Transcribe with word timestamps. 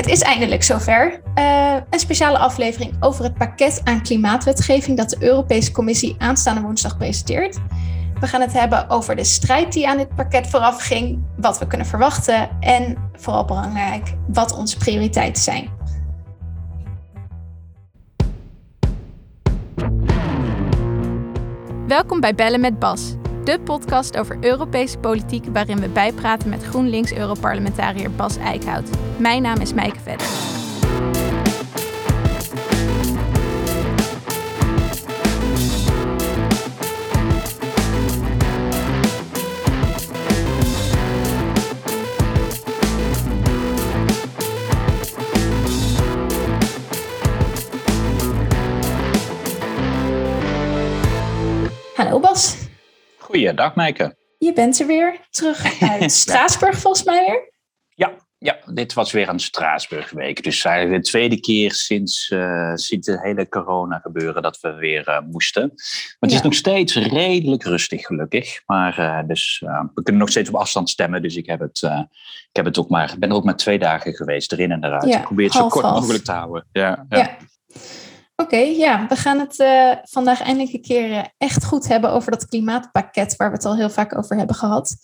het 0.00 0.08
is 0.08 0.20
eindelijk 0.22 0.62
zover. 0.62 1.20
Uh, 1.38 1.76
een 1.90 1.98
speciale 1.98 2.38
aflevering 2.38 2.92
over 3.00 3.24
het 3.24 3.34
pakket 3.34 3.80
aan 3.84 4.02
klimaatwetgeving 4.02 4.96
dat 4.96 5.10
de 5.10 5.16
Europese 5.20 5.72
Commissie 5.72 6.14
aanstaande 6.18 6.60
woensdag 6.60 6.96
presenteert. 6.96 7.58
We 8.20 8.26
gaan 8.26 8.40
het 8.40 8.52
hebben 8.52 8.88
over 8.88 9.16
de 9.16 9.24
strijd 9.24 9.72
die 9.72 9.88
aan 9.88 9.96
dit 9.96 10.14
pakket 10.14 10.46
vooraf 10.46 10.82
ging, 10.82 11.22
wat 11.36 11.58
we 11.58 11.66
kunnen 11.66 11.86
verwachten 11.86 12.48
en 12.60 13.10
vooral 13.12 13.44
belangrijk, 13.44 14.14
wat 14.26 14.56
onze 14.56 14.76
prioriteiten 14.76 15.42
zijn. 15.42 15.70
Welkom 21.86 22.20
bij 22.20 22.34
Bellen 22.34 22.60
met 22.60 22.78
Bas, 22.78 23.14
de 23.50 23.60
podcast 23.60 24.16
over 24.16 24.36
Europese 24.40 24.98
politiek 24.98 25.44
waarin 25.52 25.80
we 25.80 25.88
bijpraten 25.88 26.48
met 26.48 26.64
GroenLinks-Europarlementariër 26.64 28.10
Bas 28.10 28.36
Eickhout. 28.36 28.90
Mijn 29.18 29.42
naam 29.42 29.60
is 29.60 29.74
Mijke 29.74 30.00
Vedder. 30.00 30.59
Goeiedag, 53.30 53.74
Maaike. 53.74 54.16
Je 54.38 54.52
bent 54.52 54.80
er 54.80 54.86
weer, 54.86 55.20
terug 55.30 55.80
uit 55.90 56.12
Straatsburg 56.12 56.78
volgens 56.78 57.04
mij 57.04 57.24
weer. 57.26 57.52
Ja, 57.94 58.12
ja, 58.38 58.58
dit 58.72 58.92
was 58.92 59.12
weer 59.12 59.28
een 59.28 59.38
Straatsburgweek. 59.38 60.42
Dus 60.42 60.64
eigenlijk 60.64 61.04
de 61.04 61.10
tweede 61.10 61.40
keer 61.40 61.72
sinds, 61.72 62.30
uh, 62.30 62.74
sinds 62.74 63.06
het 63.06 63.22
hele 63.22 63.48
corona 63.48 63.98
gebeuren 63.98 64.42
dat 64.42 64.60
we 64.60 64.74
weer 64.74 65.08
uh, 65.08 65.20
moesten. 65.30 65.68
Maar 65.68 66.30
het 66.30 66.32
is 66.32 66.42
nog 66.42 66.54
steeds 66.54 66.94
redelijk 66.94 67.64
rustig, 67.64 68.06
gelukkig. 68.06 68.62
Maar 68.66 68.98
uh, 68.98 69.28
dus, 69.28 69.58
we 69.94 70.02
kunnen 70.02 70.20
nog 70.20 70.30
steeds 70.30 70.48
op 70.48 70.54
afstand 70.54 70.90
stemmen. 70.90 71.22
Dus 71.22 71.36
ik, 71.36 71.46
heb 71.46 71.60
het, 71.60 71.82
ik 72.48 72.56
heb 72.56 72.64
het 72.64 72.78
ook 72.78 72.88
maar, 72.88 73.14
ben 73.18 73.28
er 73.28 73.36
ook 73.36 73.44
maar 73.44 73.56
twee 73.56 73.78
dagen 73.78 74.14
geweest, 74.14 74.52
erin 74.52 74.72
en 74.72 74.84
eruit. 74.84 75.04
ik 75.04 75.22
probeer 75.22 75.44
het 75.44 75.54
zo 75.54 75.68
kort 75.68 75.84
mogelijk 75.84 76.24
te 76.24 76.32
houden. 76.32 76.66
ja. 76.72 77.06
ja. 77.08 77.36
Oké, 78.40 78.56
ja, 78.56 79.06
we 79.08 79.16
gaan 79.16 79.38
het 79.38 79.58
uh, 79.58 79.92
vandaag 80.02 80.42
eindelijk 80.42 80.72
een 80.72 80.82
keer 80.82 81.08
uh, 81.10 81.24
echt 81.38 81.64
goed 81.64 81.88
hebben 81.88 82.10
over 82.10 82.30
dat 82.30 82.46
klimaatpakket 82.46 83.36
waar 83.36 83.50
we 83.50 83.56
het 83.56 83.64
al 83.64 83.76
heel 83.76 83.90
vaak 83.90 84.18
over 84.18 84.36
hebben 84.36 84.56
gehad. 84.56 84.96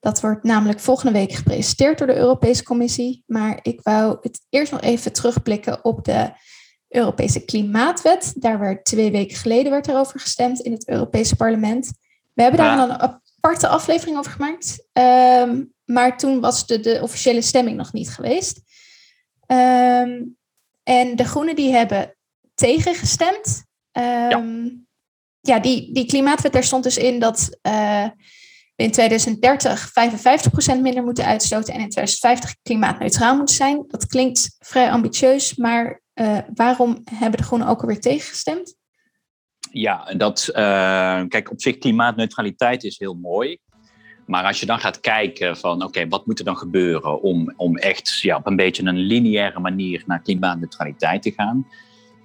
Dat 0.00 0.20
wordt 0.20 0.44
namelijk 0.44 0.80
volgende 0.80 1.12
week 1.12 1.32
gepresenteerd 1.32 1.98
door 1.98 2.06
de 2.06 2.16
Europese 2.16 2.62
Commissie. 2.62 3.22
Maar 3.26 3.58
ik 3.62 3.80
wou 3.82 4.16
het 4.20 4.40
eerst 4.50 4.72
nog 4.72 4.80
even 4.80 5.12
terugblikken 5.12 5.84
op 5.84 6.04
de 6.04 6.30
Europese 6.88 7.44
Klimaatwet. 7.44 8.32
Daar 8.36 8.58
werd 8.58 8.84
twee 8.84 9.10
weken 9.10 9.36
geleden 9.36 9.72
werd 9.72 9.88
erover 9.88 10.20
gestemd 10.20 10.60
in 10.60 10.72
het 10.72 10.88
Europese 10.88 11.36
parlement. 11.36 11.92
We 12.34 12.42
hebben 12.42 12.60
daar 12.60 12.76
ja. 12.76 12.84
een 12.84 13.18
aparte 13.40 13.68
aflevering 13.68 14.18
over 14.18 14.32
gemaakt. 14.32 14.86
Um, 14.92 15.72
maar 15.84 16.18
toen 16.18 16.40
was 16.40 16.66
de, 16.66 16.80
de 16.80 16.98
officiële 17.02 17.42
stemming 17.42 17.76
nog 17.76 17.92
niet 17.92 18.10
geweest. 18.10 18.60
Um, 19.46 20.36
en 20.82 21.16
de 21.16 21.24
Groenen 21.24 21.56
die 21.56 21.72
hebben 21.72 22.17
tegengestemd. 22.58 23.64
Um, 23.92 24.04
ja. 24.04 24.30
Ehm, 24.30 24.68
ja, 25.40 25.58
die, 25.58 25.92
die 25.92 26.06
klimaatwet, 26.06 26.52
daar 26.52 26.64
stond 26.64 26.84
dus 26.84 26.96
in 26.96 27.18
dat 27.18 27.58
uh, 27.62 28.06
we 28.76 28.84
in 28.84 28.90
2030 28.90 29.90
55% 30.78 30.80
minder 30.80 31.02
moeten 31.02 31.24
uitstoten 31.24 31.74
en 31.74 31.80
in 31.80 31.88
2050 31.88 32.56
klimaatneutraal 32.62 33.36
moeten 33.36 33.54
zijn. 33.54 33.84
Dat 33.86 34.06
klinkt 34.06 34.56
vrij 34.58 34.90
ambitieus, 34.90 35.54
maar 35.54 36.02
uh, 36.14 36.38
waarom 36.54 37.02
hebben 37.14 37.40
de 37.40 37.46
Groenen 37.46 37.68
ook 37.68 37.80
alweer 37.80 38.00
tegengestemd? 38.00 38.76
Ja, 39.70 40.14
dat, 40.16 40.48
uh, 40.50 40.56
kijk, 41.28 41.50
op 41.50 41.60
zich 41.60 41.78
klimaatneutraliteit 41.78 42.84
is 42.84 42.98
heel 42.98 43.14
mooi. 43.14 43.58
Maar 44.26 44.44
als 44.44 44.60
je 44.60 44.66
dan 44.66 44.78
gaat 44.78 45.00
kijken 45.00 45.56
van 45.56 45.82
oké, 45.82 46.08
wat 46.08 46.26
moet 46.26 46.38
er 46.38 46.44
dan 46.44 46.56
gebeuren 46.56 47.22
om, 47.22 47.54
om 47.56 47.76
echt 47.76 48.20
ja, 48.20 48.36
op 48.36 48.46
een 48.46 48.56
beetje 48.56 48.82
een 48.82 48.98
lineaire 48.98 49.60
manier 49.60 50.02
naar 50.06 50.22
klimaatneutraliteit 50.22 51.22
te 51.22 51.30
gaan, 51.30 51.66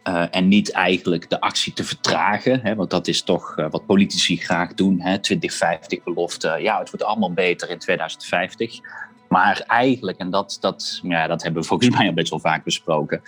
uh, 0.07 0.25
en 0.31 0.47
niet 0.47 0.71
eigenlijk 0.71 1.29
de 1.29 1.39
actie 1.39 1.73
te 1.73 1.83
vertragen, 1.83 2.59
hè, 2.61 2.75
want 2.75 2.89
dat 2.89 3.07
is 3.07 3.21
toch 3.21 3.57
uh, 3.57 3.69
wat 3.69 3.85
politici 3.85 4.37
graag 4.37 4.73
doen. 4.73 5.01
Hè, 5.01 5.19
2050 5.19 6.03
belofte, 6.03 6.57
ja, 6.59 6.79
het 6.79 6.89
wordt 6.89 7.05
allemaal 7.05 7.33
beter 7.33 7.69
in 7.69 7.79
2050. 7.79 8.79
Maar 9.29 9.63
eigenlijk, 9.67 10.17
en 10.17 10.29
dat, 10.29 10.57
dat, 10.59 10.99
ja, 11.03 11.27
dat 11.27 11.43
hebben 11.43 11.61
we 11.61 11.67
volgens 11.67 11.89
mij 11.97 12.07
al 12.07 12.13
best 12.13 12.29
wel 12.29 12.39
vaak 12.39 12.63
besproken, 12.63 13.21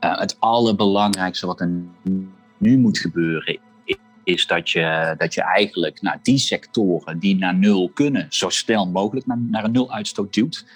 uh, 0.00 0.18
het 0.18 0.36
allerbelangrijkste 0.38 1.46
wat 1.46 1.60
er 1.60 1.70
nu 2.58 2.78
moet 2.78 2.98
gebeuren, 2.98 3.58
is 4.24 4.46
dat 4.46 4.70
je, 4.70 5.14
dat 5.18 5.34
je 5.34 5.42
eigenlijk 5.42 6.02
nou, 6.02 6.18
die 6.22 6.38
sectoren 6.38 7.18
die 7.18 7.36
naar 7.36 7.54
nul 7.54 7.90
kunnen, 7.94 8.26
zo 8.28 8.48
snel 8.48 8.86
mogelijk 8.86 9.26
naar, 9.26 9.38
naar 9.38 9.64
een 9.64 9.72
nul 9.72 9.92
uitstoot 9.92 10.34
duwt. 10.34 10.66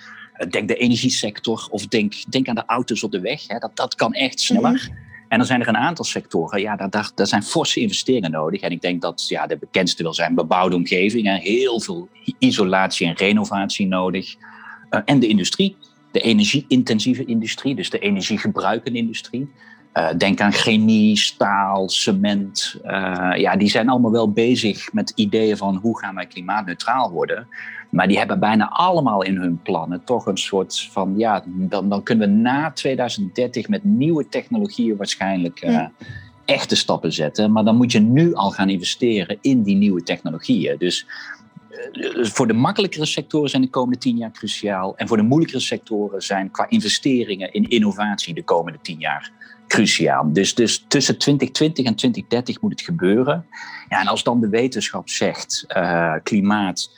Denk 0.51 0.69
de 0.69 0.77
energiesector 0.77 1.67
of 1.71 1.87
denk, 1.87 2.15
denk 2.33 2.49
aan 2.49 2.55
de 2.55 2.65
auto's 2.67 3.03
op 3.03 3.11
de 3.11 3.21
weg. 3.21 3.47
Hè, 3.47 3.59
dat, 3.59 3.77
dat 3.77 3.95
kan 3.95 4.13
echt 4.13 4.41
sneller. 4.41 4.89
Mm 4.91 5.13
en 5.29 5.39
dan 5.39 5.47
zijn 5.47 5.61
er 5.61 5.69
een 5.69 5.77
aantal 5.77 6.05
sectoren, 6.05 6.61
ja, 6.61 6.77
daar, 6.77 6.91
daar, 6.91 7.11
daar 7.15 7.27
zijn 7.27 7.43
forse 7.43 7.81
investeringen 7.81 8.31
nodig. 8.31 8.61
En 8.61 8.71
ik 8.71 8.81
denk 8.81 9.03
dat 9.03 9.29
ja, 9.29 9.47
de 9.47 9.57
bekendste 9.57 10.03
wil 10.03 10.15
zijn 10.15 10.35
bebouwde 10.35 10.77
omgevingen. 10.77 11.41
Heel 11.41 11.81
veel 11.81 12.09
isolatie 12.39 13.07
en 13.07 13.15
renovatie 13.15 13.87
nodig. 13.87 14.35
Uh, 14.91 15.01
en 15.05 15.19
de 15.19 15.27
industrie, 15.27 15.77
de 16.11 16.21
energie-intensieve 16.21 17.25
industrie, 17.25 17.75
dus 17.75 17.91
de 17.91 17.99
energiegebruikende 17.99 18.99
industrie. 18.99 19.51
Uh, 19.95 20.09
denk 20.17 20.41
aan 20.41 20.53
chemie, 20.53 21.17
staal, 21.17 21.89
cement. 21.89 22.81
Uh, 22.85 23.33
ja, 23.37 23.57
die 23.57 23.69
zijn 23.69 23.89
allemaal 23.89 24.11
wel 24.11 24.33
bezig 24.33 24.93
met 24.93 25.13
ideeën 25.15 25.57
van 25.57 25.77
hoe 25.77 25.99
gaan 25.99 26.15
wij 26.15 26.27
klimaatneutraal 26.27 27.11
worden. 27.11 27.49
Maar 27.95 28.09
die 28.09 28.19
hebben 28.19 28.39
bijna 28.39 28.69
allemaal 28.69 29.23
in 29.23 29.37
hun 29.37 29.63
plannen 29.63 30.05
toch 30.05 30.27
een 30.27 30.39
soort 30.39 30.89
van, 30.91 31.15
ja, 31.17 31.45
dan, 31.47 31.89
dan 31.89 32.03
kunnen 32.03 32.29
we 32.29 32.35
na 32.35 32.73
2030 32.73 33.69
met 33.69 33.85
nieuwe 33.85 34.29
technologieën 34.29 34.97
waarschijnlijk 34.97 35.63
uh, 35.65 35.87
echte 36.45 36.77
stappen 36.77 37.13
zetten. 37.13 37.53
Maar 37.53 37.65
dan 37.65 37.77
moet 37.77 37.93
je 37.93 38.01
nu 38.01 38.35
al 38.35 38.51
gaan 38.51 38.69
investeren 38.69 39.39
in 39.41 39.63
die 39.63 39.77
nieuwe 39.77 40.03
technologieën. 40.03 40.79
Dus 40.79 41.07
uh, 41.93 42.25
voor 42.25 42.47
de 42.47 42.53
makkelijkere 42.53 43.07
sectoren 43.07 43.51
zijn 43.51 43.63
de 43.63 43.71
komende 43.71 43.99
tien 43.99 44.17
jaar 44.17 44.33
cruciaal. 44.33 44.97
En 44.97 45.09
voor 45.09 45.17
de 45.17 45.23
moeilijkere 45.23 45.61
sectoren 45.61 46.23
zijn 46.23 46.51
qua 46.51 46.67
investeringen 46.69 47.53
in 47.53 47.69
innovatie 47.69 48.35
de 48.35 48.45
komende 48.45 48.79
tien 48.83 48.99
jaar 48.99 49.33
cruciaal. 49.67 50.33
Dus, 50.33 50.55
dus 50.55 50.85
tussen 50.89 51.19
2020 51.19 51.85
en 51.85 51.95
2030 51.95 52.61
moet 52.61 52.71
het 52.71 52.81
gebeuren. 52.81 53.47
Ja, 53.89 54.01
en 54.01 54.07
als 54.07 54.23
dan 54.23 54.41
de 54.41 54.49
wetenschap 54.49 55.09
zegt 55.09 55.65
uh, 55.77 56.15
klimaat 56.23 56.91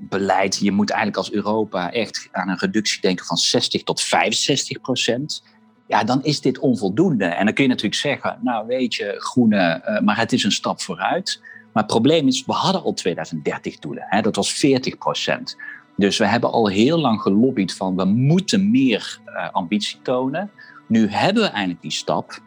beleid. 0.00 0.58
Je 0.58 0.72
moet 0.72 0.90
eigenlijk 0.90 1.18
als 1.18 1.32
Europa 1.32 1.92
echt 1.92 2.28
aan 2.32 2.48
een 2.48 2.58
reductie 2.58 3.00
denken 3.00 3.26
van 3.26 3.36
60 3.36 3.82
tot 3.82 4.00
65 4.00 4.80
procent. 4.80 5.42
Ja, 5.86 6.04
dan 6.04 6.24
is 6.24 6.40
dit 6.40 6.58
onvoldoende. 6.58 7.24
En 7.24 7.44
dan 7.44 7.54
kun 7.54 7.64
je 7.64 7.70
natuurlijk 7.70 8.00
zeggen, 8.00 8.38
nou 8.42 8.66
weet 8.66 8.94
je, 8.94 9.14
groene, 9.18 9.82
uh, 9.88 10.00
maar 10.00 10.18
het 10.18 10.32
is 10.32 10.44
een 10.44 10.52
stap 10.52 10.80
vooruit. 10.80 11.40
Maar 11.72 11.82
het 11.82 11.92
probleem 11.92 12.26
is, 12.26 12.44
we 12.44 12.52
hadden 12.52 12.82
al 12.82 12.92
2030 12.92 13.78
doelen. 13.78 14.04
Hè? 14.08 14.20
Dat 14.20 14.36
was 14.36 14.52
40 14.52 14.98
procent. 14.98 15.56
Dus 15.96 16.18
we 16.18 16.26
hebben 16.26 16.52
al 16.52 16.68
heel 16.68 16.98
lang 16.98 17.20
gelobbyd 17.20 17.74
van 17.74 17.96
we 17.96 18.04
moeten 18.04 18.70
meer 18.70 19.20
uh, 19.26 19.50
ambitie 19.52 19.98
tonen. 20.02 20.50
Nu 20.88 21.08
hebben 21.08 21.42
we 21.42 21.48
eindelijk 21.48 21.82
die 21.82 21.90
stap. 21.90 22.38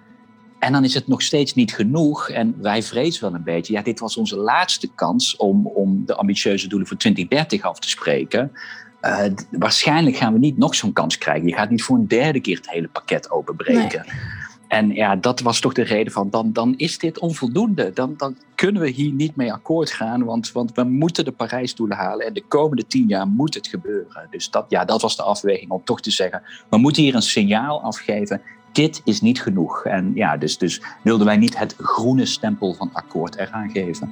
En 0.60 0.72
dan 0.72 0.84
is 0.84 0.94
het 0.94 1.08
nog 1.08 1.22
steeds 1.22 1.54
niet 1.54 1.74
genoeg. 1.74 2.30
En 2.30 2.56
wij 2.62 2.84
vrezen 2.84 3.22
wel 3.22 3.34
een 3.34 3.44
beetje, 3.44 3.74
ja, 3.74 3.82
dit 3.82 4.00
was 4.00 4.18
onze 4.18 4.38
laatste 4.38 4.88
kans 4.96 5.36
om, 5.36 5.68
om 5.68 6.06
de 6.06 6.16
ambitieuze 6.16 6.68
doelen 6.68 6.88
voor 6.88 6.98
2030 6.98 7.62
af 7.62 7.80
te 7.80 7.90
spreken. 7.90 8.52
Uh, 9.02 9.24
waarschijnlijk 9.52 10.16
gaan 10.16 10.34
we 10.34 10.40
niet 10.40 10.58
nog 10.58 10.76
zo'n 10.76 10.94
kans 10.94 11.18
krijgen. 11.18 11.48
Je 11.48 11.54
gaat 11.54 11.70
niet 11.70 11.84
voor 11.84 11.98
een 11.98 12.08
derde 12.08 12.40
keer 12.40 12.58
het 12.58 12.70
hele 12.70 12.88
pakket 12.88 13.32
openbreken. 13.32 14.06
Nee. 14.06 14.18
En 14.70 14.94
ja, 14.94 15.16
dat 15.16 15.40
was 15.40 15.60
toch 15.60 15.74
de 15.74 15.84
reden 15.84 16.14
van, 16.14 16.30
dan, 16.30 16.54
dan 16.54 16.74
is 16.78 16.98
dit 16.98 17.20
onvoldoende. 17.20 17.92
Dan, 17.94 18.14
dan 18.18 18.38
kunnen 18.56 18.82
we 18.82 18.90
hier 18.90 19.12
niet 19.12 19.36
mee 19.36 19.54
akkoord 19.54 19.92
gaan, 19.92 20.24
want, 20.24 20.52
want 20.52 20.72
we 20.74 20.84
moeten 20.84 21.26
de 21.26 21.32
Parijsdoelen 21.32 21.98
halen. 21.98 22.26
En 22.26 22.34
de 22.34 22.44
komende 22.48 22.88
tien 22.88 23.08
jaar 23.08 23.28
moet 23.28 23.54
het 23.54 23.68
gebeuren. 23.68 24.28
Dus 24.30 24.50
dat, 24.50 24.66
ja, 24.70 24.86
dat 24.86 25.02
was 25.02 25.16
de 25.16 25.24
afweging 25.24 25.72
om 25.72 25.84
toch 25.84 26.02
te 26.02 26.12
zeggen, 26.12 26.42
we 26.70 26.78
moeten 26.78 27.04
hier 27.04 27.16
een 27.16 27.22
signaal 27.22 27.82
afgeven 27.82 28.42
dit 28.72 29.02
is 29.04 29.22
niet 29.22 29.42
genoeg. 29.42 29.86
En 29.86 30.12
ja, 30.16 30.38
dus, 30.38 30.58
dus 30.58 30.82
wilden 31.04 31.26
wij 31.26 31.38
niet 31.38 31.58
het 31.58 31.76
groene 31.78 32.26
stempel 32.26 32.74
van 32.74 32.90
akkoord 32.94 33.36
eraan 33.36 33.70
geven. 33.70 34.12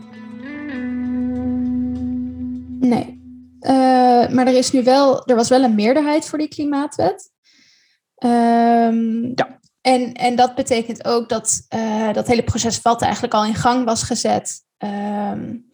Nee. 2.80 3.16
Uh, 3.62 4.30
maar 4.30 4.48
er 4.48 4.58
is 4.58 4.72
nu 4.72 4.84
wel, 4.84 5.26
er 5.26 5.36
was 5.36 5.50
wel 5.50 5.64
een 5.64 5.76
meerderheid 5.76 6.26
voor 6.26 6.38
die 6.38 6.48
klimaatwet. 6.48 7.32
Um, 8.24 9.32
ja. 9.36 9.60
En, 9.82 10.14
en 10.14 10.36
dat 10.36 10.56
betekent 10.56 11.06
ook 11.06 11.30
dat 11.30 11.66
uh, 11.76 12.14
dat 12.14 12.28
hele 12.28 12.44
proces 12.44 12.82
wat 12.82 13.02
eigenlijk 13.02 13.34
al 13.34 13.46
in 13.46 13.56
gang 13.56 13.86
was 13.86 14.04
gezet. 14.04 14.66
Um, 14.78 15.72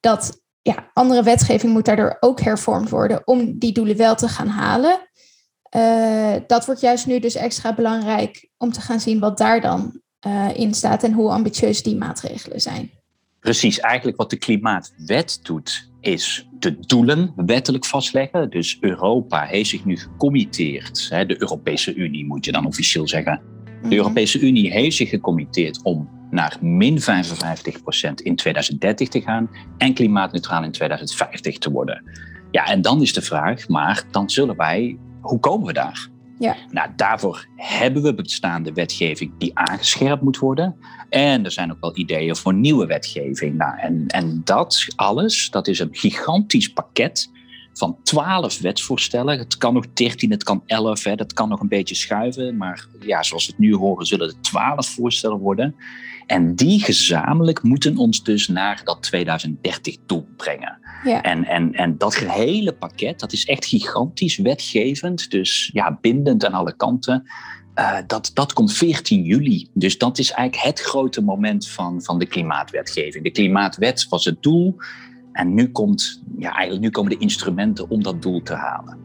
dat 0.00 0.40
ja, 0.62 0.90
andere 0.92 1.22
wetgeving 1.22 1.72
moet 1.72 1.84
daardoor 1.84 2.16
ook 2.20 2.40
hervormd 2.40 2.90
worden 2.90 3.26
om 3.26 3.58
die 3.58 3.72
doelen 3.72 3.96
wel 3.96 4.14
te 4.14 4.28
gaan 4.28 4.48
halen. 4.48 5.09
Dat 6.46 6.66
wordt 6.66 6.80
juist 6.80 7.06
nu 7.06 7.18
dus 7.18 7.34
extra 7.34 7.74
belangrijk 7.74 8.48
om 8.56 8.72
te 8.72 8.80
gaan 8.80 9.00
zien 9.00 9.18
wat 9.18 9.38
daar 9.38 9.60
dan 9.60 10.00
in 10.54 10.74
staat 10.74 11.02
en 11.02 11.12
hoe 11.12 11.30
ambitieus 11.30 11.82
die 11.82 11.96
maatregelen 11.96 12.60
zijn. 12.60 12.90
Precies, 13.40 13.80
eigenlijk 13.80 14.16
wat 14.16 14.30
de 14.30 14.36
klimaatwet 14.36 15.40
doet, 15.42 15.90
is 16.00 16.46
de 16.58 16.78
doelen 16.78 17.32
wettelijk 17.36 17.84
vastleggen. 17.84 18.50
Dus 18.50 18.76
Europa 18.80 19.44
heeft 19.44 19.68
zich 19.68 19.84
nu 19.84 19.96
gecommitteerd, 19.96 21.08
de 21.08 21.40
Europese 21.40 21.94
Unie 21.94 22.26
moet 22.26 22.44
je 22.44 22.52
dan 22.52 22.66
officieel 22.66 23.08
zeggen. 23.08 23.42
De 23.64 23.86
mhm. 23.86 23.92
Europese 23.96 24.40
Unie 24.40 24.72
heeft 24.72 24.96
zich 24.96 25.08
gecommitteerd 25.08 25.82
om 25.82 26.08
naar 26.30 26.56
min 26.60 27.00
55% 27.00 27.02
in 28.22 28.36
2030 28.36 29.08
te 29.08 29.20
gaan 29.20 29.50
en 29.78 29.94
klimaatneutraal 29.94 30.64
in 30.64 30.72
2050 30.72 31.58
te 31.58 31.70
worden. 31.70 32.04
Ja, 32.50 32.66
en 32.66 32.82
dan 32.82 33.02
is 33.02 33.12
de 33.12 33.22
vraag, 33.22 33.68
maar 33.68 34.04
dan 34.10 34.30
zullen 34.30 34.56
wij, 34.56 34.98
hoe 35.20 35.40
komen 35.40 35.66
we 35.66 35.72
daar? 35.72 36.08
Ja. 36.38 36.56
Nou, 36.70 36.88
daarvoor 36.96 37.46
hebben 37.56 38.02
we 38.02 38.14
bestaande 38.14 38.72
wetgeving 38.72 39.32
die 39.38 39.58
aangescherpt 39.58 40.22
moet 40.22 40.38
worden. 40.38 40.76
En 41.08 41.44
er 41.44 41.50
zijn 41.50 41.70
ook 41.70 41.80
wel 41.80 41.96
ideeën 41.96 42.36
voor 42.36 42.54
nieuwe 42.54 42.86
wetgeving. 42.86 43.56
Nou, 43.56 43.78
en, 43.78 44.06
en 44.06 44.40
dat 44.44 44.86
alles, 44.96 45.50
dat 45.50 45.68
is 45.68 45.78
een 45.78 45.88
gigantisch 45.92 46.72
pakket 46.72 47.30
van 47.72 47.96
twaalf 48.02 48.60
wetsvoorstellen. 48.60 49.38
Het 49.38 49.56
kan 49.56 49.74
nog 49.74 49.92
dertien, 49.92 50.30
het 50.30 50.42
kan 50.42 50.62
elf, 50.66 51.04
hè, 51.04 51.14
dat 51.14 51.32
kan 51.32 51.48
nog 51.48 51.60
een 51.60 51.68
beetje 51.68 51.94
schuiven. 51.94 52.56
Maar 52.56 52.86
ja, 53.00 53.22
zoals 53.22 53.46
we 53.46 53.52
het 53.52 53.60
nu 53.60 53.74
horen, 53.74 54.06
zullen 54.06 54.28
het 54.28 54.42
twaalf 54.42 54.86
voorstellen 54.86 55.38
worden. 55.38 55.74
En 56.30 56.54
die 56.54 56.84
gezamenlijk 56.84 57.62
moeten 57.62 57.96
ons 57.96 58.22
dus 58.22 58.48
naar 58.48 58.80
dat 58.84 59.10
2030-doel 59.16 60.28
brengen. 60.36 60.78
Ja. 61.04 61.22
En, 61.22 61.44
en, 61.44 61.74
en 61.74 61.98
dat 61.98 62.16
hele 62.16 62.72
pakket, 62.72 63.20
dat 63.20 63.32
is 63.32 63.44
echt 63.44 63.66
gigantisch 63.66 64.36
wetgevend. 64.36 65.30
Dus 65.30 65.70
ja, 65.72 65.98
bindend 66.00 66.44
aan 66.44 66.52
alle 66.52 66.76
kanten. 66.76 67.22
Uh, 67.74 67.98
dat, 68.06 68.30
dat 68.34 68.52
komt 68.52 68.72
14 68.72 69.22
juli. 69.22 69.68
Dus 69.74 69.98
dat 69.98 70.18
is 70.18 70.30
eigenlijk 70.30 70.66
het 70.66 70.80
grote 70.80 71.22
moment 71.22 71.68
van, 71.68 72.02
van 72.02 72.18
de 72.18 72.26
klimaatwetgeving. 72.26 73.24
De 73.24 73.30
klimaatwet 73.30 74.08
was 74.08 74.24
het 74.24 74.42
doel. 74.42 74.76
En 75.32 75.54
nu, 75.54 75.68
komt, 75.68 76.22
ja, 76.38 76.52
eigenlijk, 76.52 76.82
nu 76.82 76.90
komen 76.90 77.10
de 77.10 77.18
instrumenten 77.18 77.90
om 77.90 78.02
dat 78.02 78.22
doel 78.22 78.42
te 78.42 78.54
halen. 78.54 78.98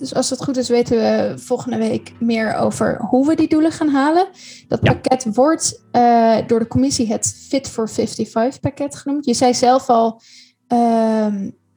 Dus 0.00 0.14
als 0.14 0.30
het 0.30 0.44
goed 0.44 0.56
is, 0.56 0.68
weten 0.68 0.96
we 0.96 1.38
volgende 1.38 1.76
week 1.76 2.12
meer 2.20 2.54
over 2.54 3.00
hoe 3.00 3.26
we 3.26 3.34
die 3.34 3.48
doelen 3.48 3.72
gaan 3.72 3.88
halen. 3.88 4.28
Dat 4.68 4.80
pakket 4.80 5.34
wordt 5.34 5.84
uh, 5.92 6.38
door 6.46 6.58
de 6.58 6.66
commissie 6.66 7.12
het 7.12 7.46
Fit 7.48 7.68
for 7.68 7.88
55 7.88 8.60
pakket 8.60 8.96
genoemd. 8.96 9.24
Je 9.24 9.34
zei 9.34 9.54
zelf 9.54 9.88
al, 9.88 10.20
uh, 10.68 11.34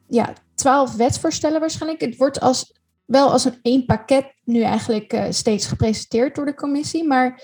ja, 0.08 0.34
twaalf 0.56 0.96
wetsvoorstellen 0.96 1.60
waarschijnlijk. 1.60 2.02
Het 2.02 2.18
wordt 2.18 2.40
als, 2.40 2.80
wel 3.06 3.32
als 3.32 3.46
een 3.46 3.60
één 3.62 3.86
pakket 3.86 4.34
nu 4.44 4.62
eigenlijk 4.62 5.14
uh, 5.14 5.26
steeds 5.30 5.66
gepresenteerd 5.66 6.36
door 6.36 6.46
de 6.46 6.56
commissie. 6.56 7.08
Maar 7.08 7.42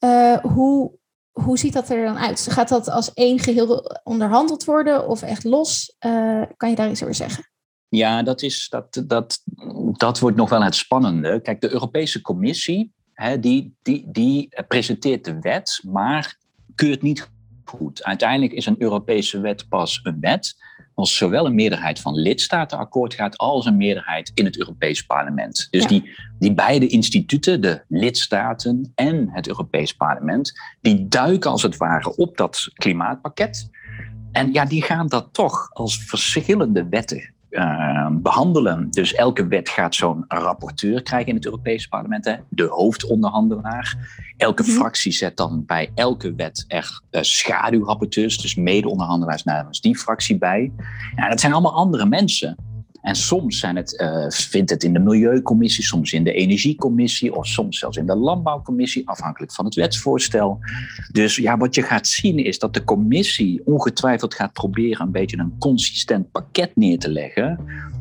uh, 0.00 0.36
hoe, 0.36 0.92
hoe 1.30 1.58
ziet 1.58 1.72
dat 1.72 1.88
er 1.88 2.04
dan 2.04 2.18
uit? 2.18 2.46
Gaat 2.50 2.68
dat 2.68 2.90
als 2.90 3.12
één 3.14 3.38
geheel 3.38 4.00
onderhandeld 4.04 4.64
worden 4.64 5.08
of 5.08 5.22
echt 5.22 5.44
los? 5.44 5.96
Kan 6.56 6.70
je 6.70 6.74
daar 6.74 6.90
iets 6.90 7.02
over 7.02 7.14
zeggen? 7.14 7.54
Ja, 7.88 8.22
dat, 8.22 8.42
is, 8.42 8.68
dat, 8.68 9.02
dat, 9.06 9.42
dat 9.92 10.18
wordt 10.18 10.36
nog 10.36 10.48
wel 10.48 10.62
het 10.62 10.74
spannende. 10.74 11.40
Kijk, 11.40 11.60
de 11.60 11.72
Europese 11.72 12.20
Commissie 12.20 12.92
hè, 13.12 13.40
die, 13.40 13.76
die, 13.82 14.04
die 14.08 14.48
presenteert 14.68 15.24
de 15.24 15.40
wet, 15.40 15.80
maar 15.88 16.38
keurt 16.74 17.02
niet 17.02 17.30
goed. 17.64 18.04
Uiteindelijk 18.04 18.52
is 18.52 18.66
een 18.66 18.82
Europese 18.82 19.40
wet 19.40 19.68
pas 19.68 20.00
een 20.02 20.20
wet 20.20 20.56
als 20.96 21.16
zowel 21.16 21.46
een 21.46 21.54
meerderheid 21.54 22.00
van 22.00 22.14
lidstaten 22.14 22.78
akkoord 22.78 23.14
gaat 23.14 23.36
als 23.36 23.66
een 23.66 23.76
meerderheid 23.76 24.30
in 24.34 24.44
het 24.44 24.58
Europees 24.58 25.02
Parlement. 25.06 25.66
Dus 25.70 25.86
die, 25.86 26.16
die 26.38 26.54
beide 26.54 26.86
instituten, 26.86 27.60
de 27.60 27.84
lidstaten 27.88 28.92
en 28.94 29.28
het 29.30 29.48
Europees 29.48 29.92
Parlement, 29.92 30.52
die 30.80 31.08
duiken 31.08 31.50
als 31.50 31.62
het 31.62 31.76
ware 31.76 32.16
op 32.16 32.36
dat 32.36 32.70
klimaatpakket. 32.74 33.70
En 34.32 34.52
ja, 34.52 34.64
die 34.64 34.82
gaan 34.82 35.06
dat 35.06 35.28
toch 35.32 35.70
als 35.72 36.04
verschillende 36.04 36.88
wetten 36.88 37.34
uh, 37.50 38.08
behandelen. 38.10 38.90
Dus 38.90 39.14
elke 39.14 39.46
wet 39.46 39.68
gaat 39.68 39.94
zo'n 39.94 40.24
rapporteur 40.28 41.02
krijgen 41.02 41.28
in 41.28 41.34
het 41.34 41.44
Europese 41.44 41.88
parlement, 41.88 42.24
hè? 42.24 42.34
de 42.48 42.66
hoofdonderhandelaar. 42.66 43.96
Elke 44.36 44.62
mhm. 44.62 44.70
fractie 44.70 45.12
zet 45.12 45.36
dan 45.36 45.62
bij 45.66 45.90
elke 45.94 46.34
wet 46.34 46.64
er 46.68 47.00
uh, 47.10 47.22
schaduwrapporteurs, 47.22 48.38
dus 48.38 48.54
mede-onderhandelaars 48.54 49.44
namens 49.44 49.80
die 49.80 49.96
fractie 49.96 50.38
bij. 50.38 50.72
Ja, 51.16 51.28
dat 51.28 51.40
zijn 51.40 51.52
allemaal 51.52 51.74
andere 51.74 52.06
mensen. 52.06 52.56
En 53.06 53.14
soms 53.14 53.58
zijn 53.58 53.76
het, 53.76 54.00
uh, 54.00 54.24
vindt 54.28 54.70
het 54.70 54.84
in 54.84 54.92
de 54.92 54.98
Milieucommissie, 54.98 55.84
soms 55.84 56.12
in 56.12 56.24
de 56.24 56.32
Energiecommissie 56.32 57.34
of 57.34 57.46
soms 57.46 57.78
zelfs 57.78 57.96
in 57.96 58.06
de 58.06 58.16
Landbouwcommissie, 58.16 59.08
afhankelijk 59.08 59.52
van 59.52 59.64
het 59.64 59.74
wetsvoorstel. 59.74 60.58
Dus 61.12 61.36
ja, 61.36 61.56
wat 61.56 61.74
je 61.74 61.82
gaat 61.82 62.06
zien 62.06 62.38
is 62.38 62.58
dat 62.58 62.74
de 62.74 62.84
commissie 62.84 63.62
ongetwijfeld 63.64 64.34
gaat 64.34 64.52
proberen 64.52 65.06
een 65.06 65.12
beetje 65.12 65.38
een 65.38 65.58
consistent 65.58 66.30
pakket 66.30 66.76
neer 66.76 66.98
te 66.98 67.10
leggen. 67.10 67.58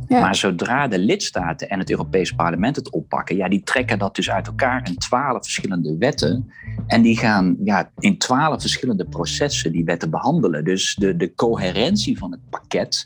Maar 0.09 0.35
zodra 0.35 0.87
de 0.87 0.99
lidstaten 0.99 1.69
en 1.69 1.79
het 1.79 1.89
Europees 1.89 2.31
Parlement 2.31 2.75
het 2.75 2.89
oppakken, 2.89 3.35
ja, 3.35 3.49
die 3.49 3.63
trekken 3.63 3.99
dat 3.99 4.15
dus 4.15 4.29
uit 4.29 4.47
elkaar 4.47 4.87
in 4.87 4.97
twaalf 4.97 5.43
verschillende 5.43 5.97
wetten. 5.97 6.51
En 6.87 7.01
die 7.01 7.17
gaan 7.17 7.57
ja, 7.63 7.91
in 7.99 8.17
twaalf 8.17 8.61
verschillende 8.61 9.05
processen 9.05 9.71
die 9.71 9.85
wetten 9.85 10.09
behandelen. 10.09 10.63
Dus 10.63 10.95
de, 10.95 11.15
de 11.15 11.33
coherentie 11.35 12.17
van 12.17 12.31
het 12.31 12.49
pakket 12.49 13.05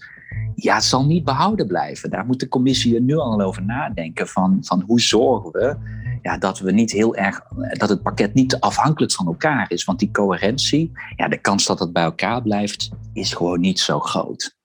ja, 0.56 0.80
zal 0.80 1.06
niet 1.06 1.24
behouden 1.24 1.68
blijven. 1.68 2.10
Daar 2.10 2.26
moet 2.26 2.40
de 2.40 2.48
commissie 2.48 2.96
er 2.96 3.02
nu 3.02 3.18
al 3.18 3.42
over 3.42 3.66
nadenken 3.66 4.28
van, 4.28 4.58
van 4.62 4.84
hoe 4.88 5.02
zorgen 5.02 5.52
we 5.52 5.78
ja, 6.22 6.38
dat 6.38 6.60
we 6.60 6.72
niet 6.72 6.92
heel 6.92 7.16
erg, 7.16 7.42
dat 7.72 7.90
het 7.90 8.04
pakket 8.04 8.34
niet 8.34 8.60
afhankelijk 8.60 9.12
van 9.12 9.28
elkaar 9.28 9.72
is. 9.72 9.84
Want 9.84 10.00
die 10.00 10.12
coherentie, 10.12 10.92
ja, 11.16 11.28
de 11.28 11.42
kans 11.42 11.66
dat 11.66 11.80
het 11.80 11.94
bij 11.94 12.04
elkaar 12.04 12.42
blijft, 12.42 12.90
is 13.14 13.34
gewoon 13.34 13.60
niet 13.60 13.80
zo 13.80 14.00
groot. 14.00 14.58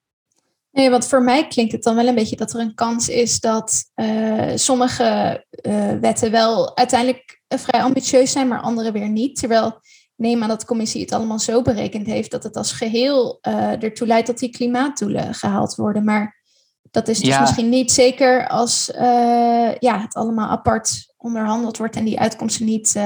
Nee, 0.71 0.91
want 0.91 1.07
voor 1.07 1.23
mij 1.23 1.47
klinkt 1.47 1.73
het 1.73 1.83
dan 1.83 1.95
wel 1.95 2.07
een 2.07 2.15
beetje 2.15 2.37
dat 2.37 2.53
er 2.53 2.61
een 2.61 2.75
kans 2.75 3.09
is 3.09 3.41
dat 3.41 3.85
uh, 3.95 4.53
sommige 4.55 5.45
uh, 5.63 5.93
wetten 6.01 6.31
wel 6.31 6.77
uiteindelijk 6.77 7.43
vrij 7.49 7.83
ambitieus 7.83 8.33
zijn, 8.33 8.49
maar 8.49 8.61
andere 8.61 8.93
weer 8.93 9.09
niet. 9.09 9.37
Terwijl 9.37 9.81
neem 10.17 10.43
aan 10.43 10.49
dat 10.49 10.61
de 10.61 10.67
commissie 10.67 11.01
het 11.01 11.13
allemaal 11.13 11.39
zo 11.39 11.63
berekend 11.63 12.07
heeft 12.07 12.31
dat 12.31 12.43
het 12.43 12.57
als 12.57 12.73
geheel 12.73 13.39
uh, 13.49 13.83
ertoe 13.83 14.07
leidt 14.07 14.27
dat 14.27 14.39
die 14.39 14.51
klimaatdoelen 14.51 15.35
gehaald 15.35 15.75
worden. 15.75 16.05
Maar 16.05 16.43
dat 16.91 17.09
is 17.09 17.21
dus 17.21 17.41
misschien 17.41 17.69
niet 17.69 17.93
zeker 17.93 18.49
als 18.49 18.91
uh, 18.95 19.75
ja, 19.75 20.01
het 20.01 20.15
allemaal 20.15 20.49
apart 20.49 21.15
onderhandeld 21.17 21.77
wordt 21.77 21.97
en 21.97 22.05
die 22.05 22.21
uitkomsten 22.21 22.67
niet 22.67 22.95
uh, 22.97 23.03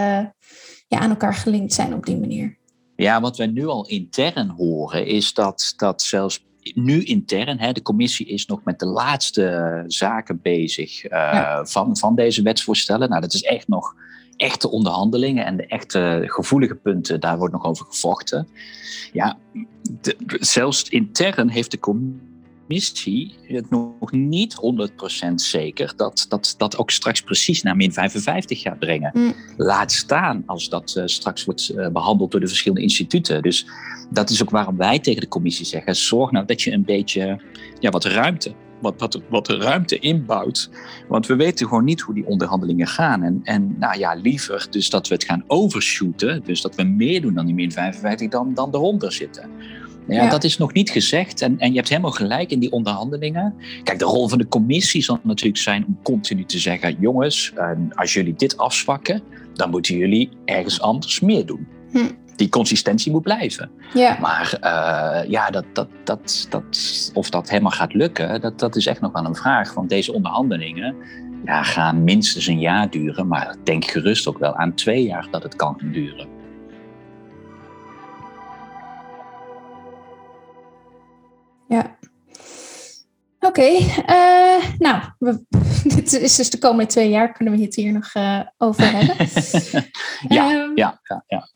ja, 0.89 0.99
aan 0.99 1.11
elkaar 1.11 1.35
gelinkt 1.35 1.73
zijn 1.73 1.95
op 1.95 2.07
die 2.07 2.19
manier. 2.19 2.59
Ja, 2.97 3.21
wat 3.21 3.37
wij 3.37 3.47
nu 3.47 3.67
al 3.67 3.87
intern 3.87 4.49
horen 4.49 5.07
is 5.07 5.35
dat, 5.35 5.73
dat 5.77 6.03
zelfs 6.03 6.47
nu 6.75 7.03
intern, 7.03 7.59
hè, 7.59 7.73
de 7.73 7.83
commissie 7.83 8.27
is 8.27 8.47
nog 8.47 8.65
met 8.65 8.79
de 8.79 8.87
laatste 8.87 9.85
zaken 9.87 10.41
bezig 10.43 11.03
ja. 11.03 11.65
van, 11.65 11.97
van 11.97 12.15
deze 12.15 12.43
wetsvoorstellen. 12.43 13.09
Nou, 13.09 13.21
dat 13.21 13.35
is 13.35 13.43
echt 13.43 13.69
nog 13.69 13.95
echte 14.39 14.71
onderhandelingen 14.71 15.45
en 15.45 15.57
de 15.57 15.67
echte 15.67 16.23
gevoelige 16.27 16.75
punten, 16.75 17.21
daar 17.21 17.39
wordt 17.39 17.53
nog 17.53 17.65
over 17.65 17.87
gevochten. 17.87 18.49
Ja, 19.13 19.39
zelfs 20.41 20.89
intern 20.89 21.49
heeft 21.49 21.71
de 21.71 21.79
commissie 21.79 23.35
het 23.43 23.71
nog 23.71 24.13
niet 24.13 24.57
100% 25.31 25.35
zeker 25.35 25.93
dat 25.97 26.27
dat, 26.29 26.55
dat 26.59 26.77
ook 26.77 26.91
straks 26.91 27.23
precies 27.23 27.63
naar 27.63 27.77
min 27.77 27.93
55 27.93 28.61
gaat 28.61 28.79
brengen. 28.79 29.11
Mm. 29.15 29.35
Laat 29.57 29.93
staan 29.93 30.43
als 30.47 30.69
dat 30.69 30.95
uh, 30.99 31.03
straks 31.07 31.45
wordt 31.45 31.73
uh, 31.75 31.89
behandeld 31.89 32.31
door 32.31 32.41
de 32.41 32.49
verschillende 32.49 32.83
instituten. 32.83 33.43
Dus 33.43 33.67
dat 34.11 34.31
is 34.31 34.43
ook 34.43 34.51
waarom 34.51 34.77
wij 34.77 34.99
tegen 34.99 35.21
de 35.21 35.29
commissie 35.29 35.67
zeggen: 35.67 35.97
zorg 35.97 36.31
nou 36.31 36.47
dat 36.47 36.63
je 36.63 36.73
een 36.73 36.85
beetje 36.85 37.41
ja, 37.81 37.91
wat 37.91 38.05
ruimte 38.05 38.53
wat, 38.81 38.95
wat, 38.99 39.21
wat 39.29 39.47
de 39.47 39.57
ruimte 39.57 39.99
inbouwt. 39.99 40.71
Want 41.09 41.27
we 41.27 41.37
weten 41.37 41.67
gewoon 41.69 41.85
niet 41.85 42.01
hoe 42.01 42.15
die 42.15 42.27
onderhandelingen 42.27 42.87
gaan. 42.87 43.23
En, 43.23 43.41
en 43.43 43.77
nou 43.79 43.99
ja, 43.99 44.15
liever 44.15 44.67
dus 44.71 44.91
dat 44.91 45.09
we 45.09 45.15
het 45.15 45.25
gaan 45.25 45.45
overshooten. 45.47 46.43
Dus 46.45 46.61
dat 46.61 46.75
we 46.75 46.83
meer 46.83 47.21
doen 47.21 47.35
dan 47.35 47.47
die 47.47 47.55
min 47.55 47.73
55 47.73 48.29
dan, 48.29 48.55
dan 48.55 48.75
eronder 48.75 49.13
zitten. 49.13 49.51
Ja, 50.09 50.31
dat 50.31 50.45
is 50.45 50.59
nog 50.59 50.73
niet 50.73 50.91
gezegd. 50.91 51.43
En, 51.43 51.59
en 51.59 51.71
je 51.71 51.77
hebt 51.77 51.89
helemaal 51.89 52.11
gelijk 52.11 52.51
in 52.51 52.59
die 52.59 52.73
onderhandelingen. 52.73 53.55
Kijk, 53.83 53.99
de 53.99 54.05
rol 54.05 54.29
van 54.29 54.39
de 54.39 54.49
commissie 54.49 55.03
zal 55.03 55.19
natuurlijk 55.23 55.59
zijn 55.59 55.85
om 55.87 55.99
continu 56.03 56.45
te 56.45 56.59
zeggen: 56.59 56.97
jongens, 57.01 57.53
als 57.95 58.13
jullie 58.13 58.35
dit 58.35 58.57
afzwakken, 58.57 59.23
dan 59.55 59.71
moeten 59.71 59.97
jullie 59.97 60.29
ergens 60.45 60.81
anders 60.81 61.21
meer 61.21 61.47
doen. 61.47 61.67
Hm 61.93 62.07
die 62.39 62.49
consistentie 62.49 63.13
moet 63.13 63.23
blijven. 63.23 63.71
Ja. 63.95 64.17
Maar 64.21 64.59
uh, 64.61 65.31
ja, 65.31 65.51
dat, 65.51 65.65
dat, 65.73 65.89
dat, 66.05 66.47
dat, 66.51 67.11
of 67.15 67.31
dat 67.31 67.51
helemaal 67.51 67.71
gaat 67.71 67.95
lukken, 67.95 68.41
dat, 68.41 68.59
dat 68.59 68.77
is 68.77 68.87
echt 68.87 69.01
nog 69.01 69.13
wel 69.13 69.25
een 69.25 69.35
vraag. 69.35 69.75
Want 69.75 69.89
deze 69.89 70.13
onderhandelingen 70.13 70.97
ja, 71.45 71.63
gaan 71.63 72.05
minstens 72.05 72.47
een 72.47 72.61
jaar 72.61 72.91
duren. 72.91 73.29
Maar 73.29 73.57
denk 73.65 73.85
gerust 73.85 74.27
ook 74.27 74.39
wel 74.39 74.57
aan 74.57 74.75
twee 74.75 75.03
jaar 75.03 75.29
dat 75.31 75.43
het 75.43 75.57
kan 75.57 75.79
duren. 75.83 76.27
Ja, 81.69 81.97
Oké, 83.41 83.69
eh, 84.07 84.65
nou, 84.79 85.03
we, 85.19 85.45
dit 85.95 86.13
is 86.13 86.37
dus 86.37 86.51
de 86.51 86.59
komende 86.59 86.87
twee 86.87 87.09
jaar 87.09 87.33
kunnen 87.33 87.57
we 87.57 87.63
het 87.63 87.75
hier 87.75 87.93
nog 87.93 88.15
uh, 88.15 88.41
over 88.59 88.93
hebben. 88.93 89.17
ja, 90.37 90.55
um, 90.55 90.73
ja, 90.77 91.01
ja, 91.03 91.25
ja, 91.27 91.49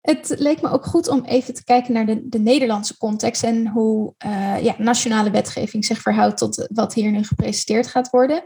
Het 0.00 0.34
leek 0.38 0.62
me 0.62 0.70
ook 0.70 0.84
goed 0.84 1.08
om 1.08 1.24
even 1.24 1.54
te 1.54 1.64
kijken 1.64 1.92
naar 1.92 2.06
de, 2.06 2.28
de 2.28 2.38
Nederlandse 2.38 2.96
context 2.96 3.42
en 3.42 3.66
hoe 3.66 4.14
uh, 4.26 4.62
ja, 4.62 4.74
nationale 4.78 5.30
wetgeving 5.30 5.84
zich 5.84 6.00
verhoudt 6.00 6.38
tot 6.38 6.68
wat 6.72 6.94
hier 6.94 7.10
nu 7.10 7.24
gepresenteerd 7.24 7.86
gaat 7.86 8.10
worden. 8.10 8.44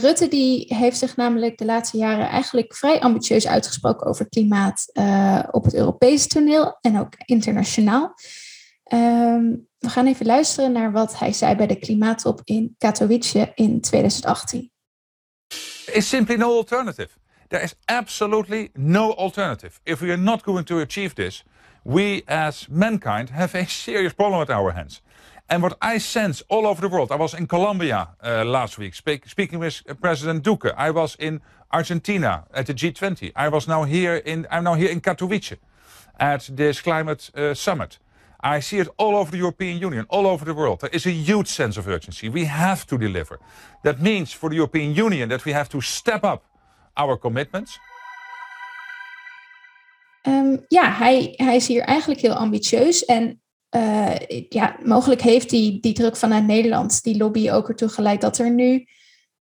Rutte 0.00 0.28
die 0.28 0.74
heeft 0.74 0.98
zich 0.98 1.16
namelijk 1.16 1.58
de 1.58 1.64
laatste 1.64 1.96
jaren 1.96 2.28
eigenlijk 2.28 2.74
vrij 2.74 3.00
ambitieus 3.00 3.46
uitgesproken 3.46 4.06
over 4.06 4.28
klimaat 4.28 4.90
op 5.50 5.64
het 5.64 5.74
Europese 5.74 6.28
toneel 6.28 6.78
en 6.80 7.00
ook 7.00 7.14
internationaal. 7.24 8.14
Um, 8.92 9.68
we 9.78 9.88
gaan 9.88 10.06
even 10.06 10.26
luisteren 10.26 10.72
naar 10.72 10.92
wat 10.92 11.18
hij 11.18 11.32
zei 11.32 11.56
bij 11.56 11.66
de 11.66 11.78
klimaattop 11.78 12.40
in 12.44 12.74
Katowice 12.78 13.52
in 13.54 13.80
2018. 13.80 14.70
It's 15.86 16.08
simply 16.08 16.36
no 16.36 16.56
alternative. 16.56 17.08
There 17.48 17.62
is 17.62 17.74
absolutely 17.88 18.70
no 18.76 19.12
alternative. 19.12 19.80
If 19.86 20.00
we 20.00 20.10
are 20.10 20.16
not 20.16 20.42
going 20.42 20.64
to 20.64 20.80
achieve 20.80 21.14
this, 21.14 21.44
we 21.84 22.22
as 22.26 22.68
mankind 22.68 23.30
have 23.30 23.54
a 23.54 23.66
serious 23.84 24.12
problem 24.12 24.42
at 24.42 24.50
our 24.50 24.72
hands. 24.72 25.00
And 25.48 25.62
what 25.62 25.76
I 25.82 25.98
sense 25.98 26.42
all 26.48 26.66
over 26.66 26.80
the 26.80 26.88
world, 26.88 27.12
I 27.12 27.16
was 27.16 27.34
in 27.34 27.46
Colombia 27.46 28.08
uh, 28.22 28.44
last 28.44 28.78
week 28.78 28.94
speak, 28.94 29.28
speaking 29.28 29.58
with 29.58 29.82
President 30.00 30.42
Duque. 30.42 30.72
I 30.76 30.90
was 30.90 31.16
in 31.18 31.42
Argentina 31.70 32.44
at 32.54 32.66
the 32.66 32.74
G20. 32.74 33.32
I 33.36 33.48
was 33.48 33.68
now 33.68 33.84
here 33.84 34.16
in 34.16 34.46
I'm 34.50 34.64
now 34.64 34.74
here 34.74 34.90
in 34.90 35.00
Katowice 35.00 35.58
at 36.18 36.48
this 36.50 36.80
climate 36.80 37.30
uh, 37.34 37.52
summit. 37.52 37.98
I 38.40 38.60
see 38.60 38.78
it 38.78 38.88
all 38.96 39.16
over 39.16 39.30
the 39.30 39.38
European 39.38 39.78
Union, 39.78 40.06
all 40.08 40.26
over 40.26 40.44
the 40.44 40.54
world. 40.54 40.80
There 40.80 40.90
is 40.92 41.06
a 41.06 41.10
huge 41.10 41.48
sense 41.48 41.78
of 41.78 41.88
urgency. 41.88 42.28
We 42.28 42.44
have 42.44 42.86
to 42.86 42.98
deliver. 42.98 43.38
That 43.82 44.00
means 44.00 44.32
for 44.32 44.50
the 44.50 44.56
European 44.56 44.94
Union 44.94 45.28
that 45.30 45.44
we 45.44 45.52
have 45.52 45.68
to 45.70 45.80
step 45.80 46.24
up 46.24 46.44
our 46.94 47.18
commitments. 47.18 47.78
Um, 50.28 50.64
ja, 50.68 50.92
hij, 50.92 51.32
hij 51.36 51.56
is 51.56 51.66
hier 51.66 51.82
eigenlijk 51.82 52.20
heel 52.20 52.34
ambitieus. 52.34 53.04
En 53.04 53.42
uh, 53.76 54.14
ja, 54.48 54.76
mogelijk 54.82 55.20
heeft 55.20 55.50
die, 55.50 55.80
die 55.80 55.92
druk 55.92 56.16
vanuit 56.16 56.44
Nederland, 56.44 57.02
die 57.02 57.16
lobby 57.16 57.50
ook 57.50 57.68
ertoe 57.68 57.88
geleid 57.88 58.20
dat 58.20 58.38
er 58.38 58.50
nu 58.50 58.86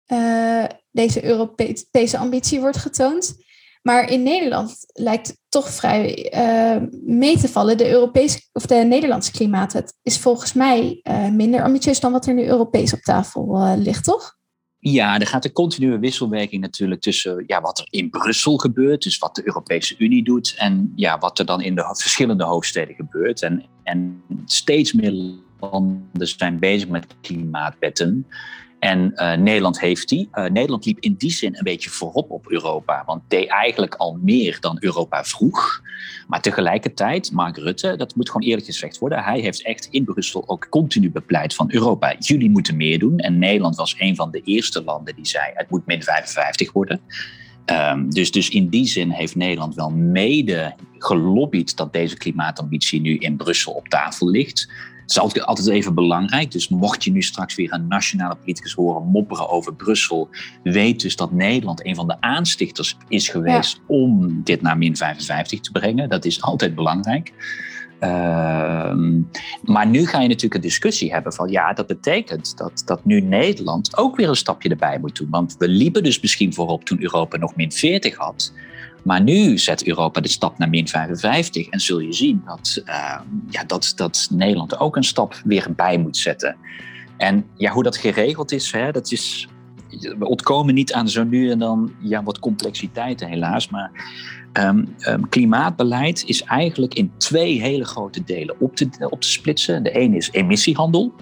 uh, 0.07 0.65
deze 0.91 1.23
Europese 1.23 2.17
ambitie 2.17 2.59
wordt 2.59 2.77
getoond. 2.77 3.45
Maar 3.81 4.11
in 4.11 4.23
Nederland 4.23 4.75
lijkt 4.93 5.37
toch 5.49 5.69
vrij 5.69 6.33
uh, 6.35 6.87
mee 7.01 7.37
te 7.37 7.47
vallen. 7.47 7.77
De, 7.77 7.89
Europese, 7.89 8.39
of 8.51 8.65
de 8.65 8.75
Nederlandse 8.75 9.31
klimaat 9.31 9.83
is 10.03 10.19
volgens 10.19 10.53
mij 10.53 11.01
minder 11.31 11.63
ambitieus 11.63 11.99
dan 11.99 12.11
wat 12.11 12.25
er 12.25 12.33
nu 12.33 12.47
Europees 12.47 12.93
op 12.93 12.99
tafel 12.99 13.75
ligt, 13.77 14.03
toch? 14.03 14.36
Ja, 14.79 15.19
er 15.19 15.27
gaat 15.27 15.45
een 15.45 15.51
continue 15.51 15.99
wisselwerking 15.99 16.61
natuurlijk 16.61 17.01
tussen 17.01 17.43
ja, 17.47 17.61
wat 17.61 17.79
er 17.79 17.87
in 17.89 18.09
Brussel 18.09 18.57
gebeurt, 18.57 19.03
dus 19.03 19.17
wat 19.17 19.35
de 19.35 19.47
Europese 19.47 19.95
Unie 19.97 20.23
doet, 20.23 20.55
en 20.57 20.91
ja, 20.95 21.17
wat 21.17 21.39
er 21.39 21.45
dan 21.45 21.61
in 21.61 21.75
de 21.75 21.83
verschillende 21.97 22.43
hoofdsteden 22.43 22.95
gebeurt. 22.95 23.41
En, 23.41 23.63
en 23.83 24.23
steeds 24.45 24.93
meer 24.93 25.35
landen 25.59 26.27
zijn 26.27 26.59
bezig 26.59 26.89
met 26.89 27.05
klimaatwetten. 27.21 28.27
En 28.79 29.11
uh, 29.15 29.33
Nederland 29.33 29.79
heeft 29.79 30.09
die. 30.09 30.29
Uh, 30.33 30.45
Nederland 30.45 30.85
liep 30.85 30.99
in 30.99 31.13
die 31.13 31.31
zin 31.31 31.55
een 31.55 31.63
beetje 31.63 31.89
voorop 31.89 32.31
op 32.31 32.51
Europa, 32.51 33.03
want 33.05 33.21
deed 33.27 33.47
eigenlijk 33.49 33.95
al 33.95 34.19
meer 34.21 34.57
dan 34.59 34.77
Europa 34.79 35.23
vroeg. 35.23 35.81
Maar 36.27 36.41
tegelijkertijd, 36.41 37.31
Mark 37.31 37.57
Rutte, 37.57 37.95
dat 37.95 38.15
moet 38.15 38.29
gewoon 38.29 38.47
eerlijk 38.47 38.65
gezegd 38.65 38.97
worden, 38.97 39.23
hij 39.23 39.39
heeft 39.39 39.63
echt 39.63 39.87
in 39.91 40.03
Brussel 40.03 40.43
ook 40.47 40.67
continu 40.69 41.11
bepleit 41.11 41.53
van 41.53 41.71
Europa, 41.71 42.15
jullie 42.19 42.49
moeten 42.49 42.77
meer 42.77 42.99
doen. 42.99 43.17
En 43.17 43.39
Nederland 43.39 43.75
was 43.75 43.95
een 43.97 44.15
van 44.15 44.31
de 44.31 44.41
eerste 44.41 44.83
landen 44.83 45.15
die 45.15 45.27
zei, 45.27 45.51
het 45.53 45.69
moet 45.69 45.85
min 45.85 46.03
55 46.03 46.71
worden. 46.71 47.01
Um, 47.65 48.09
dus, 48.09 48.31
dus 48.31 48.49
in 48.49 48.69
die 48.69 48.85
zin 48.85 49.09
heeft 49.09 49.35
Nederland 49.35 49.75
wel 49.75 49.89
mede 49.89 50.75
gelobbyd 50.97 51.77
dat 51.77 51.93
deze 51.93 52.17
klimaatambitie 52.17 53.01
nu 53.01 53.17
in 53.17 53.37
Brussel 53.37 53.73
op 53.73 53.87
tafel 53.87 54.29
ligt. 54.29 54.71
Het 55.07 55.15
is 55.15 55.21
altijd, 55.21 55.45
altijd 55.45 55.67
even 55.67 55.93
belangrijk. 55.93 56.51
Dus 56.51 56.67
mocht 56.67 57.03
je 57.03 57.11
nu 57.11 57.21
straks 57.21 57.55
weer 57.55 57.73
een 57.73 57.87
nationale 57.87 58.35
politicus 58.35 58.73
horen 58.73 59.07
mopperen 59.07 59.49
over 59.49 59.75
Brussel, 59.75 60.29
weet 60.63 61.01
dus 61.01 61.15
dat 61.15 61.31
Nederland 61.31 61.85
een 61.85 61.95
van 61.95 62.07
de 62.07 62.21
aanstichters 62.21 62.97
is 63.07 63.29
geweest 63.29 63.81
om 63.87 64.41
dit 64.43 64.61
naar 64.61 64.77
min 64.77 64.95
55 64.95 65.59
te 65.59 65.71
brengen. 65.71 66.09
Dat 66.09 66.25
is 66.25 66.41
altijd 66.41 66.75
belangrijk. 66.75 67.33
Uh, 67.99 68.93
maar 69.63 69.87
nu 69.87 70.05
ga 70.05 70.21
je 70.21 70.27
natuurlijk 70.27 70.55
een 70.55 70.61
discussie 70.61 71.11
hebben 71.11 71.33
van 71.33 71.49
ja, 71.49 71.73
dat 71.73 71.87
betekent 71.87 72.57
dat, 72.57 72.81
dat 72.85 73.05
nu 73.05 73.21
Nederland 73.21 73.97
ook 73.97 74.15
weer 74.15 74.29
een 74.29 74.35
stapje 74.35 74.69
erbij 74.69 74.99
moet 74.99 75.15
doen. 75.17 75.29
Want 75.29 75.55
we 75.57 75.67
liepen 75.67 76.03
dus 76.03 76.19
misschien 76.19 76.53
voorop 76.53 76.85
toen 76.85 77.01
Europa 77.01 77.37
nog 77.37 77.55
min 77.55 77.71
40 77.71 78.15
had. 78.15 78.53
Maar 79.03 79.21
nu 79.21 79.57
zet 79.57 79.87
Europa 79.87 80.21
de 80.21 80.27
stap 80.27 80.57
naar 80.57 80.69
min 80.69 80.87
55 80.87 81.67
en 81.67 81.79
zul 81.79 81.99
je 81.99 82.13
zien 82.13 82.41
dat, 82.45 82.81
uh, 82.85 83.19
ja, 83.49 83.63
dat, 83.63 83.93
dat 83.95 84.27
Nederland 84.31 84.79
ook 84.79 84.95
een 84.95 85.03
stap 85.03 85.41
weer 85.43 85.67
bij 85.75 85.97
moet 85.97 86.17
zetten. 86.17 86.55
En 87.17 87.45
ja, 87.55 87.71
hoe 87.71 87.83
dat 87.83 87.97
geregeld 87.97 88.51
is, 88.51 88.71
hè, 88.71 88.91
dat 88.91 89.11
is 89.11 89.47
we 89.89 90.27
ontkomen 90.27 90.73
niet 90.73 90.93
aan 90.93 91.09
zo 91.09 91.23
nu 91.23 91.51
en 91.51 91.59
dan 91.59 91.93
ja, 91.99 92.23
wat 92.23 92.39
complexiteiten 92.39 93.27
helaas. 93.27 93.69
Maar 93.69 93.91
um, 94.53 94.95
um, 95.07 95.29
klimaatbeleid 95.29 96.23
is 96.25 96.43
eigenlijk 96.43 96.93
in 96.93 97.11
twee 97.17 97.61
hele 97.61 97.85
grote 97.85 98.23
delen 98.23 98.59
op 98.59 98.75
te, 98.75 98.89
op 99.09 99.21
te 99.21 99.29
splitsen. 99.29 99.83
De 99.83 99.91
ene 99.91 100.15
is 100.15 100.31
emissiehandel. 100.31 101.13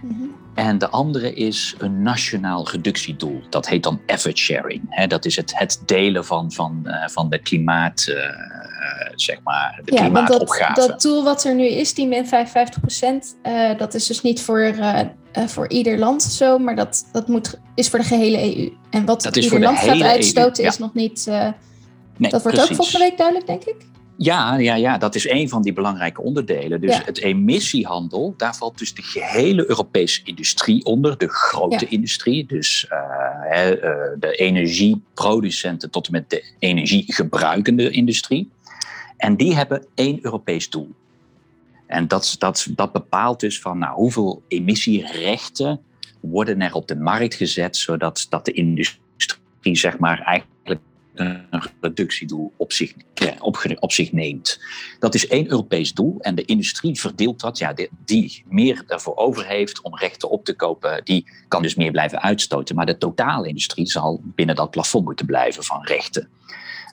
-hmm. 0.00 0.43
En 0.54 0.78
de 0.78 0.88
andere 0.88 1.34
is 1.34 1.74
een 1.78 2.02
nationaal 2.02 2.70
reductiedoel. 2.70 3.42
Dat 3.48 3.68
heet 3.68 3.82
dan 3.82 4.00
effort 4.06 4.38
sharing. 4.38 5.06
dat 5.08 5.24
is 5.24 5.36
het, 5.36 5.58
het 5.58 5.82
delen 5.86 6.24
van, 6.24 6.52
van, 6.52 6.82
uh, 6.84 7.08
van 7.08 7.30
de 7.30 7.38
klimaat, 7.38 8.06
uh, 8.08 8.16
zeg 9.14 9.38
maar, 9.42 9.80
de 9.84 9.94
ja, 9.94 10.00
klimaatopgave. 10.00 10.80
Dat, 10.80 10.88
dat 10.88 11.02
doel 11.02 11.24
wat 11.24 11.44
er 11.44 11.54
nu 11.54 11.66
is, 11.66 11.94
die 11.94 12.06
min 12.06 12.26
55 12.26 12.80
procent, 12.80 13.36
uh, 13.42 13.78
dat 13.78 13.94
is 13.94 14.06
dus 14.06 14.22
niet 14.22 14.42
voor, 14.42 14.74
voor 15.46 15.68
ieder 15.68 15.98
land 15.98 16.22
zo, 16.22 16.58
maar 16.58 16.76
dat, 16.76 17.08
dat 17.12 17.28
moet, 17.28 17.58
is 17.74 17.88
voor 17.88 17.98
de 17.98 18.04
gehele 18.04 18.56
EU. 18.56 18.72
En 18.90 19.04
wat 19.04 19.22
dat 19.22 19.36
ieder 19.36 19.60
land 19.60 19.78
gaat 19.78 20.02
uitstoten 20.02 20.56
EU, 20.56 20.62
ja. 20.62 20.72
is 20.72 20.78
nog 20.78 20.94
niet... 20.94 21.26
Nee, 22.16 22.30
dat 22.30 22.42
wordt 22.42 22.56
precies. 22.56 22.70
ook 22.70 22.76
volgende 22.76 23.04
week 23.08 23.16
duidelijk, 23.16 23.46
denk 23.46 23.64
ik. 23.64 23.76
Ja, 24.16 24.56
ja, 24.56 24.74
ja, 24.74 24.98
dat 24.98 25.14
is 25.14 25.28
een 25.28 25.48
van 25.48 25.62
die 25.62 25.72
belangrijke 25.72 26.22
onderdelen. 26.22 26.80
Dus 26.80 26.96
Ja. 26.96 27.02
het 27.04 27.18
emissiehandel, 27.20 28.34
daar 28.36 28.56
valt 28.56 28.78
dus 28.78 28.94
de 28.94 29.02
gehele 29.02 29.68
Europese 29.68 30.20
industrie 30.24 30.84
onder, 30.84 31.18
de 31.18 31.28
grote 31.28 31.84
Ja. 31.84 31.90
industrie. 31.90 32.46
Dus 32.46 32.86
eh, 32.88 33.70
eh, 33.70 33.78
de 34.18 34.32
energieproducenten 34.36 35.90
tot 35.90 36.06
en 36.06 36.12
met 36.12 36.30
de 36.30 36.44
energiegebruikende 36.58 37.90
industrie. 37.90 38.50
En 39.16 39.36
die 39.36 39.54
hebben 39.54 39.86
één 39.94 40.18
Europees 40.22 40.70
doel. 40.70 40.88
En 41.86 42.08
dat, 42.08 42.34
dat, 42.38 42.66
dat 42.70 42.92
bepaalt 42.92 43.40
dus 43.40 43.60
van 43.60 43.78
nou, 43.78 43.94
hoeveel 43.94 44.42
emissierechten 44.48 45.80
worden 46.20 46.60
er 46.60 46.74
op 46.74 46.88
de 46.88 46.96
markt 46.96 47.34
gezet, 47.34 47.76
zodat 47.76 48.26
dat 48.28 48.44
de 48.44 48.52
industrie 48.52 49.00
zeg 49.60 49.98
maar 49.98 50.18
eigenlijk 50.20 50.53
een 51.14 51.62
reductiedoel 51.80 52.52
op 52.56 52.72
zich, 52.72 52.92
op, 53.78 53.92
zich 53.92 54.12
neemt. 54.12 54.60
Dat 54.98 55.14
is 55.14 55.26
één 55.26 55.50
Europees 55.50 55.94
doel 55.94 56.20
en 56.20 56.34
de 56.34 56.44
industrie 56.44 57.00
verdeelt 57.00 57.40
dat. 57.40 57.58
Ja, 57.58 57.74
die, 58.04 58.44
meer 58.48 58.82
daarvoor 58.86 59.16
over 59.16 59.46
heeft 59.46 59.82
om 59.82 59.98
rechten 59.98 60.30
op 60.30 60.44
te 60.44 60.54
kopen, 60.54 61.04
die 61.04 61.26
kan 61.48 61.62
dus 61.62 61.74
meer 61.74 61.90
blijven 61.90 62.22
uitstoten. 62.22 62.76
Maar 62.76 62.86
de 62.86 62.98
totale 62.98 63.48
industrie 63.48 63.86
zal 63.86 64.20
binnen 64.24 64.56
dat 64.56 64.70
plafond 64.70 65.04
moeten 65.04 65.26
blijven 65.26 65.64
van 65.64 65.84
rechten. 65.84 66.28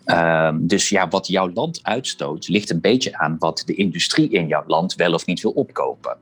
Um, 0.06 0.68
dus 0.68 0.90
ja, 0.90 1.08
wat 1.08 1.28
jouw 1.28 1.52
land 1.54 1.80
uitstoot, 1.84 2.48
ligt 2.48 2.70
een 2.70 2.82
beetje 2.82 3.18
aan 3.18 3.36
wat 3.40 3.64
de 3.66 3.76
industrie 3.76 4.30
in 4.30 4.48
jouw 4.48 4.64
land 4.68 4.96
wel 4.96 5.14
of 5.14 5.26
niet 5.26 5.42
wil 5.42 5.52
opkopen. 5.52 6.18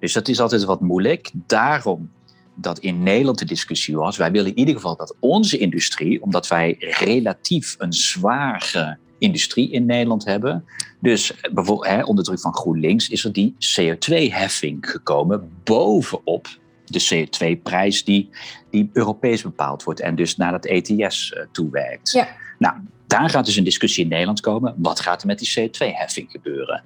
Dus 0.00 0.12
dat 0.12 0.28
is 0.28 0.40
altijd 0.40 0.64
wat 0.64 0.80
moeilijk. 0.80 1.30
Daarom 1.46 2.10
dat 2.54 2.78
in 2.78 3.02
Nederland 3.02 3.38
de 3.38 3.44
discussie 3.44 3.96
was. 3.96 4.16
Wij 4.16 4.30
willen 4.30 4.50
in 4.50 4.58
ieder 4.58 4.74
geval 4.74 4.96
dat 4.96 5.16
onze 5.20 5.58
industrie, 5.58 6.22
omdat 6.22 6.48
wij 6.48 6.76
relatief 6.78 7.74
een 7.78 7.92
zware 7.92 8.98
industrie 9.18 9.70
in 9.70 9.86
Nederland 9.86 10.24
hebben. 10.24 10.64
Dus 11.00 11.32
bijvoorbeeld 11.52 11.86
hè, 11.88 12.02
onder 12.02 12.24
druk 12.24 12.40
van 12.40 12.54
GroenLinks 12.54 13.08
is 13.08 13.24
er 13.24 13.32
die 13.32 13.54
CO2-heffing 13.58 14.78
gekomen 14.80 15.50
bovenop 15.64 16.48
de 16.84 17.26
CO2-prijs 17.26 18.04
die, 18.04 18.30
die 18.70 18.90
Europees 18.92 19.42
bepaald 19.42 19.82
wordt 19.82 20.00
en 20.00 20.14
dus 20.14 20.36
naar 20.36 20.52
dat 20.52 20.64
ETS 20.64 21.32
uh, 21.32 21.42
toewerkt. 21.52 22.10
Ja. 22.10 22.28
Nou, 22.58 22.76
daar 23.06 23.30
gaat 23.30 23.46
dus 23.46 23.56
een 23.56 23.64
discussie 23.64 24.02
in 24.02 24.08
Nederland 24.08 24.40
komen. 24.40 24.74
Wat 24.76 25.00
gaat 25.00 25.20
er 25.20 25.26
met 25.26 25.38
die 25.38 25.50
CO2-heffing 25.60 26.30
gebeuren? 26.30 26.82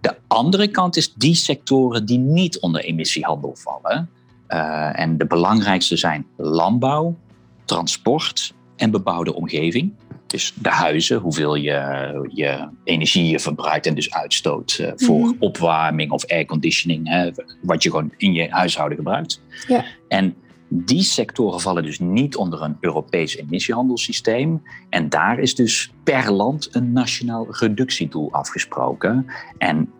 De 0.00 0.16
andere 0.26 0.68
kant 0.68 0.96
is 0.96 1.14
die 1.14 1.34
sectoren 1.34 2.06
die 2.06 2.18
niet 2.18 2.58
onder 2.58 2.84
emissiehandel 2.84 3.56
vallen. 3.56 4.10
Uh, 4.48 5.00
en 5.00 5.18
de 5.18 5.26
belangrijkste 5.26 5.96
zijn 5.96 6.26
landbouw, 6.36 7.16
transport 7.64 8.54
en 8.76 8.90
bebouwde 8.90 9.34
omgeving. 9.34 9.92
Dus 10.26 10.54
de 10.56 10.68
huizen, 10.68 11.18
hoeveel 11.18 11.54
je, 11.54 12.28
je 12.34 12.68
energie 12.84 13.28
je 13.28 13.40
verbruikt 13.40 13.86
en 13.86 13.94
dus 13.94 14.12
uitstoot 14.14 14.78
uh, 14.80 14.92
voor 14.96 15.18
Mhm. 15.18 15.32
opwarming 15.38 16.10
of 16.10 16.26
airconditioning, 16.26 17.08
hè, 17.08 17.30
wat 17.62 17.82
je 17.82 17.90
gewoon 17.90 18.12
in 18.16 18.32
je 18.32 18.46
huishouden 18.50 18.96
gebruikt. 18.96 19.42
Ja. 19.66 19.84
En 20.08 20.34
die 20.68 21.02
sectoren 21.02 21.60
vallen 21.60 21.82
dus 21.82 21.98
niet 21.98 22.36
onder 22.36 22.62
een 22.62 22.76
Europees 22.80 23.36
emissiehandelssysteem. 23.36 24.62
En 24.88 25.08
daar 25.08 25.38
is 25.38 25.54
dus 25.54 25.92
per 26.02 26.32
land 26.32 26.68
een 26.72 26.92
nationaal 26.92 27.46
reductiedoel 27.50 28.32
afgesproken. 28.32 29.26
En 29.58 29.92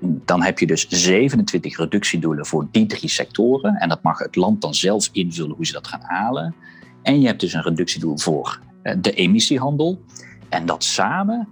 dan 0.00 0.42
heb 0.42 0.58
je 0.58 0.66
dus 0.66 0.88
27 0.88 1.76
reductiedoelen 1.76 2.46
voor 2.46 2.66
die 2.70 2.86
drie 2.86 3.08
sectoren. 3.08 3.74
En 3.74 3.88
dat 3.88 4.02
mag 4.02 4.18
het 4.18 4.36
land 4.36 4.60
dan 4.60 4.74
zelf 4.74 5.08
invullen 5.12 5.56
hoe 5.56 5.66
ze 5.66 5.72
dat 5.72 5.86
gaan 5.86 6.02
halen. 6.02 6.54
En 7.02 7.20
je 7.20 7.26
hebt 7.26 7.40
dus 7.40 7.52
een 7.52 7.62
reductiedoel 7.62 8.18
voor 8.18 8.60
eh, 8.82 8.96
de 8.98 9.12
emissiehandel. 9.12 10.00
En 10.48 10.66
dat 10.66 10.84
samen 10.84 11.48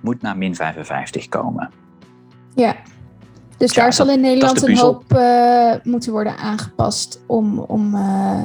moet 0.00 0.22
naar 0.22 0.38
min 0.38 0.54
55 0.54 1.28
komen. 1.28 1.70
Ja. 2.54 2.76
Dus 3.56 3.74
Ja, 3.74 3.82
daar 3.82 3.92
zal 3.92 4.10
in 4.10 4.20
Nederland 4.20 4.60
de 4.60 4.70
een 4.70 4.78
hoop 4.78 5.12
eh, 5.12 5.74
moeten 5.82 6.12
worden 6.12 6.36
aangepast 6.36 7.22
om, 7.26 7.58
om 7.58 7.94
eh, 7.94 8.42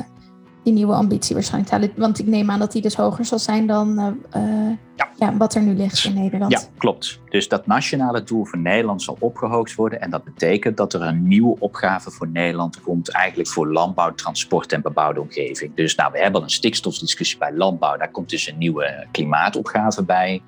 die 0.65 0.73
nieuwe 0.73 0.93
ambitie 0.93 1.35
waarschijnlijk. 1.35 1.93
Want 1.97 2.19
ik 2.19 2.27
neem 2.27 2.51
aan 2.51 2.59
dat 2.59 2.71
die 2.71 2.81
dus 2.81 2.95
hoger 2.95 3.25
zal 3.25 3.39
zijn 3.39 3.67
dan 3.67 3.99
eh, 3.99 4.41
eh, 4.41 4.77
Ja. 4.95 5.09
ja, 5.15 5.37
wat 5.37 5.55
er 5.55 5.61
nu 5.61 5.73
ligt 5.73 6.05
in 6.05 6.13
Nederland. 6.13 6.51
Ja, 6.51 6.61
klopt. 6.77 7.19
Dus 7.29 7.47
dat 7.47 7.67
nationale 7.67 8.23
doel 8.23 8.45
voor 8.45 8.59
Nederland 8.59 9.03
zal 9.03 9.17
opgehoogd 9.19 9.75
worden. 9.75 10.01
En 10.01 10.09
dat 10.09 10.23
betekent 10.23 10.77
dat 10.77 10.93
er 10.93 11.01
een 11.01 11.27
nieuwe 11.27 11.55
opgave 11.59 12.11
voor 12.11 12.27
Nederland 12.27 12.81
komt, 12.81 13.09
eigenlijk 13.09 13.49
voor 13.49 13.71
landbouw, 13.71 14.13
transport 14.13 14.71
en 14.71 14.81
bebouwde 14.81 15.21
omgeving. 15.21 15.75
Dus 15.75 15.95
nou, 15.95 16.11
we 16.11 16.19
hebben 16.19 16.39
al 16.39 16.45
een 16.45 16.53
stikstofdiscussie 16.53 17.37
bij 17.37 17.53
landbouw. 17.53 17.97
Daar 17.97 18.11
komt 18.11 18.29
dus 18.29 18.47
een 18.47 18.57
nieuwe 18.57 19.07
klimaatopgave 19.11 20.03
bij. 20.03 20.41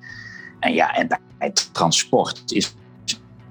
En 0.60 0.74
ja, 0.74 0.94
en 0.94 1.20
bij 1.38 1.52
transport 1.72 2.42
is 2.46 2.74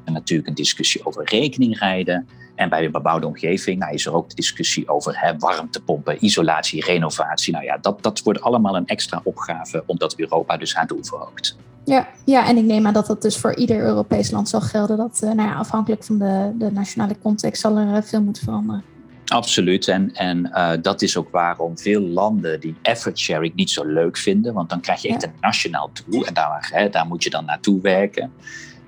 er 0.06 0.12
natuurlijk 0.12 0.50
een 0.50 0.56
discussie 0.56 1.06
over 1.06 1.24
rekeningrijden. 1.26 2.28
En 2.58 2.70
bij 2.70 2.82
de 2.82 2.90
bebouwde 2.90 3.28
omgeving 3.28 3.80
nou, 3.80 3.94
is 3.94 4.06
er 4.06 4.14
ook 4.14 4.30
de 4.30 4.36
discussie 4.36 4.90
over 4.90 5.20
hè, 5.20 5.38
warmtepompen, 5.38 6.26
isolatie, 6.26 6.86
renovatie. 6.86 7.54
Nou 7.54 7.66
ja, 7.66 7.78
dat, 7.78 8.04
dat 8.04 8.22
wordt 8.22 8.42
allemaal 8.42 8.76
een 8.76 8.88
extra 8.88 9.22
opgave, 9.24 9.84
omdat 9.86 10.16
Europa 10.16 10.58
dus 10.58 10.76
haar 10.76 10.88
doel 10.88 11.04
verhoogt. 11.04 11.58
Ja, 11.86 12.08
ja, 12.26 12.48
en 12.48 12.58
ik 12.58 12.64
neem 12.64 12.88
aan 12.88 12.94
dat 12.94 13.08
dat 13.08 13.22
dus 13.22 13.38
voor 13.38 13.56
ieder 13.56 13.80
Europees 13.80 14.32
land 14.32 14.50
zal 14.50 14.62
gelden. 14.62 14.98
Dat 14.98 15.20
eh, 15.24 15.32
nou 15.32 15.50
ja, 15.50 15.56
afhankelijk 15.56 16.04
van 16.04 16.18
de, 16.18 16.52
de 16.58 16.72
nationale 16.72 17.16
context 17.22 17.62
zal 17.62 17.78
er 17.78 17.94
eh, 17.96 18.02
veel 18.02 18.22
moeten 18.22 18.44
veranderen. 18.44 18.84
Absoluut. 19.26 19.88
En, 19.88 20.14
en 20.14 20.52
eh, 20.52 20.72
dat 20.82 21.02
is 21.02 21.18
ook 21.18 21.30
waarom 21.30 21.78
veel 21.78 22.02
landen 22.02 22.60
die 22.60 22.76
effort 22.82 23.20
sharing 23.20 23.56
niet 23.56 23.70
zo 23.70 23.86
leuk 23.86 24.18
vinden. 24.18 24.54
Want 24.54 24.70
dan 24.70 24.82
krijg 24.82 25.02
je 25.02 25.08
echt 25.08 25.22
Ja. 25.22 25.28
een 25.28 25.34
nationaal 25.42 25.90
doel. 26.10 26.26
En 26.26 26.34
daar, 26.34 26.70
hè, 26.74 26.90
daar 26.90 27.06
moet 27.06 27.24
je 27.24 27.30
dan 27.30 27.46
naartoe 27.46 27.82
werken. 27.82 28.32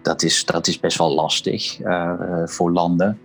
Dat 0.01 0.23
is, 0.23 0.45
dat 0.45 0.67
is 0.67 0.79
best 0.79 0.97
wel 0.97 1.13
lastig 1.13 1.77
voor 2.45 2.71
landen. 2.71 3.19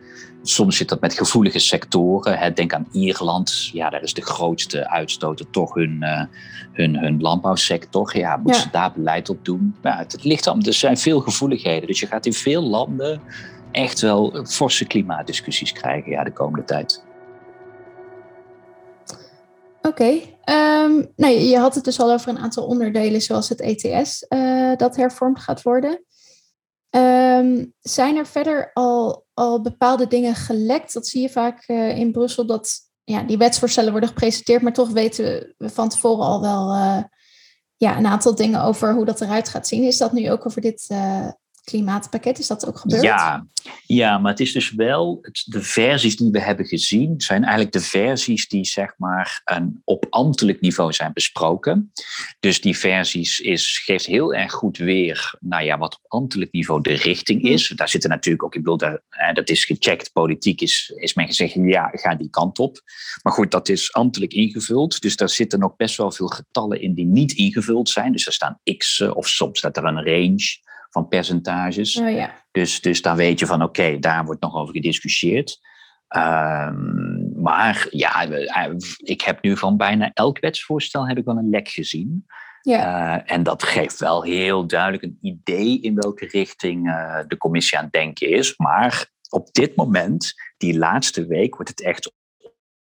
Soms 0.46 0.76
zit 0.76 0.88
dat 0.88 1.00
met 1.00 1.14
gevoelige 1.14 1.58
sectoren. 1.58 2.38
Hè. 2.38 2.52
Denk 2.52 2.72
aan 2.72 2.86
Ierland. 2.92 3.70
Ja, 3.72 3.90
daar 3.90 4.02
is 4.02 4.14
de 4.14 4.22
grootste 4.22 4.88
uitstoter 4.88 5.50
toch 5.50 5.74
hun, 5.74 6.02
eh, 6.02 6.22
hun, 6.72 6.98
hun 6.98 7.20
landbouwsector. 7.20 8.18
Ja, 8.18 8.36
moeten 8.36 8.54
Ja. 8.54 8.60
ze 8.60 8.70
daar 8.70 8.92
beleid 8.92 9.28
op 9.28 9.44
doen? 9.44 9.76
Ja, 9.82 9.96
het, 9.96 10.12
het 10.12 10.24
ligt 10.24 10.48
aan, 10.48 10.62
er 10.62 10.72
zijn 10.74 10.98
veel 10.98 11.20
gevoeligheden. 11.20 11.86
Dus 11.86 12.00
je 12.00 12.06
gaat 12.06 12.26
in 12.26 12.32
veel 12.32 12.62
landen 12.62 13.20
echt 13.72 14.00
wel 14.00 14.44
forse 14.46 14.84
klimaatdiscussies 14.84 15.72
krijgen 15.72 16.10
ja, 16.10 16.24
de 16.24 16.32
komende 16.32 16.64
tijd. 16.64 17.04
Oké, 19.82 20.20
ehm, 20.44 21.02
nou, 21.16 21.32
je 21.32 21.48
je 21.48 21.58
had 21.58 21.74
het 21.74 21.84
dus 21.84 22.00
al 22.00 22.12
over 22.12 22.28
een 22.28 22.38
aantal 22.38 22.66
onderdelen, 22.66 23.20
zoals 23.20 23.48
het 23.48 23.60
ETS, 23.60 24.26
eh, 24.28 24.76
dat 24.76 24.96
hervormd 24.96 25.40
gaat 25.40 25.62
worden. 25.62 26.04
Ehm, 26.90 27.64
zijn 27.80 28.16
er 28.16 28.26
verder 28.26 28.70
al, 28.72 29.24
al 29.35 29.61
bepaalde 29.61 30.07
dingen 30.07 30.35
gelekt? 30.35 30.92
Dat 30.92 31.07
zie 31.07 31.23
je 31.23 31.31
vaak 31.31 31.64
eh, 31.66 31.99
in 31.99 32.12
Brussel, 32.12 32.47
dat 32.47 32.81
ja, 33.05 33.23
die 33.23 33.38
wetsvoorstellen 33.38 33.90
worden 33.90 34.09
gepresenteerd, 34.09 34.62
maar 34.62 34.73
toch 34.73 34.90
weten 34.90 35.55
we 35.59 35.68
van 35.68 35.88
tevoren 35.88 36.25
al 36.25 36.40
wel 36.40 36.73
eh, 36.73 37.03
ja, 37.77 37.97
een 37.97 38.07
aantal 38.07 38.35
dingen 38.35 38.62
over 38.62 38.94
hoe 38.94 39.05
dat 39.05 39.20
eruit 39.20 39.49
gaat 39.49 39.68
zien. 39.68 39.83
Is 39.83 39.99
dat 39.99 40.12
nu 40.12 40.31
ook 40.31 40.47
over 40.47 40.61
dit 40.61 40.85
eh, 40.88 41.29
klimaatpakket? 41.64 42.38
Is 42.38 42.46
dat 42.46 42.66
ook 42.66 42.79
gebeurd? 42.79 43.03
Ja, 43.03 43.46
ja, 43.87 44.18
maar 44.18 44.31
het 44.31 44.40
is 44.40 44.53
dus 44.53 44.72
wel, 44.72 45.18
het, 45.22 45.42
de 45.44 45.62
versies 45.62 46.16
die 46.16 46.31
we 46.31 46.40
hebben 46.40 46.66
gezien, 46.66 47.20
zijn 47.20 47.42
eigenlijk 47.42 47.72
de 47.72 47.81
versies 47.81 48.48
die 48.48 48.64
zeg 48.64 48.94
maar 48.96 49.40
een, 49.44 49.81
op 49.85 50.07
ambtelijk 50.11 50.61
niveau 50.61 50.92
zijn 50.92 51.12
besproken. 51.12 51.92
Dus 52.40 52.61
die 52.61 52.79
versies 52.79 53.40
is, 53.40 53.79
geeft 53.85 54.07
heel 54.07 54.35
erg 54.35 54.53
goed 54.53 54.77
weer 54.77 55.35
nou 55.40 55.64
ja, 55.64 55.79
wat 55.79 55.94
op 55.94 56.05
ambtelijk 56.09 56.53
niveau 56.53 56.83
de 56.83 56.92
richting 56.92 57.42
is. 57.42 57.68
Daar 57.68 57.88
zitten 57.88 58.11
natuurlijk 58.11 58.44
ook, 58.44 58.55
ik 58.55 58.62
bedoel, 58.62 58.77
daar, 58.77 59.00
dat 59.33 59.48
is 59.48 59.64
gecheckt, 59.64 60.12
politiek 60.12 60.61
is, 60.61 60.92
is 60.96 61.14
men 61.14 61.27
gezegd, 61.27 61.55
ja, 61.55 61.90
ga 61.92 62.14
die 62.14 62.31
kant 62.31 62.59
op. 62.59 62.81
Maar 63.22 63.33
goed, 63.33 63.50
dat 63.50 63.68
is 63.68 63.92
ambtelijk 63.92 64.33
ingevuld. 64.33 65.00
Dus 65.00 65.16
daar 65.16 65.29
zitten 65.29 65.59
nog 65.59 65.77
best 65.77 65.96
wel 65.96 66.12
veel 66.12 66.29
getallen 66.29 66.81
in 66.81 66.94
die 66.94 67.07
niet 67.07 67.33
ingevuld 67.33 67.88
zijn. 67.88 68.12
Dus 68.12 68.27
er 68.27 68.33
staan 68.33 68.61
x 68.77 69.00
of 69.00 69.29
soms 69.29 69.59
staat 69.59 69.77
er 69.77 69.85
een 69.85 70.05
range 70.05 70.62
van 70.94 71.09
percentages. 71.09 71.96
Oh, 72.00 72.11
ja. 72.11 72.35
Dus, 72.50 72.80
dus 72.80 73.02
dan 73.02 73.16
weet 73.16 73.38
je 73.38 73.46
van 73.46 73.62
oké, 73.62 73.98
daar 73.98 74.24
wordt 74.24 74.40
nog 74.40 74.54
over 74.54 74.74
gediscussieerd. 74.74 75.59
Ehm, 76.09 77.40
maar 77.42 77.87
ja, 77.90 78.28
we- 78.28 78.96
ik 78.96 79.20
heb 79.20 79.42
nu 79.42 79.57
van 79.57 79.76
bijna 79.76 80.11
elk 80.12 80.38
wetsvoorstel 80.40 81.09
heb 81.09 81.18
ik 81.18 81.24
wel 81.24 81.37
een 81.37 81.50
lek 81.50 81.68
gezien. 81.68 82.26
Ja. 82.61 83.18
Eh, 83.18 83.35
en 83.35 83.42
dat 83.42 83.62
geeft 83.62 83.98
wel 83.98 84.22
heel 84.22 84.66
duidelijk 84.66 85.02
een 85.02 85.18
idee 85.20 85.80
in 85.80 85.94
welke 85.94 86.26
richting 86.26 86.88
eh, 86.88 87.20
de 87.26 87.37
commissie 87.37 87.78
aan 87.78 87.85
het 87.85 87.92
denken 87.92 88.28
is. 88.28 88.57
Maar 88.57 89.11
op 89.28 89.52
dit 89.52 89.76
moment, 89.76 90.33
die 90.57 90.78
laatste 90.78 91.26
week, 91.26 91.54
wordt 91.54 91.70
het 91.70 91.83
echt 91.83 92.12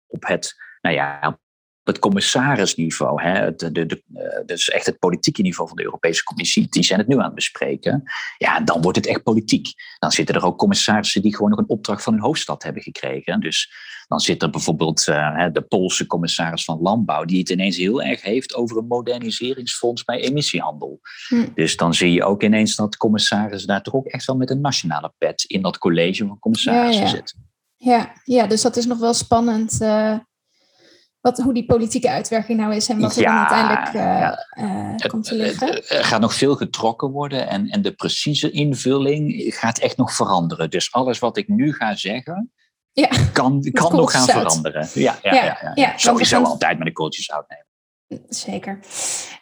op 0.07 0.25
het, 0.27 0.53
nou 0.81 0.95
ja, 0.95 1.39
op 1.83 1.93
het 1.93 1.99
commissarisniveau, 1.99 3.21
hè, 3.21 3.29
het, 3.29 3.59
de, 3.59 3.71
de, 3.71 4.03
eh, 4.13 4.45
dus 4.45 4.69
echt 4.69 4.85
het 4.85 4.99
politieke 4.99 5.41
niveau 5.41 5.67
van 5.67 5.77
de 5.77 5.83
Europese 5.83 6.23
Commissie, 6.23 6.67
die 6.69 6.83
zijn 6.83 6.99
het 6.99 7.07
nu 7.07 7.17
aan 7.17 7.23
het 7.23 7.35
bespreken. 7.35 8.03
Ja, 8.37 8.59
dan 8.59 8.81
wordt 8.81 8.97
het 8.97 9.07
echt 9.07 9.23
politiek. 9.23 9.67
Dan 9.99 10.11
zitten 10.11 10.35
er 10.35 10.45
ook 10.45 10.57
commissarissen 10.57 11.21
die 11.21 11.35
gewoon 11.35 11.49
nog 11.49 11.59
een 11.59 11.69
opdracht 11.69 12.03
van 12.03 12.13
hun 12.13 12.21
hoofdstad 12.21 12.63
hebben 12.63 12.81
gekregen. 12.81 13.39
Dus 13.39 13.73
dan 14.07 14.19
zit 14.19 14.41
er 14.43 14.49
bijvoorbeeld 14.49 15.07
eh, 15.07 15.45
de 15.51 15.61
Poolse 15.61 16.05
commissaris 16.05 16.63
van 16.63 16.79
Landbouw, 16.81 17.25
die 17.25 17.39
het 17.39 17.49
ineens 17.49 17.77
heel 17.77 18.01
erg 18.01 18.21
heeft 18.21 18.53
over 18.55 18.77
een 18.77 18.87
moderniseringsfonds 18.87 20.03
bij 20.03 20.19
emissiehandel. 20.19 20.99
Hm. 21.27 21.45
Dus 21.55 21.77
dan 21.77 21.93
zie 21.93 22.11
je 22.11 22.23
ook 22.23 22.43
ineens 22.43 22.75
dat 22.75 22.97
commissarissen 22.97 23.67
daar 23.67 23.81
toch 23.83 23.93
ook 23.93 24.07
echt 24.07 24.25
wel 24.25 24.35
met 24.35 24.49
een 24.49 24.61
nationale 24.61 25.13
pet 25.17 25.43
in 25.43 25.61
dat 25.61 25.77
college 25.77 26.27
van 26.27 26.39
commissarissen 26.39 27.03
Ja, 27.03 27.09
ja. 27.09 27.15
zitten. 27.15 27.51
Ja, 27.77 28.13
ja, 28.23 28.47
dus 28.47 28.61
dat 28.61 28.75
is 28.75 28.85
nog 28.85 28.99
wel 28.99 29.13
spannend. 29.13 29.81
eh, 29.81 30.17
wat, 31.23 31.37
hoe 31.37 31.53
die 31.53 31.65
politieke 31.65 32.09
uitwerking 32.09 32.59
nou 32.59 32.75
is 32.75 32.89
en 32.89 32.99
wat 32.99 33.15
er 33.15 33.23
dan 33.23 33.37
uiteindelijk 33.37 33.87
eh, 33.87 33.93
ja. 33.93 34.45
eh, 34.49 35.09
komt 35.09 35.23
te 35.25 35.35
liggen. 35.35 35.87
Er 35.89 36.03
gaat 36.05 36.21
nog 36.21 36.33
veel 36.33 36.55
getrokken 36.55 37.11
worden 37.11 37.47
en, 37.47 37.69
en 37.69 37.81
de 37.81 37.91
precieze 37.91 38.51
invulling 38.51 39.53
gaat 39.55 39.77
echt 39.77 39.97
nog 39.97 40.13
veranderen. 40.13 40.69
Dus 40.69 40.91
alles 40.91 41.19
wat 41.19 41.37
ik 41.37 41.47
nu 41.47 41.73
ga 41.73 41.95
zeggen, 41.95 42.51
Ja. 42.91 43.09
kan, 43.33 43.69
kan 43.71 43.95
nog 43.95 44.11
gaan 44.11 44.25
zout. 44.25 44.37
veranderen. 44.41 44.87
Ja, 44.93 45.17
ja, 45.21 45.33
Ja, 45.33 45.71
ja, 45.73 45.97
Sowieso 45.97 46.37
gaan- 46.37 46.45
altijd 46.51 46.77
met 46.77 46.87
de 46.87 46.93
kooltjes 46.93 47.25
zout 47.25 47.45
nemen. 47.49 48.25
Zeker. 48.29 48.79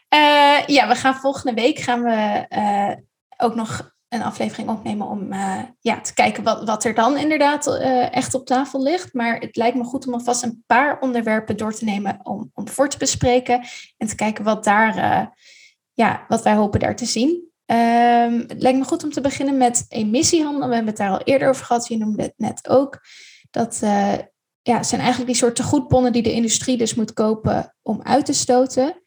Eh, 0.07 0.65
ja, 0.65 0.87
we 0.87 0.95
gaan 0.95 1.15
volgende 1.15 1.61
week 1.61 1.79
gaan 1.79 2.03
we 2.03 2.45
ook 3.37 3.55
nog 3.55 3.91
een 4.11 4.23
aflevering 4.23 4.69
opnemen 4.69 5.07
om 5.07 5.31
eh, 5.31 5.59
ja, 5.79 6.01
te 6.01 6.13
kijken 6.13 6.43
wat, 6.43 6.63
wat 6.63 6.83
er 6.83 6.93
dan 6.93 7.17
inderdaad 7.17 7.67
eh, 7.67 8.15
echt 8.15 8.33
op 8.33 8.45
tafel 8.45 8.81
ligt. 8.81 9.13
Maar 9.13 9.39
het 9.39 9.55
lijkt 9.55 9.77
me 9.77 9.83
goed 9.83 10.07
om 10.07 10.13
alvast 10.13 10.43
een 10.43 10.63
paar 10.67 10.99
onderwerpen 10.99 11.57
door 11.57 11.73
te 11.73 11.83
nemen 11.85 12.19
om, 12.23 12.51
om 12.53 12.67
voor 12.67 12.89
te 12.89 12.97
bespreken 12.97 13.65
en 13.97 14.07
te 14.07 14.15
kijken 14.15 14.43
wat, 14.43 14.63
daar, 14.63 14.97
eh, 14.97 15.27
ja, 15.93 16.25
wat 16.27 16.43
wij 16.43 16.53
hopen 16.53 16.79
daar 16.79 16.95
te 16.95 17.05
zien. 17.05 17.49
Ehm, 17.65 18.39
het 18.47 18.61
lijkt 18.61 18.77
me 18.77 18.85
goed 18.85 19.03
om 19.03 19.11
te 19.11 19.21
beginnen 19.21 19.57
met 19.57 19.85
emissiehandel. 19.87 20.67
We 20.67 20.75
hebben 20.75 20.93
het 20.93 21.01
daar 21.01 21.11
al 21.11 21.23
eerder 21.23 21.49
over 21.49 21.65
gehad. 21.65 21.87
Je 21.87 21.97
noemde 21.97 22.21
het 22.21 22.33
net 22.37 22.69
ook. 22.69 22.99
Dat 23.51 23.79
ja, 24.61 24.83
zijn 24.83 25.01
eigenlijk 25.01 25.31
die 25.31 25.35
soort 25.35 25.55
tegoedbonnen 25.55 26.11
die 26.11 26.23
de 26.23 26.33
industrie 26.33 26.77
dus 26.77 26.95
moet 26.95 27.13
kopen 27.13 27.75
om 27.81 27.99
uit 28.03 28.25
te 28.25 28.33
stoten. 28.33 29.01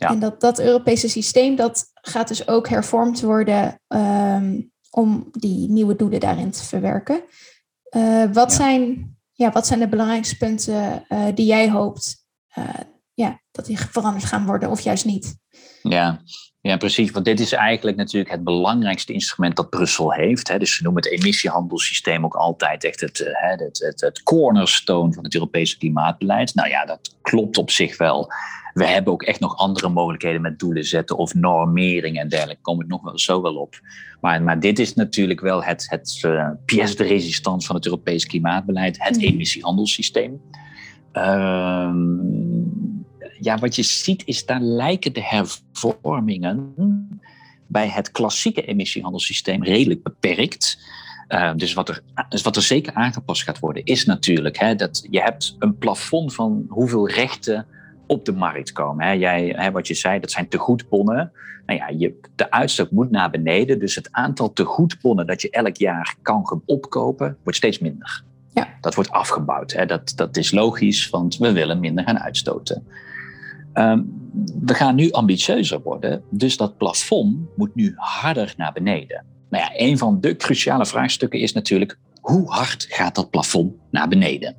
Ja. 0.00 0.08
En 0.08 0.18
dat, 0.18 0.40
dat 0.40 0.58
Europese 0.58 1.08
systeem, 1.08 1.56
dat 1.56 1.90
gaat 1.94 2.28
dus 2.28 2.48
ook 2.48 2.68
hervormd 2.68 3.20
worden 3.20 3.80
ehm, 3.86 4.60
om 4.90 5.28
die 5.32 5.70
nieuwe 5.70 5.96
doelen 5.96 6.20
daarin 6.20 6.50
te 6.50 6.64
verwerken. 6.64 7.22
Eh, 7.82 8.24
wat, 8.32 8.50
Ja. 8.50 8.56
zijn, 8.56 9.16
ja, 9.32 9.50
wat 9.50 9.66
zijn 9.66 9.78
de 9.80 9.88
belangrijkste 9.88 10.36
punten 10.36 11.04
eh, 11.08 11.26
die 11.34 11.46
jij 11.46 11.70
hoopt 11.70 12.26
eh, 12.48 12.64
ja, 13.14 13.40
dat 13.50 13.66
die 13.66 13.78
veranderd 13.78 14.24
gaan 14.24 14.46
worden 14.46 14.70
of 14.70 14.80
juist 14.80 15.04
niet? 15.04 15.36
Ja, 15.82 16.20
Ja, 16.62 16.76
precies. 16.76 17.10
Want 17.10 17.24
dit 17.24 17.40
is 17.40 17.52
eigenlijk 17.52 17.96
natuurlijk 17.96 18.30
het 18.30 18.44
belangrijkste 18.44 19.12
instrument 19.12 19.56
dat 19.56 19.70
Brussel 19.70 20.12
heeft. 20.12 20.48
Hè. 20.48 20.58
Dus 20.58 20.76
ze 20.76 20.82
noemen 20.82 21.02
het 21.02 21.12
emissiehandelssysteem 21.12 22.24
ook 22.24 22.34
altijd 22.34 22.84
echt 22.84 23.00
het, 23.00 23.20
eh, 23.20 23.32
het, 23.58 23.78
het, 23.78 24.00
het 24.00 24.22
cornerstone 24.22 25.12
van 25.12 25.24
het 25.24 25.34
Europese 25.34 25.78
klimaatbeleid. 25.78 26.54
Nou 26.54 26.68
ja, 26.68 26.84
dat 26.84 27.16
klopt 27.22 27.58
op 27.58 27.70
zich 27.70 27.96
wel. 27.96 28.32
We 28.72 28.86
hebben 28.86 29.12
ook 29.12 29.22
echt 29.22 29.40
nog 29.40 29.56
andere 29.56 29.88
mogelijkheden 29.88 30.40
met 30.40 30.58
doelen 30.58 30.84
zetten 30.84 31.16
of 31.16 31.34
normering 31.34 32.18
en 32.18 32.28
dergelijke. 32.28 32.62
Kom 32.62 32.80
ik 32.80 32.88
nog 32.88 33.02
wel 33.02 33.18
zo 33.18 33.42
wel 33.42 33.56
op. 33.56 33.80
Maar, 34.20 34.42
maar 34.42 34.60
dit 34.60 34.78
is 34.78 34.94
natuurlijk 34.94 35.40
wel 35.40 35.64
het, 35.64 35.86
het 35.88 36.22
uh, 36.26 36.48
pièce 36.64 36.96
de 36.96 37.04
résistance 37.04 37.66
van 37.66 37.76
het 37.76 37.86
Europees 37.86 38.26
klimaatbeleid, 38.26 39.02
het 39.04 39.16
mm. 39.16 39.22
emissiehandelssysteem. 39.22 40.40
Ehm, 41.12 42.49
ja, 43.40 43.58
wat 43.58 43.76
je 43.76 43.82
ziet 43.82 44.22
is, 44.26 44.46
daar 44.46 44.60
lijken 44.60 45.12
de 45.12 45.22
hervormingen 45.24 46.74
bij 47.66 47.88
het 47.88 48.10
klassieke 48.10 48.64
emissiehandelssysteem 48.64 49.64
redelijk 49.64 50.02
beperkt. 50.02 50.78
Uh, 51.28 51.52
dus, 51.56 51.72
wat 51.72 51.88
er, 51.88 52.02
dus 52.28 52.42
wat 52.42 52.56
er 52.56 52.62
zeker 52.62 52.94
aangepast 52.94 53.42
gaat 53.42 53.58
worden, 53.58 53.84
is 53.84 54.04
natuurlijk 54.04 54.58
hè, 54.58 54.74
dat 54.74 55.06
je 55.10 55.20
hebt 55.20 55.56
een 55.58 55.78
plafond 55.78 56.34
van 56.34 56.66
hoeveel 56.68 57.08
rechten 57.08 57.66
op 58.06 58.24
de 58.24 58.32
markt 58.32 58.72
komen. 58.72 59.06
Hè. 59.06 59.12
Jij, 59.12 59.54
hè, 59.56 59.70
wat 59.70 59.86
je 59.86 59.94
zei, 59.94 60.20
dat 60.20 60.30
zijn 60.30 60.48
tegoedbonnen. 60.48 61.32
Nou 61.66 61.78
ja, 61.78 61.88
je, 61.88 62.20
de 62.34 62.50
uitstoot 62.50 62.90
moet 62.90 63.10
naar 63.10 63.30
beneden, 63.30 63.78
dus 63.78 63.94
het 63.94 64.08
aantal 64.10 64.52
tegoedbonnen 64.52 65.26
dat 65.26 65.42
je 65.42 65.50
elk 65.50 65.76
jaar 65.76 66.14
kan 66.22 66.62
opkopen, 66.66 67.36
wordt 67.42 67.58
steeds 67.58 67.78
minder. 67.78 68.22
Ja. 68.54 68.68
Dat 68.80 68.94
wordt 68.94 69.10
afgebouwd. 69.10 69.72
Hè. 69.72 69.86
Dat, 69.86 70.12
dat 70.16 70.36
is 70.36 70.50
logisch, 70.50 71.10
want 71.10 71.36
we 71.36 71.52
willen 71.52 71.80
minder 71.80 72.04
gaan 72.04 72.18
uitstoten. 72.18 72.86
Um, 73.74 74.18
we 74.60 74.74
gaan 74.74 74.94
nu 74.94 75.10
ambitieuzer 75.10 75.80
worden, 75.82 76.22
dus 76.30 76.56
dat 76.56 76.76
plafond 76.76 77.36
moet 77.56 77.74
nu 77.74 77.92
harder 77.96 78.54
naar 78.56 78.72
beneden. 78.72 79.24
Nou 79.50 79.64
ja, 79.64 79.70
een 79.74 79.98
van 79.98 80.20
de 80.20 80.36
cruciale 80.36 80.86
vraagstukken 80.86 81.40
is 81.40 81.52
natuurlijk 81.52 81.98
hoe 82.20 82.50
hard 82.50 82.86
gaat 82.88 83.14
dat 83.14 83.30
plafond 83.30 83.74
naar 83.90 84.08
beneden? 84.08 84.56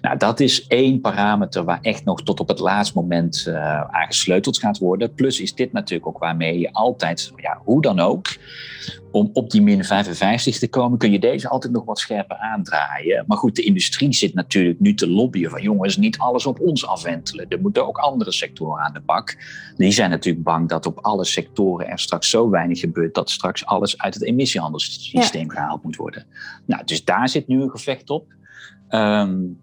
Nou, 0.00 0.16
dat 0.16 0.40
is 0.40 0.66
één 0.66 1.00
parameter 1.00 1.64
waar 1.64 1.78
echt 1.82 2.04
nog 2.04 2.22
tot 2.22 2.40
op 2.40 2.48
het 2.48 2.58
laatste 2.58 2.98
moment 2.98 3.44
uh, 3.48 3.80
aan 3.80 4.06
gesleuteld 4.06 4.58
gaat 4.58 4.78
worden. 4.78 5.14
Plus 5.14 5.40
is 5.40 5.54
dit 5.54 5.72
natuurlijk 5.72 6.08
ook 6.08 6.18
waarmee 6.18 6.58
je 6.58 6.72
altijd, 6.72 7.32
ja, 7.36 7.60
hoe 7.64 7.82
dan 7.82 8.00
ook, 8.00 8.36
om 9.10 9.30
op 9.32 9.50
die 9.50 9.62
min 9.62 9.84
55 9.84 10.58
te 10.58 10.68
komen, 10.68 10.98
kun 10.98 11.12
je 11.12 11.18
deze 11.18 11.48
altijd 11.48 11.72
nog 11.72 11.84
wat 11.84 11.98
scherper 11.98 12.36
aandraaien. 12.36 13.24
Maar 13.26 13.36
goed, 13.36 13.56
de 13.56 13.62
industrie 13.62 14.12
zit 14.12 14.34
natuurlijk 14.34 14.80
nu 14.80 14.94
te 14.94 15.08
lobbyen 15.08 15.50
van 15.50 15.62
jongens, 15.62 15.96
niet 15.96 16.18
alles 16.18 16.46
op 16.46 16.60
ons 16.60 16.86
afwentelen. 16.86 17.46
Er 17.48 17.60
moeten 17.60 17.86
ook 17.86 17.98
andere 17.98 18.32
sectoren 18.32 18.84
aan 18.84 18.92
de 18.92 19.00
bak. 19.00 19.36
Die 19.76 19.92
zijn 19.92 20.10
natuurlijk 20.10 20.44
bang 20.44 20.68
dat 20.68 20.86
op 20.86 20.98
alle 20.98 21.24
sectoren 21.24 21.88
er 21.88 21.98
straks 21.98 22.30
zo 22.30 22.50
weinig 22.50 22.80
gebeurt 22.80 23.14
dat 23.14 23.30
straks 23.30 23.66
alles 23.66 23.98
uit 23.98 24.14
het 24.14 24.22
emissiehandelssysteem 24.22 25.50
gehaald 25.50 25.82
moet 25.82 25.96
worden. 25.96 26.26
Nou, 26.64 26.84
dus 26.84 27.04
daar 27.04 27.28
zit 27.28 27.46
nu 27.46 27.62
een 27.62 27.70
gevecht 27.70 28.10
op. 28.10 28.36
Um, 28.90 29.58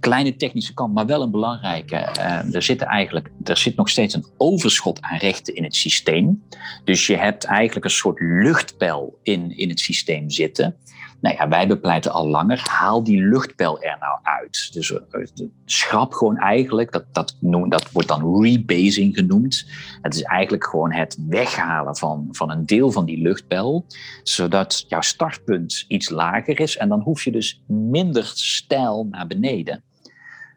kleine 0.00 0.36
technische 0.36 0.74
kant, 0.74 0.94
maar 0.94 1.06
wel 1.06 1.22
een 1.22 1.30
belangrijke. 1.30 2.08
Uh, 2.18 2.54
er, 2.54 2.62
zit 2.62 2.80
eigenlijk, 2.80 3.30
er 3.44 3.56
zit 3.56 3.76
nog 3.76 3.88
steeds 3.88 4.14
een 4.14 4.26
overschot 4.36 5.00
aan 5.00 5.18
rechten 5.18 5.54
in 5.54 5.64
het 5.64 5.74
systeem. 5.74 6.42
Dus 6.84 7.06
je 7.06 7.16
hebt 7.16 7.44
eigenlijk 7.44 7.84
een 7.84 7.90
soort 7.90 8.20
luchtpijl 8.20 9.18
in, 9.22 9.56
in 9.56 9.68
het 9.68 9.80
systeem 9.80 10.30
zitten. 10.30 10.76
Nou 11.20 11.36
ja, 11.36 11.48
wij 11.48 11.66
bepleiten 11.66 12.12
al 12.12 12.28
langer, 12.28 12.62
haal 12.64 13.04
die 13.04 13.22
luchtpijl 13.22 13.82
er 13.82 13.96
nou 14.00 14.18
uit. 14.22 14.72
Dus 14.72 14.90
uh, 14.90 15.26
schrap 15.64 16.12
gewoon 16.12 16.36
eigenlijk, 16.36 16.92
dat, 16.92 17.04
dat, 17.12 17.36
noem, 17.40 17.68
dat 17.68 17.90
wordt 17.90 18.08
dan 18.08 18.42
rebasing 18.42 19.14
genoemd. 19.14 19.66
Het 20.02 20.14
is 20.14 20.22
eigenlijk 20.22 20.64
gewoon 20.64 20.92
het 20.92 21.18
weghalen 21.28 21.96
van, 21.96 22.28
van 22.30 22.50
een 22.50 22.66
deel 22.66 22.90
van 22.90 23.04
die 23.04 23.22
luchtpijl, 23.22 23.86
zodat 24.22 24.84
jouw 24.88 25.00
startpunt 25.00 25.84
iets 25.88 26.08
lager 26.08 26.60
is 26.60 26.76
en 26.76 26.88
dan 26.88 27.00
hoef 27.00 27.24
je 27.24 27.30
dus 27.30 27.62
minder 27.66 28.24
stijl 28.34 29.06
naar 29.10 29.26
beneden. 29.26 29.82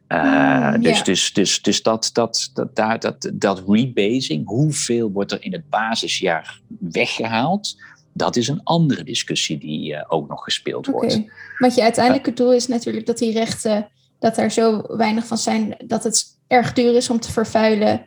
Uh, 0.08 0.74
dus, 0.80 1.04
dus, 1.04 1.34
dus, 1.34 1.62
dus 1.62 1.82
dat, 1.82 2.10
dat, 2.14 2.50
dat, 2.54 2.76
dat, 2.76 3.02
dat, 3.02 3.32
dat 3.34 3.64
rebasing, 3.68 4.48
hoeveel 4.48 5.12
wordt 5.12 5.32
er 5.32 5.44
in 5.44 5.54
het 5.54 5.70
basisjaar 5.70 6.60
weggehaald? 6.80 7.76
Dat 8.14 8.36
is 8.36 8.48
een 8.48 8.64
andere 8.64 9.04
discussie 9.04 9.58
die 9.58 9.92
uh, 9.92 10.04
ook 10.08 10.30
nog 10.30 10.44
gespeeld 10.44 10.88
okay. 10.88 11.00
wordt. 11.00 11.32
Wat 11.58 11.76
je 11.76 11.82
uiteindelijke 11.82 12.34
doel 12.34 12.54
is 12.54 12.68
natuurlijk 12.68 13.06
dat 13.06 13.18
die 13.18 13.32
rechten, 13.32 13.88
dat 14.20 14.38
er 14.38 14.52
zo 14.52 14.84
weinig 14.98 15.26
van 15.26 15.38
zijn 15.38 15.76
dat 15.86 16.04
het 16.04 16.26
erg 16.48 16.74
duur 16.74 16.96
is 16.96 17.10
om 17.10 17.20
te 17.20 17.32
vervuilen. 17.32 18.06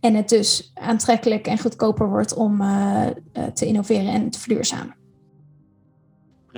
En 0.00 0.14
het 0.14 0.28
dus 0.28 0.70
aantrekkelijk 0.74 1.46
en 1.46 1.58
goedkoper 1.58 2.08
wordt 2.08 2.34
om 2.34 2.58
te 3.54 3.66
innoveren 3.66 4.12
en 4.12 4.30
te 4.30 4.38
verduurzamen. 4.38 5.05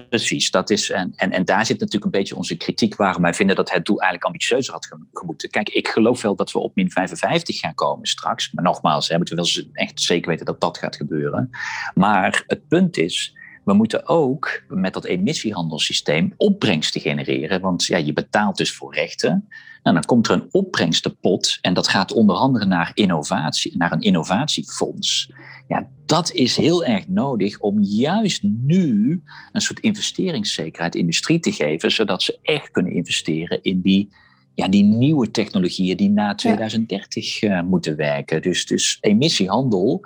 Precies, 0.08 0.50
dat 0.50 0.70
is, 0.70 0.90
en, 0.90 1.12
en, 1.16 1.30
en 1.32 1.44
daar 1.44 1.66
zit 1.66 1.78
natuurlijk 1.78 2.04
een 2.04 2.20
beetje 2.20 2.36
onze 2.36 2.56
kritiek 2.56 2.96
waarom 2.96 3.22
wij 3.22 3.34
vinden 3.34 3.56
dat 3.56 3.70
het 3.70 3.84
doel 3.84 3.96
eigenlijk 3.96 4.24
ambitieuzer 4.24 4.72
had 4.72 4.88
gemoeten. 5.12 5.50
Kijk, 5.50 5.68
ik 5.68 5.88
geloof 5.88 6.22
wel 6.22 6.36
dat 6.36 6.52
we 6.52 6.58
op 6.58 6.74
min 6.74 6.90
55 6.90 7.58
gaan 7.58 7.74
komen 7.74 8.06
straks. 8.06 8.52
Maar 8.52 8.64
nogmaals, 8.64 9.08
we 9.08 9.16
moeten 9.16 9.36
wel 9.36 9.46
echt 9.72 10.00
zeker 10.00 10.30
weten 10.30 10.46
dat 10.46 10.60
dat 10.60 10.78
gaat 10.78 10.96
gebeuren. 10.96 11.50
Maar 11.94 12.42
het 12.46 12.68
punt 12.68 12.96
is, 12.96 13.36
we 13.64 13.72
moeten 13.74 14.06
ook 14.06 14.62
met 14.68 14.92
dat 14.92 15.04
emissiehandelssysteem 15.04 16.34
opbrengsten 16.36 17.00
genereren. 17.00 17.60
Want 17.60 17.84
ja, 17.84 17.96
je 17.96 18.12
betaalt 18.12 18.56
dus 18.56 18.72
voor 18.72 18.94
rechten. 18.94 19.48
Nou, 19.82 19.96
dan 19.96 20.04
komt 20.04 20.28
er 20.28 20.34
een 20.34 20.48
opbrengstenpot 20.50 21.58
en 21.60 21.74
dat 21.74 21.88
gaat 21.88 22.12
onder 22.12 22.36
andere 22.36 22.64
naar 22.64 22.90
innovatie, 22.94 23.76
naar 23.76 23.92
een 23.92 24.00
innovatiefonds. 24.00 25.32
Ja, 25.68 25.88
dat 26.06 26.32
is 26.32 26.56
heel 26.56 26.84
erg 26.84 27.08
nodig 27.08 27.58
om 27.58 27.82
juist 27.82 28.42
nu 28.42 29.22
een 29.52 29.60
soort 29.60 29.80
investeringszekerheid 29.80 30.94
industrie 30.94 31.40
te 31.40 31.52
geven, 31.52 31.92
zodat 31.92 32.22
ze 32.22 32.38
echt 32.42 32.70
kunnen 32.70 32.92
investeren 32.92 33.62
in 33.62 33.80
die, 33.80 34.08
ja, 34.54 34.68
die 34.68 34.84
nieuwe 34.84 35.30
technologieën 35.30 35.96
die 35.96 36.10
na 36.10 36.34
2030 36.34 37.42
uh, 37.42 37.58
eh, 37.58 37.64
moeten 37.64 37.96
werken. 37.96 38.42
Dus, 38.42 38.66
dus 38.66 38.98
emissiehandel 39.00 40.04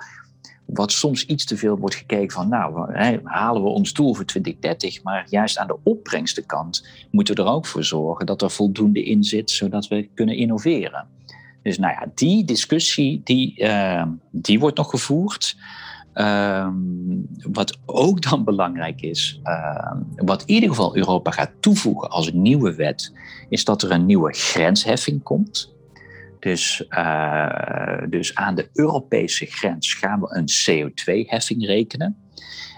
wat 0.65 0.91
soms 0.91 1.25
iets 1.25 1.45
te 1.45 1.57
veel 1.57 1.77
wordt 1.77 1.95
gekeken 1.95 2.31
van, 2.31 2.49
nou, 2.49 2.93
halen 3.23 3.63
we 3.63 3.69
ons 3.69 3.93
doel 3.93 4.13
voor 4.13 4.25
2030, 4.25 5.03
maar 5.03 5.25
juist 5.29 5.57
aan 5.57 5.67
de 5.67 5.77
opbrengstenkant 5.83 6.87
moeten 7.11 7.35
we 7.35 7.41
er 7.41 7.47
ook 7.47 7.65
voor 7.65 7.83
zorgen 7.83 8.25
dat 8.25 8.41
er 8.41 8.51
voldoende 8.51 9.03
in 9.03 9.23
zit, 9.23 9.51
zodat 9.51 9.87
we 9.87 10.09
kunnen 10.13 10.35
innoveren. 10.35 11.07
Dus 11.63 11.77
nou 11.77 11.93
ja, 11.93 12.11
die 12.15 12.45
discussie, 12.45 13.21
die, 13.23 13.59
uh, 13.59 14.05
die 14.31 14.59
wordt 14.59 14.77
nog 14.77 14.89
gevoerd. 14.89 15.55
Uh, 16.15 16.69
wat 17.51 17.77
ook 17.85 18.21
dan 18.21 18.43
belangrijk 18.43 19.01
is, 19.01 19.39
uh, 19.43 19.91
wat 20.15 20.41
in 20.41 20.53
ieder 20.53 20.69
geval 20.69 20.95
Europa 20.95 21.31
gaat 21.31 21.51
toevoegen 21.59 22.09
als 22.09 22.31
nieuwe 22.31 22.75
wet, 22.75 23.13
is 23.49 23.63
dat 23.63 23.81
er 23.81 23.91
een 23.91 24.05
nieuwe 24.05 24.33
grensheffing 24.33 25.23
komt. 25.23 25.73
Dus, 26.39 26.85
uh, 26.89 28.01
dus 28.09 28.35
aan 28.35 28.55
de 28.55 28.69
Europese 28.73 29.45
grens 29.45 29.93
gaan 29.93 30.19
we 30.19 30.35
een 30.35 30.47
CO2-heffing 30.47 31.65
rekenen. 31.65 32.17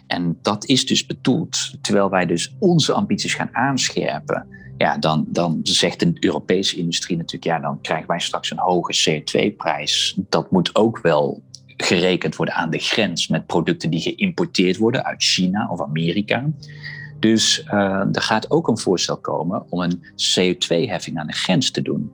En 0.08 0.38
dat 0.42 0.66
is 0.66 0.86
dus 0.86 1.06
bedoeld, 1.06 1.78
terwijl 1.82 2.10
wij 2.10 2.26
dus 2.26 2.56
onze 2.60 2.94
ambities 2.94 3.34
gaan 3.34 3.56
aanscherpen, 3.56 4.48
ja, 4.78 4.98
dan, 4.98 5.26
dan 5.28 5.60
zegt 5.64 6.00
de 6.00 6.14
Europese 6.20 6.78
industrie 6.78 7.18
natuurlijk, 7.18 7.44
ja, 7.44 7.60
dan 7.60 7.82
krijgen 7.82 8.08
wij 8.08 8.20
straks 8.20 8.52
een 8.52 8.60
hoge 8.60 9.22
CO2-prijs. 9.22 10.18
Dat 10.30 10.52
moet 10.52 10.76
ook 10.76 11.00
wel 11.02 11.44
gerekend 11.78 12.36
worden 12.36 12.56
aan 12.56 12.70
de 12.70 12.80
grens 12.80 13.28
met 13.28 13.46
producten 13.46 13.90
die 13.90 14.02
geïmporteerd 14.02 14.78
worden 14.78 15.06
uit 15.06 15.24
China 15.24 15.68
of 15.72 15.82
Amerika. 15.82 16.50
Dus 17.20 17.64
uh, 17.66 17.74
er 18.12 18.22
gaat 18.22 18.52
ook 18.52 18.68
een 18.68 18.78
voorstel 18.78 19.18
komen 19.18 19.72
om 19.72 19.82
een 19.82 20.02
CO2-heffing 20.04 21.18
aan 21.18 21.28
de 21.28 21.34
grens 21.34 21.72
te 21.72 21.82
doen. 21.82 22.12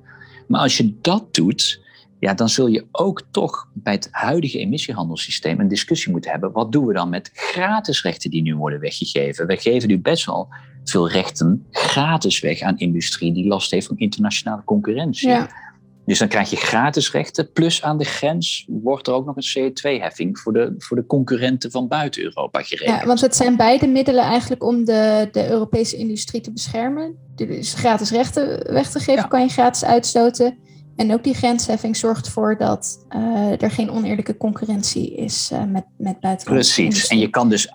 Maar 0.48 0.62
als 0.62 0.78
je 0.78 0.98
dat 1.02 1.34
doet, 1.34 1.82
ja, 2.20 2.34
dan 2.34 2.50
zul 2.50 2.68
je 2.68 2.86
ook 2.92 3.24
toch 3.32 3.70
bij 3.74 3.94
het 3.94 4.08
huidige 4.12 4.60
emissiehandelssysteem 4.60 5.60
een 5.60 5.68
discussie 5.68 6.12
moeten 6.12 6.32
hebben. 6.32 6.52
Wat 6.52 6.72
doen 6.72 6.86
we 6.86 6.94
dan 6.94 7.10
met 7.10 7.30
gratis 7.34 8.02
rechten 8.02 8.30
die 8.30 8.42
nu 8.42 8.56
worden 8.56 8.80
weggegeven? 8.80 9.48
We 9.48 9.58
geven 9.58 9.88
nu 9.88 10.00
best 10.00 10.26
wel 10.26 10.50
veel 10.84 11.10
rechten 11.10 11.66
gratis 11.72 12.40
weg 12.40 12.62
aan 12.62 12.78
industrie 12.78 13.34
die 13.34 13.48
last 13.48 13.72
heeft 13.72 13.88
van 13.88 13.98
internationale 13.98 14.64
concurrentie. 14.64 15.30
Ja. 15.30 15.50
Dus 16.06 16.20
dan 16.20 16.28
krijg 16.28 16.50
je 16.50 16.56
gratis 16.56 17.12
rechten, 17.12 17.52
plus 17.52 17.84
aan 17.84 17.98
de 17.98 18.06
grens 18.06 18.66
wordt 18.68 19.08
er 19.08 19.14
ook 19.14 19.26
nog 19.26 19.36
een 19.36 19.72
CO2-heffing 19.72 20.40
voor 20.40 20.54
de, 20.54 20.76
voor 20.78 20.98
de 20.98 21.06
concurrenten 21.06 21.72
van 21.72 21.88
buiten 21.88 22.24
Europa 22.24 22.62
gerekend. 22.62 23.00
Ja, 23.00 23.06
want 23.06 23.22
het 23.22 23.36
zijn 23.36 23.56
beide 23.56 23.88
middelen 23.88 24.24
eigenlijk 24.24 24.64
om 24.64 24.86
de, 24.86 25.30
de 25.32 25.50
Europese 25.50 25.98
industrie 25.98 26.42
te 26.42 26.52
beschermen. 26.52 27.16
Dus 27.36 27.74
gratis 27.74 28.12
rechten 28.12 28.74
weg 28.74 28.90
te 28.90 29.00
geven, 29.00 29.28
kan 29.28 29.42
je 29.42 29.48
gratis 29.48 29.84
uitstoten. 29.84 30.58
En 30.96 31.14
ook 31.14 31.24
die 31.24 31.34
grensheffing 31.34 31.98
zorgt 31.98 32.26
ervoor 32.26 32.58
dat 32.58 33.06
uh, 33.16 33.62
er 33.62 33.72
geen 33.72 33.92
oneerlijke 33.92 34.38
concurrentie 34.38 35.16
is 35.16 35.50
uh, 35.54 35.64
met, 35.64 35.86
met 35.98 36.20
buitenlandse 36.20 36.82
Precies, 36.84 37.08
en 37.08 37.18
je 37.18 37.30
kan, 37.30 37.50
dus, 37.50 37.74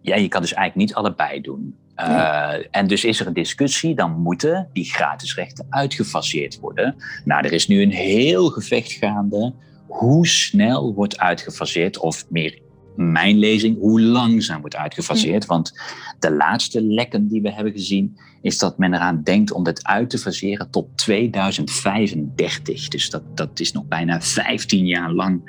ja, 0.00 0.16
je 0.16 0.28
kan 0.28 0.40
dus 0.40 0.52
eigenlijk 0.52 0.88
niet 0.88 0.94
allebei 0.94 1.40
doen. 1.40 1.76
Uh, 1.96 2.52
en 2.70 2.86
dus 2.86 3.04
is 3.04 3.20
er 3.20 3.26
een 3.26 3.32
discussie, 3.32 3.94
dan 3.94 4.20
moeten 4.20 4.68
die 4.72 4.84
gratis 4.84 5.34
rechten 5.34 5.66
uitgefaseerd 5.70 6.60
worden. 6.60 6.96
Nou, 7.24 7.44
er 7.44 7.52
is 7.52 7.66
nu 7.66 7.82
een 7.82 7.92
heel 7.92 8.48
gevecht 8.48 8.92
gaande 8.92 9.54
hoe 9.86 10.26
snel 10.26 10.94
wordt 10.94 11.18
uitgefaseerd, 11.18 11.98
of 11.98 12.24
meer 12.28 12.58
mijn 12.96 13.38
lezing, 13.38 13.78
hoe 13.78 14.00
langzaam 14.00 14.60
wordt 14.60 14.76
uitgefaseerd. 14.76 15.46
Want 15.46 15.72
de 16.18 16.32
laatste 16.32 16.82
lekken 16.82 17.28
die 17.28 17.42
we 17.42 17.52
hebben 17.52 17.72
gezien, 17.72 18.16
is 18.42 18.58
dat 18.58 18.78
men 18.78 18.94
eraan 18.94 19.22
denkt 19.22 19.52
om 19.52 19.64
dit 19.64 19.84
uit 19.84 20.10
te 20.10 20.18
faseren 20.18 20.70
tot 20.70 20.86
2035. 20.94 22.88
Dus 22.88 23.10
dat, 23.10 23.22
dat 23.36 23.60
is 23.60 23.72
nog 23.72 23.84
bijna 23.84 24.20
15 24.20 24.86
jaar 24.86 25.12
lang 25.12 25.42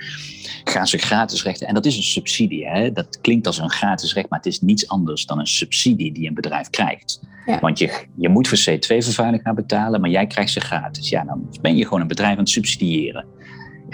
gaan 0.64 0.88
ze 0.88 0.98
gratis 0.98 1.44
rechten. 1.44 1.68
En 1.68 1.74
dat 1.74 1.86
is 1.86 1.98
een 1.98 2.04
subsidie. 2.04 2.68
Hè? 2.68 2.92
Dat 2.92 3.22
klinkt 3.22 3.48
als 3.48 3.58
een 3.58 3.70
gratis 3.70 4.14
recht, 4.14 4.30
maar 4.30 4.40
het 4.40 4.48
is 4.48 4.62
niets 4.62 4.88
anders 4.88 5.26
dan 5.26 5.40
een 5.40 5.48
subsidie 5.48 6.14
die 6.14 6.28
een 6.28 6.34
bedrijf 6.34 6.70
krijgt. 6.70 7.20
Want 7.62 7.80
je, 7.80 8.06
je 8.16 8.30
moet 8.30 8.48
voor 8.48 8.58
C2-vervuiling 8.58 9.42
gaan 9.44 9.56
betalen, 9.56 10.02
maar 10.02 10.10
jij 10.10 10.28
krijgt 10.28 10.52
ze 10.52 10.60
gratis. 10.60 11.10
Ja, 11.10 11.24
dan 11.24 11.50
ben 11.62 11.76
je 11.76 11.84
gewoon 11.84 12.02
een 12.02 12.08
bedrijf 12.08 12.32
aan 12.32 12.40
het 12.40 12.50
subsidiëren 12.50 13.26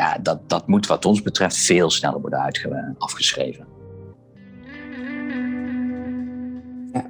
ja, 0.01 0.17
dat, 0.17 0.49
dat 0.49 0.67
moet 0.67 0.87
wat 0.87 1.05
ons 1.05 1.21
betreft 1.21 1.57
veel 1.57 1.89
sneller 1.89 2.21
worden 2.21 2.41
uitge, 2.41 2.95
afgeschreven. 2.97 3.67
Ja. 6.93 7.09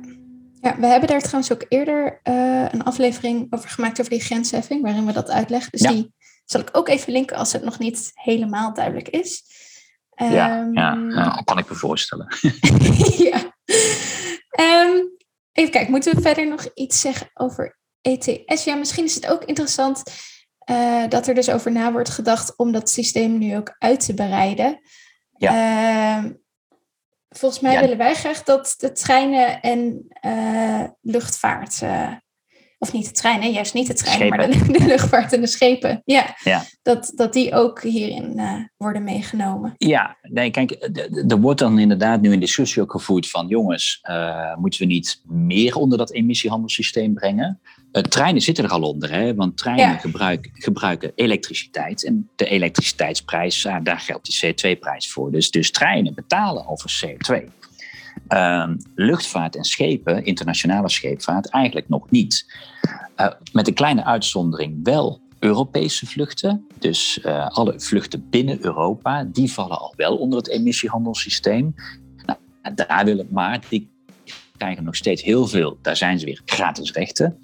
ja, 0.62 0.80
we 0.80 0.86
hebben 0.86 1.10
daar 1.10 1.22
trouwens 1.22 1.52
ook 1.52 1.66
eerder 1.70 2.20
uh, 2.24 2.66
een 2.72 2.84
aflevering 2.84 3.48
over 3.50 3.70
gemaakt 3.70 4.00
over 4.00 4.12
die 4.12 4.22
grensheffing, 4.22 4.82
waarin 4.82 5.06
we 5.06 5.12
dat 5.12 5.30
uitleggen. 5.30 5.72
Dus 5.72 5.82
die 5.82 6.14
zal 6.46 6.62
ik 6.62 6.70
ook 6.72 6.88
even 6.88 7.14
linken 7.14 7.38
als 7.38 7.54
het 7.54 7.64
nog 7.64 7.80
niet 7.80 8.12
helemaal 8.14 8.74
duidelijk 8.74 9.10
is. 9.10 9.44
Um, 10.16 10.32
ja, 10.32 10.70
ja, 10.72 10.92
ehm, 10.92 11.10
ja, 11.10 11.42
kan 11.44 11.58
ik 11.58 11.70
me 11.70 11.76
voorstellen. 11.76 12.36
ja. 13.30 13.54
Um, 14.60 15.18
even 15.52 15.72
kijken, 15.72 15.92
moeten 15.92 16.16
we 16.16 16.22
verder 16.22 16.48
nog 16.48 16.68
iets 16.74 17.00
zeggen 17.00 17.30
over 17.34 17.78
ETS? 18.02 18.64
Ja, 18.64 18.76
misschien 18.76 19.06
is 19.06 19.16
het 19.16 19.28
ook 19.28 19.44
interessant 19.44 20.04
uh, 20.72 21.04
dat 21.10 21.28
er 21.28 21.34
dus 21.34 21.50
over 21.50 21.72
na 21.72 21.92
wordt 21.92 22.10
gedacht 22.10 22.58
om 22.58 22.72
dat 22.72 22.90
systeem 22.90 23.38
nu 23.38 23.58
ook 23.58 23.76
uit 23.80 24.06
te 24.06 24.14
bereiden. 24.14 24.80
Ja. 25.38 26.24
Uh, 26.24 26.32
volgens 27.30 27.62
mij 27.62 27.80
willen 27.80 27.98
wij 27.98 28.14
graag 28.14 28.44
dat 28.44 28.76
de 28.78 28.92
treinen 28.92 29.62
en 29.62 30.08
uh, 30.26 30.84
luchtvaart 31.02 31.82
eh, 31.82 32.12
of 32.78 32.94
niet 32.94 33.06
de 33.06 33.12
treinen, 33.12 33.52
juist 33.52 33.74
niet 33.74 33.88
de 33.88 33.94
treinen, 33.94 34.30
maar 34.30 34.52
de, 34.52 34.72
de, 34.72 34.86
luchtvaart 34.86 35.34
en 35.34 35.42
de 35.42 35.48
schepen. 35.48 36.02
Ja, 36.06 36.36
ja. 36.44 36.64
Dat, 36.82 37.12
dat 37.16 37.34
die 37.34 37.54
ook 37.54 37.82
hierin 37.82 38.42
worden 38.78 39.04
meegenomen. 39.04 39.74
Ja, 39.78 40.18
nee, 40.22 40.52
kijk, 40.52 40.72
er 41.28 41.40
wordt 41.40 41.60
dan 41.60 41.80
inderdaad 41.80 42.22
nu 42.22 42.34
een 42.34 42.40
discussie 42.40 42.82
ook 42.82 42.92
gevoerd 42.92 43.30
van 43.30 43.48
jongens, 43.48 44.02
moeten 44.56 44.80
we 44.80 44.86
niet 44.86 45.22
meer 45.26 45.76
onder 45.76 45.98
dat 45.98 46.12
emissiehandelssysteem 46.12 47.14
brengen? 47.14 47.62
Uh, 47.92 48.04
treinen 48.04 48.42
zitten 48.42 48.64
er 48.64 48.70
al 48.70 48.82
onder, 48.82 49.12
hè? 49.12 49.36
want 49.36 49.58
treinen 49.58 49.86
ja. 49.86 49.98
gebruik, 49.98 50.50
gebruiken 50.54 51.12
elektriciteit. 51.16 52.06
En 52.06 52.30
de 52.36 52.46
elektriciteitsprijs, 52.46 53.68
daar 53.84 54.00
geldt 54.00 54.42
die 54.42 54.54
CO2-prijs 54.54 55.12
voor. 55.12 55.32
Dus, 55.32 55.52
dus 55.52 55.72
treinen 55.72 56.14
betalen 56.14 56.66
al 56.66 56.78
voor 56.78 56.92
CO2. 57.06 57.50
Ehm, 58.28 58.76
luchtvaart 58.96 59.56
en 59.56 59.64
schepen, 59.64 60.26
internationale 60.26 60.90
scheepvaart, 60.90 61.50
eigenlijk 61.50 61.90
nog 61.90 62.10
niet. 62.10 62.54
Uh, 63.18 63.28
met 63.52 63.68
een 63.68 63.74
kleine 63.74 64.06
uitzondering 64.06 64.80
wel 64.84 65.22
Europese 65.40 66.06
vluchten. 66.06 66.68
Dus 66.80 67.20
uh, 67.26 67.48
alle 67.48 67.80
vluchten 67.80 68.30
binnen 68.30 68.66
Europa, 68.66 69.24
die 69.24 69.52
vallen 69.52 69.80
al 69.80 69.94
wel 69.96 70.18
onder 70.18 70.38
het 70.38 70.50
emissiehandelssysteem. 70.50 71.76
Nou, 72.26 72.40
daar 72.76 73.06
willen 73.06 73.28
maar, 73.30 73.60
die 73.70 73.90
krijgen 74.58 74.84
nog 74.84 74.96
steeds 74.96 75.24
heel 75.24 75.48
veel, 75.48 75.78
daar 75.82 75.96
zijn 75.96 76.20
ze 76.20 76.26
weer 76.26 76.42
gratis 76.46 76.92
rechten. 76.92 77.40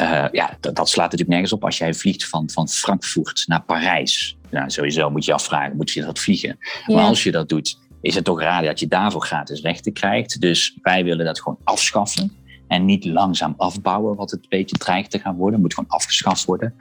Uh, 0.00 0.24
ja, 0.32 0.56
dat, 0.60 0.76
dat, 0.76 0.88
slaat 0.88 1.04
natuurlijk 1.04 1.30
nergens 1.30 1.52
op 1.52 1.64
als 1.64 1.78
jij 1.78 1.94
vliegt 1.94 2.28
van, 2.28 2.50
van 2.50 2.68
Frankfurt 2.68 3.44
naar 3.46 3.62
Parijs. 3.62 4.36
Nou, 4.50 4.70
sowieso 4.70 5.10
moet 5.10 5.24
je 5.24 5.32
afvragen, 5.32 5.76
moet 5.76 5.90
je 5.90 6.00
dat 6.00 6.18
vliegen? 6.18 6.58
Ja. 6.86 6.94
Maar 6.94 7.04
als 7.04 7.22
je 7.22 7.30
dat 7.30 7.48
doet, 7.48 7.78
is 8.00 8.14
het 8.14 8.24
toch 8.24 8.40
raar 8.40 8.62
dat 8.62 8.80
je 8.80 8.86
daarvoor 8.86 9.22
gratis 9.22 9.60
rechten 9.60 9.92
krijgt. 9.92 10.40
Dus 10.40 10.78
wij 10.82 11.04
willen 11.04 11.24
dat 11.24 11.40
gewoon 11.40 11.58
afschaffen. 11.64 12.32
En 12.68 12.84
niet 12.84 13.04
langzaam 13.04 13.54
afbouwen, 13.56 14.16
wat 14.16 14.30
het 14.30 14.40
een 14.42 14.48
beetje 14.48 14.76
dreigt 14.76 15.10
te 15.10 15.18
gaan 15.18 15.36
worden. 15.36 15.52
Het 15.52 15.62
moet 15.62 15.74
gewoon 15.74 15.90
afgeschaft 15.90 16.44
worden. 16.44 16.74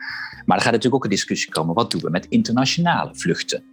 Maar 0.45 0.57
er 0.57 0.63
gaat 0.63 0.71
natuurlijk 0.71 0.95
ook 0.95 1.03
een 1.03 1.09
discussie 1.09 1.51
komen. 1.51 1.75
Wat 1.75 1.91
doen 1.91 2.01
we 2.01 2.09
met 2.09 2.25
internationale 2.25 3.15
vluchten? 3.15 3.63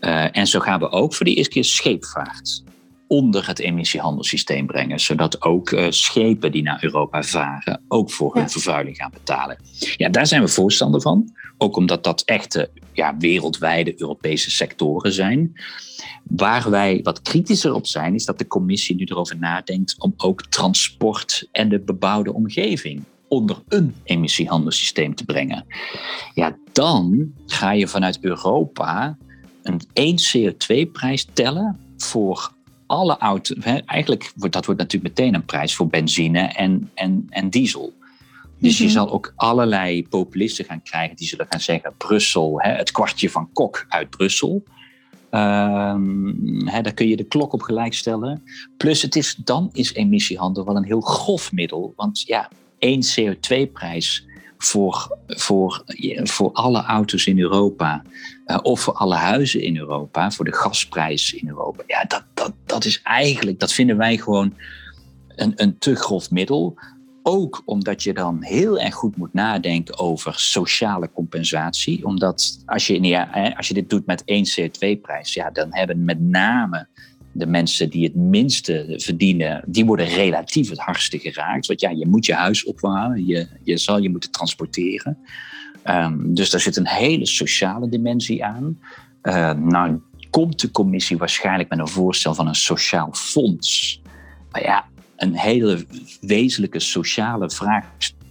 Uh, 0.00 0.36
en 0.36 0.46
zo 0.46 0.60
gaan 0.60 0.80
we 0.80 0.90
ook 0.90 1.14
voor 1.14 1.26
de 1.26 1.34
eerste 1.34 1.52
keer 1.52 1.64
scheepvaart 1.64 2.62
onder 3.10 3.46
het 3.46 3.58
emissiehandelssysteem 3.58 4.66
brengen. 4.66 5.00
Zodat 5.00 5.42
ook 5.42 5.70
uh, 5.70 5.86
schepen 5.88 6.52
die 6.52 6.62
naar 6.62 6.84
Europa 6.84 7.22
varen 7.22 7.82
ook 7.88 8.10
voor 8.10 8.34
hun 8.34 8.50
vervuiling 8.50 8.96
gaan 8.96 9.10
betalen. 9.10 9.56
Ja, 9.96 10.08
daar 10.08 10.26
zijn 10.26 10.42
we 10.42 10.48
voorstander 10.48 11.00
van. 11.00 11.34
Ook 11.58 11.76
omdat 11.76 12.04
dat 12.04 12.22
echte 12.22 12.70
ja, 12.92 13.16
wereldwijde 13.16 14.00
Europese 14.00 14.50
sectoren 14.50 15.12
zijn. 15.12 15.52
Waar 16.22 16.70
wij 16.70 17.00
wat 17.02 17.22
kritischer 17.22 17.74
op 17.74 17.86
zijn, 17.86 18.14
is 18.14 18.24
dat 18.24 18.38
de 18.38 18.46
commissie 18.46 18.96
nu 18.96 19.04
erover 19.04 19.38
nadenkt 19.38 19.94
om 19.98 20.14
ook 20.16 20.46
transport 20.46 21.48
en 21.52 21.68
de 21.68 21.80
bebouwde 21.80 22.32
omgeving 22.32 23.04
onder 23.28 23.62
een 23.68 23.94
emissiehandelssysteem 24.04 25.14
te 25.14 25.24
brengen. 25.24 25.66
Ja, 26.34 26.56
dan 26.72 27.32
ga 27.46 27.72
je 27.72 27.88
vanuit 27.88 28.18
Europa 28.20 29.18
een 29.62 29.80
1 29.92 30.16
CO2-prijs 30.18 31.26
tellen 31.32 31.78
voor 31.96 32.52
alle 32.90 33.18
auto's. 33.18 33.64
Eigenlijk 33.86 34.32
wordt 34.36 34.54
dat 34.54 34.64
wordt 34.66 34.80
natuurlijk 34.80 35.16
meteen 35.16 35.34
een 35.34 35.44
prijs 35.44 35.74
voor 35.74 35.88
benzine 35.88 36.40
en, 36.40 36.90
en, 36.94 37.26
en 37.28 37.50
diesel. 37.50 37.92
Dus 38.58 38.78
je 38.78 38.84
mhm. 38.84 38.92
zal 38.92 39.10
ook 39.10 39.32
allerlei 39.36 40.08
populisten 40.08 40.64
gaan 40.64 40.82
krijgen 40.82 41.16
die 41.16 41.26
zullen 41.26 41.46
gaan 41.48 41.60
zeggen: 41.60 41.94
Brussel, 41.96 42.60
hè, 42.60 42.70
het 42.70 42.90
kwartje 42.90 43.30
van 43.30 43.52
Kok 43.52 43.86
uit 43.88 44.10
Brussel. 44.10 44.62
Um, 45.30 46.68
hè, 46.68 46.80
daar 46.80 46.94
kun 46.94 47.08
je 47.08 47.16
de 47.16 47.24
klok 47.24 47.52
op 47.52 47.62
gelijk 47.62 47.94
stellen. 47.94 48.42
Plus, 48.76 49.02
het 49.02 49.16
is, 49.16 49.34
dan 49.34 49.70
is 49.72 49.94
emissiehandel 49.94 50.64
wel 50.64 50.76
een 50.76 50.84
heel 50.84 51.00
grof 51.00 51.52
middel. 51.52 51.92
Want 51.96 52.20
ja, 52.20 52.48
één 52.78 53.02
CO2-prijs 53.02 54.26
voor, 54.58 55.18
voor, 55.26 55.84
voor 56.22 56.52
alle 56.52 56.82
auto's 56.82 57.26
in 57.26 57.38
Europa. 57.38 58.02
Uh, 58.46 58.58
of 58.62 58.80
voor 58.80 58.94
alle 58.94 59.14
huizen 59.14 59.62
in 59.62 59.76
Europa. 59.76 60.30
Voor 60.30 60.44
de 60.44 60.54
gasprijs 60.54 61.32
in 61.32 61.48
Europa. 61.48 61.82
Ja, 61.86 62.04
dat, 62.04 62.24
dat, 62.40 62.52
dat 62.64 62.84
is 62.84 63.02
eigenlijk, 63.02 63.58
dat 63.58 63.72
vinden 63.72 63.96
wij 63.96 64.16
gewoon 64.16 64.54
een, 65.36 65.52
een 65.56 65.78
te 65.78 65.94
grof 65.94 66.30
middel. 66.30 66.78
Ook 67.22 67.62
omdat 67.64 68.02
je 68.02 68.14
dan 68.14 68.42
heel 68.42 68.78
erg 68.78 68.94
goed 68.94 69.16
moet 69.16 69.34
nadenken 69.34 69.98
over 69.98 70.32
sociale 70.36 71.10
compensatie. 71.12 72.04
Omdat 72.04 72.62
als 72.66 72.86
je, 72.86 73.54
als 73.56 73.68
je 73.68 73.74
dit 73.74 73.90
doet 73.90 74.06
met 74.06 74.24
één 74.24 74.44
CO2-prijs, 74.44 75.34
ja, 75.34 75.50
dan 75.50 75.68
hebben 75.70 76.04
met 76.04 76.20
name 76.20 76.86
de 77.32 77.46
mensen 77.46 77.90
die 77.90 78.04
het 78.04 78.14
minste 78.14 78.94
verdienen, 78.96 79.62
die 79.66 79.84
worden 79.84 80.06
relatief 80.06 80.68
het 80.68 80.78
hardste 80.78 81.18
geraakt. 81.18 81.66
Want 81.66 81.80
ja, 81.80 81.90
je 81.90 82.06
moet 82.06 82.26
je 82.26 82.34
huis 82.34 82.64
opwarmen, 82.64 83.26
je, 83.26 83.48
je 83.62 83.78
zal 83.78 83.98
je 83.98 84.10
moeten 84.10 84.30
transporteren. 84.30 85.18
Um, 85.84 86.34
dus 86.34 86.50
daar 86.50 86.60
zit 86.60 86.76
een 86.76 86.88
hele 86.88 87.26
sociale 87.26 87.88
dimensie 87.88 88.44
aan. 88.44 88.78
Uh, 89.22 89.52
nou 89.52 90.00
komt 90.30 90.60
de 90.60 90.70
commissie 90.70 91.18
waarschijnlijk 91.18 91.68
met 91.68 91.78
een 91.78 91.88
voorstel 91.88 92.34
van 92.34 92.46
een 92.46 92.54
sociaal 92.54 93.08
fonds. 93.12 94.00
Maar 94.50 94.62
ja, 94.62 94.84
een 95.16 95.34
hele 95.34 95.86
wezenlijke 96.20 96.80
sociale 96.80 97.50
vraag 97.50 97.84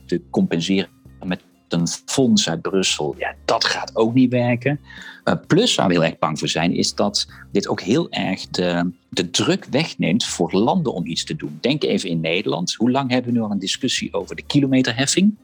te 0.05 0.21
compenseren 0.29 0.89
met 1.23 1.41
een 1.67 1.87
fonds 1.87 2.49
uit 2.49 2.61
Brussel, 2.61 3.15
ja, 3.17 3.35
dat 3.45 3.65
gaat 3.65 3.95
ook 3.95 4.13
niet 4.13 4.31
werken. 4.31 4.79
Uh, 5.23 5.33
plus, 5.47 5.75
waar 5.75 5.87
we 5.87 5.93
heel 5.93 6.03
erg 6.03 6.17
bang 6.17 6.39
voor 6.39 6.47
zijn, 6.47 6.73
is 6.73 6.95
dat 6.95 7.27
dit 7.51 7.67
ook 7.67 7.81
heel 7.81 8.09
erg 8.09 8.47
de, 8.47 8.91
de 9.09 9.29
druk 9.29 9.65
wegneemt 9.65 10.25
voor 10.25 10.53
landen 10.53 10.93
om 10.93 11.05
iets 11.05 11.23
te 11.23 11.35
doen. 11.35 11.57
Denk 11.61 11.83
even 11.83 12.09
in 12.09 12.19
Nederland. 12.19 12.73
Hoe 12.73 12.91
lang 12.91 13.09
hebben 13.09 13.31
we 13.31 13.37
nu 13.37 13.43
al 13.43 13.51
een 13.51 13.59
discussie 13.59 14.13
over 14.13 14.35
de 14.35 14.43
kilometerheffing? 14.43 15.37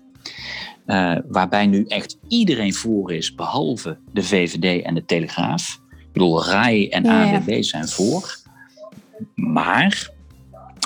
Uh, 0.85 1.15
waarbij 1.27 1.67
nu 1.67 1.85
echt 1.87 2.17
iedereen 2.27 2.73
voor 2.73 3.13
is, 3.13 3.35
behalve 3.35 3.97
de 4.13 4.23
VVD 4.23 4.83
en 4.83 4.93
de 4.93 5.05
Telegraaf. 5.05 5.79
Bedoel, 6.15 6.45
RAI 6.45 6.89
en 6.89 7.05
AWB 7.05 7.63
zijn 7.63 7.87
voor. 7.87 8.37
Maar 9.35 10.09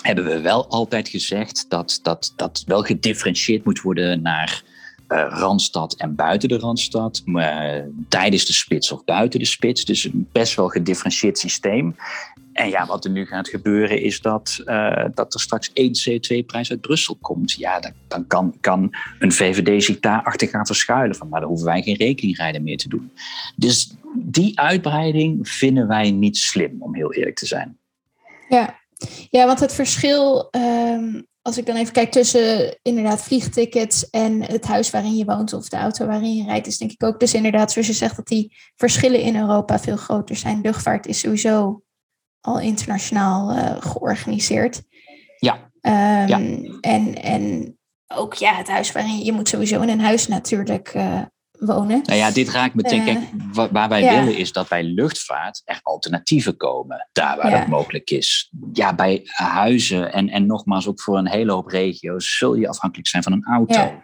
hebben 0.01 0.25
we 0.25 0.39
wel 0.39 0.67
altijd 0.67 1.09
gezegd 1.09 1.65
dat 1.67 1.99
dat, 2.01 2.33
dat 2.35 2.63
wel 2.67 2.81
gedifferentieerd 2.83 3.65
moet 3.65 3.81
worden 3.81 4.21
naar 4.21 4.63
uh, 5.09 5.25
Randstad 5.29 5.93
en 5.93 6.15
buiten 6.15 6.49
de 6.49 6.57
Randstad, 6.57 7.21
uh, 7.25 7.69
tijdens 8.07 8.45
de 8.45 8.53
spits 8.53 8.91
of 8.91 9.03
buiten 9.03 9.39
de 9.39 9.45
spits. 9.45 9.85
Dus 9.85 10.03
een 10.03 10.27
best 10.31 10.55
wel 10.55 10.67
gedifferentieerd 10.67 11.37
systeem. 11.37 11.95
En 12.53 12.69
ja, 12.69 12.85
wat 12.85 13.05
er 13.05 13.11
nu 13.11 13.25
gaat 13.25 13.47
gebeuren 13.47 14.01
is 14.01 14.21
dat, 14.21 14.61
uh, 14.65 15.05
dat 15.13 15.33
er 15.33 15.39
straks 15.39 15.73
één 15.73 15.91
CO2-prijs 15.91 16.69
uit 16.69 16.81
Brussel 16.81 17.17
komt. 17.21 17.51
Ja, 17.51 17.79
dan, 17.79 17.91
dan 18.07 18.27
kan, 18.27 18.57
kan 18.59 18.89
een 19.19 19.31
VVD 19.31 19.83
zich 19.83 19.99
daar 19.99 20.23
achter 20.23 20.47
gaan 20.47 20.65
verschuilen. 20.65 21.15
Van, 21.15 21.27
nou, 21.29 21.39
dan 21.39 21.49
hoeven 21.49 21.67
wij 21.67 21.81
geen 21.81 21.95
rekeningrijden 21.95 22.63
meer 22.63 22.77
te 22.77 22.89
doen. 22.89 23.11
Dus 23.55 23.93
die 24.15 24.59
uitbreiding 24.59 25.49
vinden 25.49 25.87
wij 25.87 26.11
niet 26.11 26.37
slim, 26.37 26.75
om 26.79 26.95
heel 26.95 27.13
eerlijk 27.13 27.35
te 27.35 27.45
zijn. 27.45 27.77
Ja, 28.49 28.79
ja 29.29 29.45
want 29.45 29.59
het 29.59 29.73
verschil, 29.73 30.47
um, 30.51 31.27
als 31.49 31.57
ik 31.57 31.65
dan 31.65 31.75
even 31.75 31.93
kijk 31.93 32.11
tussen 32.11 32.79
inderdaad 32.81 33.21
vliegtickets 33.21 34.09
en 34.09 34.43
het 34.43 34.65
huis 34.65 34.89
waarin 34.89 35.15
je 35.15 35.25
woont 35.25 35.53
of 35.53 35.69
de 35.69 35.77
auto 35.77 36.05
waarin 36.05 36.35
je 36.35 36.43
rijdt, 36.43 36.67
is 36.67 36.77
denk 36.77 36.91
ik 36.91 37.03
ook 37.03 37.19
dus 37.19 37.33
inderdaad, 37.33 37.71
zoals 37.71 37.87
je 37.87 37.93
zegt, 37.93 38.15
dat 38.15 38.27
die 38.27 38.55
verschillen 38.75 39.21
in 39.21 39.35
Europa 39.35 39.79
veel 39.79 39.95
groter 39.95 40.35
zijn. 40.35 40.61
Luchtvaart 40.61 41.05
is 41.05 41.19
sowieso 41.19 41.81
al 42.41 42.59
internationaal 42.59 43.51
uh, 43.51 43.75
georganiseerd. 43.79 44.81
Ja. 45.39 45.53
Um, 45.81 46.27
ja. 46.27 46.39
En, 46.81 47.21
en 47.21 47.77
ook 48.07 48.33
ja, 48.33 48.53
het 48.53 48.67
huis 48.67 48.91
waarin 48.91 49.19
je 49.19 49.31
moet 49.31 49.49
sowieso 49.49 49.81
in 49.81 49.89
een 49.89 50.01
huis 50.01 50.27
natuurlijk 50.27 50.93
uh, 50.95 51.21
wonen. 51.59 52.01
Nou 52.03 52.19
ja, 52.19 52.31
dit 52.31 52.49
raakt 52.49 52.75
meteen. 52.75 53.03
Kijk, 53.03 53.17
uh, 53.17 53.65
waar 53.71 53.89
wij 53.89 54.01
ja. 54.01 54.19
willen 54.19 54.37
is 54.37 54.51
dat 54.51 54.67
bij 54.67 54.83
luchtvaart 54.83 55.61
er 55.65 55.79
alternatieven 55.83 56.57
komen, 56.57 57.09
daar 57.11 57.37
waar 57.37 57.51
ja. 57.51 57.57
dat 57.57 57.67
mogelijk 57.67 58.09
is. 58.09 58.51
Ja, 58.73 58.95
bij 58.95 59.21
huizen 59.33 60.13
en, 60.13 60.29
en 60.29 60.45
nogmaals 60.45 60.87
ook 60.87 61.01
voor 61.01 61.17
een 61.17 61.29
hele 61.29 61.51
hoop 61.51 61.67
regio's 61.67 62.37
zul 62.37 62.55
je 62.55 62.67
afhankelijk 62.67 63.07
zijn 63.07 63.23
van 63.23 63.31
een 63.31 63.45
auto. 63.45 63.79
Ja 63.79 64.03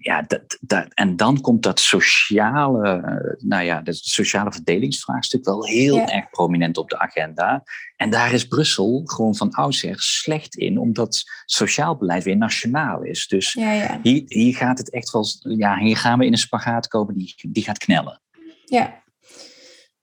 ja, 0.00 0.22
dat, 0.22 0.58
dat, 0.60 0.86
en 0.94 1.16
dan 1.16 1.40
komt 1.40 1.62
dat 1.62 1.80
sociale, 1.80 3.38
nou 3.38 3.64
ja, 3.64 3.80
dat 3.80 3.96
sociale 3.96 4.52
verdelingsvraagstuk 4.52 5.44
wel 5.44 5.66
heel 5.66 5.96
ja. 5.96 6.08
erg 6.08 6.30
prominent 6.30 6.76
op 6.76 6.88
de 6.88 6.98
agenda. 6.98 7.62
En 7.96 8.10
daar 8.10 8.32
is 8.32 8.46
Brussel 8.46 9.02
gewoon 9.04 9.36
van 9.36 9.50
oudsher 9.50 10.00
slecht 10.00 10.56
in, 10.56 10.78
omdat 10.78 11.22
sociaal 11.44 11.96
beleid 11.96 12.24
weer 12.24 12.36
nationaal 12.36 13.02
is. 13.02 13.26
Dus 13.26 13.52
ja, 13.52 13.72
ja. 13.72 14.00
Hier, 14.02 14.22
hier 14.26 14.56
gaat 14.56 14.78
het 14.78 14.90
echt 14.90 15.10
wel, 15.10 15.26
ja, 15.40 15.78
hier 15.78 15.96
gaan 15.96 16.18
we 16.18 16.26
in 16.26 16.32
een 16.32 16.38
spagaat 16.38 16.88
komen 16.88 17.14
die, 17.14 17.34
die 17.48 17.64
gaat 17.64 17.78
knellen. 17.78 18.22
Ja, 18.64 19.02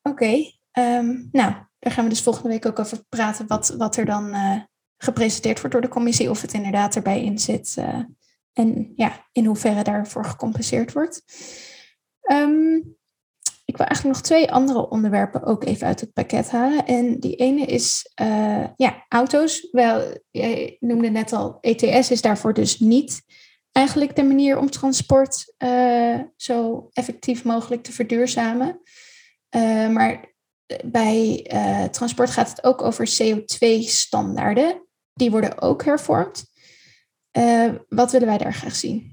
oké. 0.01 0.10
Okay. 0.23 0.60
Um, 0.79 1.29
nou, 1.32 1.53
daar 1.79 1.93
gaan 1.93 2.03
we 2.03 2.10
dus 2.10 2.21
volgende 2.21 2.49
week 2.49 2.65
ook 2.65 2.79
over 2.79 3.03
praten, 3.10 3.47
wat, 3.47 3.75
wat 3.77 3.97
er 3.97 4.06
dan 4.06 4.27
uh, 4.27 4.62
gepresenteerd 4.97 5.58
wordt 5.58 5.71
door 5.71 5.82
de 5.82 5.88
commissie, 5.88 6.29
of 6.29 6.41
het 6.41 6.53
inderdaad 6.53 6.95
erbij 6.95 7.23
in 7.23 7.39
zit. 7.39 7.75
Uh, 7.79 7.99
en 8.54 8.94
ja, 8.96 9.28
in 9.32 9.46
hoeverre 9.46 9.84
daarvoor 9.84 10.26
gecompenseerd 10.26 10.94
wordt. 10.94 11.24
Um, 12.32 12.96
ik 13.66 13.78
wil 13.78 13.86
eigenlijk 13.86 14.18
nog 14.18 14.28
twee 14.28 14.52
andere 14.52 14.89
onderwerpen 14.89 15.44
ook 15.44 15.63
even 15.63 15.88
uit 15.88 16.00
het 16.00 16.13
pakket 16.13 16.52
halen. 16.52 16.86
En 16.86 17.20
die 17.20 17.36
ene 17.36 17.66
is 17.66 18.12
uh, 18.22 18.66
ja, 18.76 19.06
auto's. 19.10 19.68
Wel, 19.72 20.18
jij 20.32 20.78
noemde 20.80 21.10
net 21.10 21.34
al, 21.34 21.58
ETS 21.62 22.12
is 22.12 22.22
daarvoor 22.22 22.54
dus 22.54 22.80
niet 22.80 23.22
eigenlijk 23.72 24.16
de 24.16 24.24
manier 24.24 24.58
om 24.58 24.70
transport 24.70 25.54
uh, 25.58 26.20
zo 26.36 26.89
effectief 26.92 27.44
mogelijk 27.44 27.84
te 27.84 27.92
verduurzamen. 27.92 28.82
Uh, 29.56 29.89
maar 29.89 30.34
bij 30.86 31.48
transport 31.92 32.30
gaat 32.30 32.50
het 32.50 32.63
ook 32.63 32.82
over 32.82 33.10
CO2-standaarden. 33.22 34.88
Die 35.13 35.32
worden 35.32 35.62
ook 35.62 35.84
hervormd. 35.84 36.53
Uh, 37.38 37.74
wat 37.89 38.12
willen 38.12 38.28
wij 38.28 38.38
daar 38.38 38.54
graag 38.54 38.76
zien? 38.76 39.12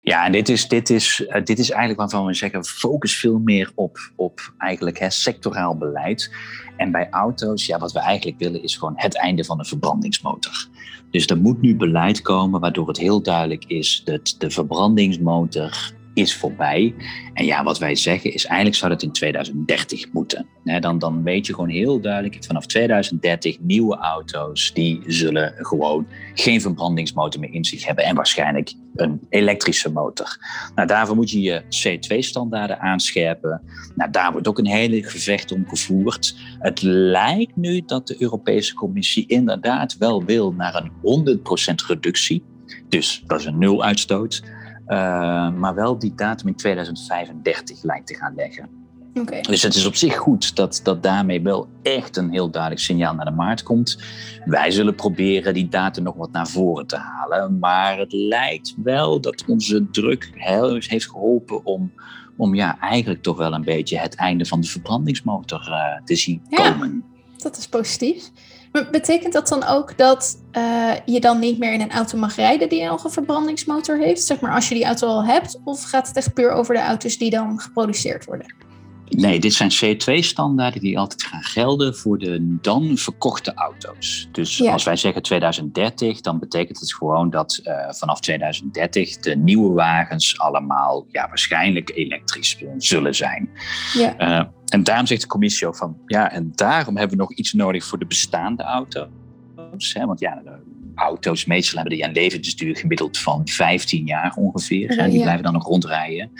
Ja, 0.00 0.24
en 0.24 0.32
dit 0.32 0.48
is, 0.48 0.68
dit 0.68 0.90
is, 0.90 1.20
uh, 1.20 1.44
dit 1.44 1.58
is 1.58 1.70
eigenlijk 1.70 1.98
waarvan 1.98 2.26
we 2.26 2.34
zeggen, 2.34 2.64
focus 2.64 3.18
veel 3.18 3.38
meer 3.38 3.72
op, 3.74 3.98
op 4.16 4.54
eigenlijk 4.58 4.98
hè, 4.98 5.10
sectoraal 5.10 5.76
beleid. 5.76 6.34
En 6.76 6.92
bij 6.92 7.10
auto's, 7.10 7.66
ja, 7.66 7.78
wat 7.78 7.92
we 7.92 7.98
eigenlijk 7.98 8.38
willen 8.38 8.62
is 8.62 8.76
gewoon 8.76 8.94
het 8.96 9.16
einde 9.16 9.44
van 9.44 9.58
de 9.58 9.64
verbrandingsmotor. 9.64 10.68
Dus 11.10 11.26
er 11.26 11.38
moet 11.38 11.60
nu 11.60 11.76
beleid 11.76 12.22
komen 12.22 12.60
waardoor 12.60 12.88
het 12.88 12.98
heel 12.98 13.22
duidelijk 13.22 13.64
is 13.64 14.02
dat 14.04 14.34
de 14.38 14.50
verbrandingsmotor 14.50 15.92
is 16.14 16.36
voorbij. 16.36 16.94
En 17.34 17.44
ja, 17.44 17.64
wat 17.64 17.78
wij 17.78 17.94
zeggen 17.94 18.34
is 18.34 18.44
eigenlijk 18.44 18.76
zou 18.76 18.90
dat 18.90 19.02
in 19.02 19.12
2030 19.12 20.12
moeten. 20.12 20.46
dan, 20.80 20.98
dan 20.98 21.22
weet 21.22 21.46
je 21.46 21.54
gewoon 21.54 21.68
heel 21.68 22.00
duidelijk, 22.00 22.44
vanaf 22.44 22.66
2030 22.66 23.58
nieuwe 23.60 23.96
auto's, 23.96 24.72
die 24.74 25.02
zullen 25.06 25.54
gewoon 25.56 26.06
geen 26.34 26.60
verbrandingsmotor 26.60 27.40
meer 27.40 27.52
in 27.52 27.64
zich 27.64 27.86
hebben 27.86 28.04
en 28.04 28.14
waarschijnlijk 28.14 28.72
een 28.94 29.26
elektrische 29.28 29.92
motor. 29.92 30.36
Nou, 30.74 30.88
daarvoor 30.88 31.16
moet 31.16 31.30
je 31.30 31.40
je 31.40 31.62
C2-standaarden 31.62 32.80
aanscherpen. 32.80 33.62
Nou, 33.94 34.10
daar 34.10 34.32
wordt 34.32 34.48
ook 34.48 34.58
een 34.58 34.66
hele 34.66 35.02
gevecht 35.02 35.52
om 35.52 35.68
gevoerd. 35.68 36.36
Het 36.58 36.82
lijkt 36.82 37.56
nu 37.56 37.82
dat 37.86 38.06
de 38.06 38.16
Europese 38.18 38.74
Commissie 38.74 39.26
inderdaad 39.26 39.96
wel 39.96 40.24
wil 40.24 40.52
naar 40.52 40.74
een 40.74 41.38
100% 41.72 41.86
reductie. 41.86 42.42
Dus 42.88 43.22
dat 43.26 43.40
is 43.40 43.46
een 43.46 43.58
nul 43.58 43.84
uitstoot. 43.84 44.42
Uh, 44.88 45.52
maar 45.52 45.74
wel 45.74 45.98
die 45.98 46.14
datum 46.14 46.48
in 46.48 46.56
2035 46.56 47.82
lijkt 47.82 48.06
te 48.06 48.14
gaan 48.14 48.34
leggen. 48.34 48.68
Okay. 49.14 49.40
Dus 49.40 49.62
het 49.62 49.74
is 49.74 49.86
op 49.86 49.94
zich 49.94 50.16
goed 50.16 50.56
dat, 50.56 50.80
dat 50.82 51.02
daarmee 51.02 51.42
wel 51.42 51.68
echt 51.82 52.16
een 52.16 52.30
heel 52.30 52.50
duidelijk 52.50 52.82
signaal 52.82 53.14
naar 53.14 53.24
de 53.24 53.30
markt 53.30 53.62
komt. 53.62 54.02
Wij 54.44 54.70
zullen 54.70 54.94
proberen 54.94 55.54
die 55.54 55.68
datum 55.68 56.04
nog 56.04 56.14
wat 56.14 56.32
naar 56.32 56.48
voren 56.48 56.86
te 56.86 56.96
halen. 56.96 57.58
Maar 57.58 57.98
het 57.98 58.12
lijkt 58.12 58.74
wel 58.82 59.20
dat 59.20 59.44
onze 59.46 59.90
druk 59.90 60.30
heel 60.34 60.78
heeft 60.80 61.10
geholpen 61.10 61.64
om, 61.64 61.92
om 62.36 62.54
ja, 62.54 62.78
eigenlijk 62.80 63.22
toch 63.22 63.36
wel 63.36 63.52
een 63.52 63.64
beetje 63.64 63.98
het 63.98 64.14
einde 64.14 64.44
van 64.44 64.60
de 64.60 64.66
verbrandingsmotor 64.66 65.68
uh, 65.68 66.04
te 66.04 66.16
zien 66.16 66.42
ja, 66.48 66.70
komen. 66.70 67.04
Dat 67.36 67.56
is 67.56 67.68
positief. 67.68 68.30
Betekent 68.72 69.32
dat 69.32 69.48
dan 69.48 69.64
ook 69.64 69.98
dat 69.98 70.38
uh, 70.52 70.92
je 71.04 71.20
dan 71.20 71.38
niet 71.38 71.58
meer 71.58 71.72
in 71.72 71.80
een 71.80 71.90
auto 71.92 72.18
mag 72.18 72.36
rijden 72.36 72.68
die 72.68 72.82
een 72.82 72.98
verbrandingsmotor 73.10 73.98
heeft? 73.98 74.22
Zeg 74.22 74.40
maar 74.40 74.54
als 74.54 74.68
je 74.68 74.74
die 74.74 74.84
auto 74.84 75.06
al 75.06 75.24
hebt? 75.24 75.60
Of 75.64 75.82
gaat 75.82 76.08
het 76.08 76.16
echt 76.16 76.34
puur 76.34 76.50
over 76.50 76.74
de 76.74 76.80
auto's 76.80 77.18
die 77.18 77.30
dan 77.30 77.60
geproduceerd 77.60 78.24
worden? 78.24 78.54
Nee, 79.16 79.40
dit 79.40 79.54
zijn 79.54 79.70
C2-standaarden 79.70 80.80
die 80.80 80.98
altijd 80.98 81.22
gaan 81.22 81.42
gelden 81.42 81.96
voor 81.96 82.18
de 82.18 82.58
dan 82.60 82.96
verkochte 82.96 83.54
auto's. 83.54 84.28
Dus 84.32 84.58
ja. 84.58 84.72
als 84.72 84.84
wij 84.84 84.96
zeggen 84.96 85.22
2030, 85.22 86.20
dan 86.20 86.38
betekent 86.38 86.80
het 86.80 86.94
gewoon 86.94 87.30
dat 87.30 87.60
uh, 87.64 87.90
vanaf 87.90 88.20
2030 88.20 89.18
de 89.18 89.36
nieuwe 89.36 89.72
wagens 89.72 90.38
allemaal 90.38 91.06
ja, 91.10 91.28
waarschijnlijk 91.28 91.90
elektrisch 91.94 92.64
zullen 92.76 93.14
zijn. 93.14 93.50
Ja. 93.92 94.20
Uh, 94.20 94.46
en 94.68 94.82
daarom 94.82 95.06
zegt 95.06 95.20
de 95.20 95.26
commissie 95.26 95.66
ook 95.66 95.76
van, 95.76 95.96
ja, 96.06 96.30
en 96.30 96.52
daarom 96.54 96.96
hebben 96.96 97.16
we 97.16 97.22
nog 97.22 97.32
iets 97.32 97.52
nodig 97.52 97.84
voor 97.84 97.98
de 97.98 98.06
bestaande 98.06 98.62
auto's. 98.62 99.08
Hè? 99.92 100.06
Want 100.06 100.20
ja, 100.20 100.42
auto's 100.94 101.44
meestal 101.44 101.78
hebben 101.78 101.96
die 101.96 102.06
een 102.06 102.12
levensduur 102.12 102.76
gemiddeld 102.76 103.18
van 103.18 103.48
15 103.48 104.06
jaar 104.06 104.34
ongeveer. 104.36 104.92
Ja, 104.92 104.98
en 104.98 105.08
die 105.08 105.18
ja. 105.18 105.22
blijven 105.22 105.44
dan 105.44 105.52
nog 105.52 105.66
rondrijden. 105.66 106.30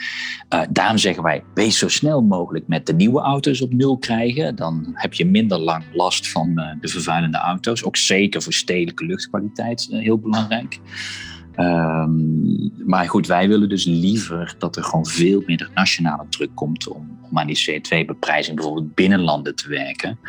Uh, 0.53 0.61
daarom 0.69 0.97
zeggen 0.97 1.23
wij, 1.23 1.43
wees 1.53 1.77
zo 1.77 1.87
snel 1.87 2.21
mogelijk 2.21 2.67
met 2.67 2.85
de 2.85 2.93
nieuwe 2.93 3.21
auto's 3.21 3.61
op 3.61 3.73
nul 3.73 3.97
krijgen. 3.97 4.55
Dan 4.55 4.89
heb 4.93 5.13
je 5.13 5.25
minder 5.25 5.59
lang 5.59 5.83
last 5.93 6.31
van 6.31 6.51
uh, 6.55 6.65
de 6.81 6.87
vervuilende 6.87 7.37
auto's. 7.37 7.83
Ook 7.83 7.97
zeker 7.97 8.41
voor 8.41 8.53
stedelijke 8.53 9.05
luchtkwaliteit 9.05 9.87
uh, 9.91 9.99
heel 9.99 10.19
belangrijk. 10.19 10.79
Um, 11.57 12.71
maar 12.85 13.09
goed, 13.09 13.27
wij 13.27 13.47
willen 13.47 13.69
dus 13.69 13.85
liever 13.85 14.55
dat 14.57 14.75
er 14.75 14.83
gewoon 14.83 15.05
veel 15.05 15.43
minder 15.45 15.69
nationale 15.73 16.25
druk 16.29 16.49
komt 16.53 16.87
om, 16.87 17.17
om 17.29 17.39
aan 17.39 17.47
die 17.47 17.71
CO2-beprijzing 17.71 18.55
bijvoorbeeld 18.55 18.95
binnen 18.95 19.21
landen 19.21 19.55
te 19.55 19.69
werken. 19.69 20.19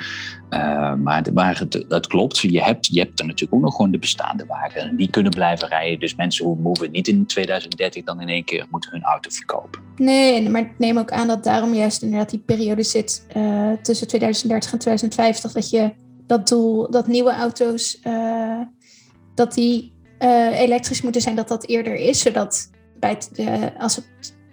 Uh, 0.51 0.95
maar 0.95 1.59
het, 1.59 1.85
het, 1.89 2.07
klopt, 2.07 2.39
je 2.39 2.63
hebt, 2.63 2.87
je 2.87 3.01
hebt 3.01 3.21
er 3.21 3.27
natuurlijk 3.27 3.55
ook 3.55 3.63
nog 3.63 3.77
gewoon 3.77 3.91
de 3.91 3.99
bestaande 3.99 4.47
wagen. 4.47 4.97
Die 4.97 5.11
kunnen 5.11 5.33
blijven 5.33 5.69
rijden, 5.69 6.01
dus 6.01 6.15
mensen 6.15 6.45
hoeven 6.45 6.91
niet 6.91 7.09
in 7.09 7.27
2030 7.27 8.05
dan 8.05 8.21
in 8.21 8.29
één 8.29 8.45
keer 8.45 8.67
moeten 8.71 8.91
hun 8.91 9.03
auto 9.03 9.31
verkopen. 9.31 9.81
Nee, 9.97 10.51
maar 10.51 10.61
ik 10.61 10.79
neem 10.79 10.99
ook 10.99 11.11
aan 11.11 11.27
dat 11.27 11.45
daarom 11.45 11.75
juist 11.75 12.03
inderdaad 12.03 12.31
die 12.31 12.43
periode 12.47 12.83
zit 12.83 13.27
uh, 13.37 13.73
tussen 13.83 14.09
2030 14.09 14.73
en 14.73 14.79
2050. 14.79 15.53
Dat 15.53 15.71
je 15.71 15.93
dat 16.27 16.49
doel, 16.49 16.91
dat 16.91 17.07
nieuwe 17.07 17.33
auto's, 17.33 18.01
uh, 18.07 18.61
dat 19.35 19.55
die 19.55 19.94
uh, 20.25 20.61
elektrisch 20.61 21.03
moeten 21.03 21.21
zijn, 21.21 21.37
dat 21.37 21.49
dat 21.49 21.67
eerder 21.67 21.95
is. 21.95 22.21
Zodat 22.21 22.71
bij 22.99 23.19
uh, 23.37 23.65
als 23.79 23.97
het 23.97 24.05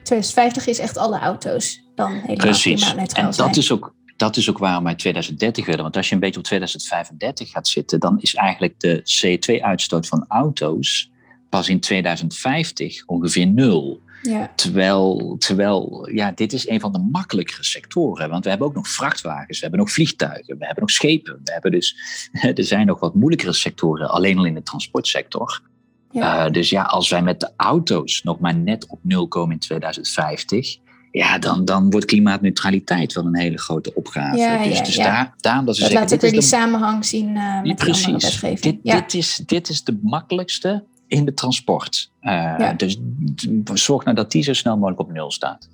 2050 0.03 0.67
is, 0.67 0.79
echt 0.79 0.97
alle 0.97 1.19
auto's 1.19 1.84
dan 1.95 2.12
helemaal 2.12 2.36
Precies. 2.36 2.93
En 2.93 3.10
zijn. 3.10 3.31
dat 3.31 3.57
is 3.57 3.71
ook. 3.71 3.93
Dat 4.17 4.38
is 4.38 4.49
ook 4.49 4.57
waarom 4.57 4.84
wij 4.84 4.95
2030 4.95 5.65
willen. 5.65 5.81
Want 5.81 5.97
als 5.97 6.07
je 6.07 6.13
een 6.13 6.19
beetje 6.19 6.39
op 6.39 6.45
2035 6.45 7.49
gaat 7.49 7.67
zitten, 7.67 7.99
dan 7.99 8.19
is 8.19 8.36
eigenlijk 8.36 8.79
de 8.79 9.01
CO2-uitstoot 9.03 10.07
van 10.07 10.25
auto's 10.27 11.10
pas 11.49 11.69
in 11.69 11.79
2050 11.79 13.03
ongeveer 13.05 13.47
nul. 13.47 14.01
Ja. 14.21 14.51
Terwijl, 14.55 15.36
terwijl 15.39 16.10
ja, 16.12 16.31
dit 16.31 16.53
is 16.53 16.67
een 16.67 16.79
van 16.79 16.91
de 16.91 17.07
makkelijkere 17.12 17.63
sectoren. 17.63 18.29
Want 18.29 18.43
we 18.43 18.49
hebben 18.49 18.67
ook 18.67 18.75
nog 18.75 18.88
vrachtwagens, 18.88 19.57
we 19.57 19.62
hebben 19.62 19.79
nog 19.79 19.91
vliegtuigen, 19.91 20.57
we 20.57 20.65
hebben 20.65 20.81
nog 20.84 20.91
schepen. 20.91 21.39
We 21.43 21.51
hebben 21.51 21.71
dus, 21.71 21.95
er 22.55 22.63
zijn 22.63 22.86
nog 22.86 22.99
wat 22.99 23.15
moeilijkere 23.15 23.53
sectoren, 23.53 24.10
alleen 24.10 24.38
al 24.38 24.45
in 24.45 24.53
de 24.53 24.63
transportsector. 24.63 25.62
Ja. 26.12 26.45
Uh, 26.45 26.51
dus 26.51 26.69
ja, 26.69 26.81
als 26.84 27.10
wij 27.10 27.21
met 27.21 27.39
de 27.39 27.51
auto's 27.55 28.23
nog 28.23 28.39
maar 28.39 28.55
net 28.55 28.88
op 28.88 28.99
nul 29.01 29.27
komen 29.27 29.51
in 29.53 29.60
2050, 29.60 30.77
ja, 31.12 31.38
dan, 31.38 31.65
dan 31.65 31.89
wordt 31.89 32.05
klimaatneutraliteit 32.05 33.13
wel 33.13 33.26
een 33.26 33.38
hele 33.38 33.57
grote 33.57 33.93
opgave. 33.93 34.38
Ja, 34.38 34.63
dus 34.63 34.78
ja, 34.78 34.84
dus 34.84 34.95
daar, 34.95 35.34
daarom 35.38 35.65
dat 35.65 35.76
ze 35.76 35.82
Dat 35.82 35.91
zeggen... 35.91 36.09
laat 36.09 36.13
ook 36.13 36.22
weer 36.22 36.32
die 36.32 36.39
de- 36.39 36.45
samenhang 36.45 37.05
zien 37.05 37.36
uh, 37.36 37.61
met 37.61 37.76
Precies. 37.76 38.05
die 38.05 38.13
andere 38.13 38.32
wetgeving. 38.32 38.59
Dit, 38.59 38.80
ja. 38.84 38.99
dit, 38.99 39.13
is, 39.13 39.41
dit 39.45 39.69
is 39.69 39.84
de 39.84 39.99
makkelijkste 40.01 40.84
in 41.07 41.26
de 41.26 41.34
transport. 41.34 42.11
Ja. 42.22 42.74
Dus 42.74 42.99
zorg 43.74 44.03
nou 44.03 44.15
dat 44.15 44.32
die 44.32 44.43
zo 44.43 44.53
snel 44.53 44.76
mogelijk 44.76 44.99
op 44.99 45.11
nul 45.11 45.32
staat. 45.32 45.69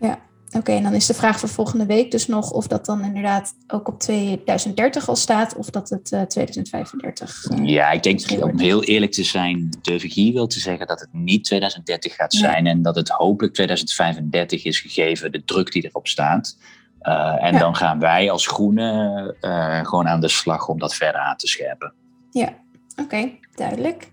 En 0.00 0.60
Oké, 0.60 0.72
en 0.72 0.82
dan 0.82 0.94
is 0.94 1.06
de 1.06 1.14
vraag 1.14 1.38
voor 1.38 1.48
volgende 1.48 1.86
week 1.86 2.10
dus 2.10 2.26
nog 2.26 2.50
of 2.50 2.66
dat 2.66 2.86
dan 2.86 3.04
inderdaad 3.04 3.54
ook 3.66 3.88
op 3.88 4.00
2030 4.00 5.08
al 5.08 5.16
staat 5.16 5.56
of 5.56 5.70
dat 5.70 5.88
het 5.88 6.12
uh, 6.12 6.22
2035. 6.22 7.50
Uh, 7.50 7.66
ja, 7.66 7.90
ik 7.90 8.02
denk 8.02 8.42
om 8.42 8.58
heel 8.58 8.84
eerlijk 8.84 9.12
te 9.12 9.24
zijn, 9.24 9.78
durf 9.82 10.04
ik 10.04 10.12
hier 10.12 10.32
wel 10.32 10.46
te 10.46 10.60
zeggen 10.60 10.86
dat 10.86 11.00
het 11.00 11.08
niet 11.12 11.44
2030 11.44 12.14
gaat 12.14 12.34
zijn 12.34 12.62
nee. 12.62 12.72
en 12.72 12.82
dat 12.82 12.96
het 12.96 13.08
hopelijk 13.08 13.54
2035 13.54 14.64
is 14.64 14.80
gegeven 14.80 15.32
de 15.32 15.44
druk 15.44 15.72
die 15.72 15.84
erop 15.84 16.06
staat. 16.06 16.58
Uh, 17.02 17.44
en 17.44 17.52
ja. 17.52 17.58
dan 17.58 17.76
gaan 17.76 17.98
wij 17.98 18.30
als 18.30 18.46
Groenen 18.46 19.36
uh, 19.40 19.84
gewoon 19.84 20.08
aan 20.08 20.20
de 20.20 20.28
slag 20.28 20.68
om 20.68 20.78
dat 20.78 20.94
verder 20.94 21.20
aan 21.20 21.36
te 21.36 21.46
scherpen. 21.46 21.92
Ja, 22.30 22.48
oké, 22.90 23.02
okay, 23.02 23.40
duidelijk. 23.54 24.10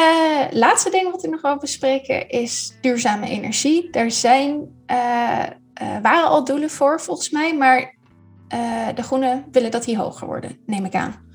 Uh, 0.00 0.46
laatste 0.50 0.90
ding 0.90 1.10
wat 1.10 1.24
ik 1.24 1.30
nog 1.30 1.42
wil 1.42 1.58
bespreken 1.58 2.28
is 2.28 2.76
duurzame 2.80 3.28
energie. 3.28 3.90
Daar 3.90 4.10
zijn, 4.10 4.68
waren 6.02 6.28
al 6.28 6.44
doelen 6.44 6.70
voor 6.70 7.00
volgens 7.00 7.30
mij, 7.30 7.56
maar 7.56 7.94
de 8.94 9.02
Groenen 9.02 9.44
willen 9.50 9.70
dat 9.70 9.84
die 9.84 9.96
hoger 9.96 10.26
worden, 10.26 10.58
neem 10.66 10.84
ik 10.84 10.94
aan. 10.94 11.28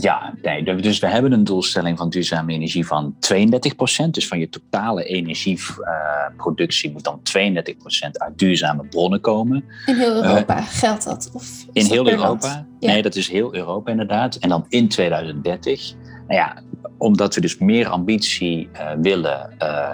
Ja, 0.00 0.34
nee, 0.42 0.80
dus 0.80 0.98
we 0.98 1.06
hebben 1.06 1.32
een 1.32 1.44
doelstelling 1.44 1.98
van 1.98 2.08
duurzame 2.08 2.52
energie 2.52 2.86
van 2.86 3.14
32%. 3.14 4.10
Dus 4.10 4.28
van 4.28 4.38
je 4.38 4.48
totale 4.48 5.04
energieproductie 5.04 6.92
moet 6.92 7.04
dan 7.04 7.20
32% 7.38 8.10
uit 8.12 8.38
duurzame 8.38 8.86
bronnen 8.86 9.20
komen. 9.20 9.64
In 9.86 9.94
heel 9.96 10.24
Europa 10.24 10.58
uh, 10.58 10.66
geldt 10.66 11.04
dat? 11.04 11.30
Of 11.32 11.66
in 11.72 11.86
heel 11.86 12.10
Europa? 12.10 12.66
Ja. 12.80 12.92
Nee, 12.92 13.02
dat 13.02 13.14
is 13.14 13.28
heel 13.28 13.54
Europa 13.54 13.90
inderdaad. 13.90 14.34
En 14.34 14.48
dan 14.48 14.64
in 14.68 14.88
2030. 14.88 15.94
Nou 16.26 16.40
ja, 16.40 16.62
omdat 16.98 17.34
we 17.34 17.40
dus 17.40 17.58
meer 17.58 17.88
ambitie 17.88 18.68
uh, 18.72 18.90
willen, 19.00 19.50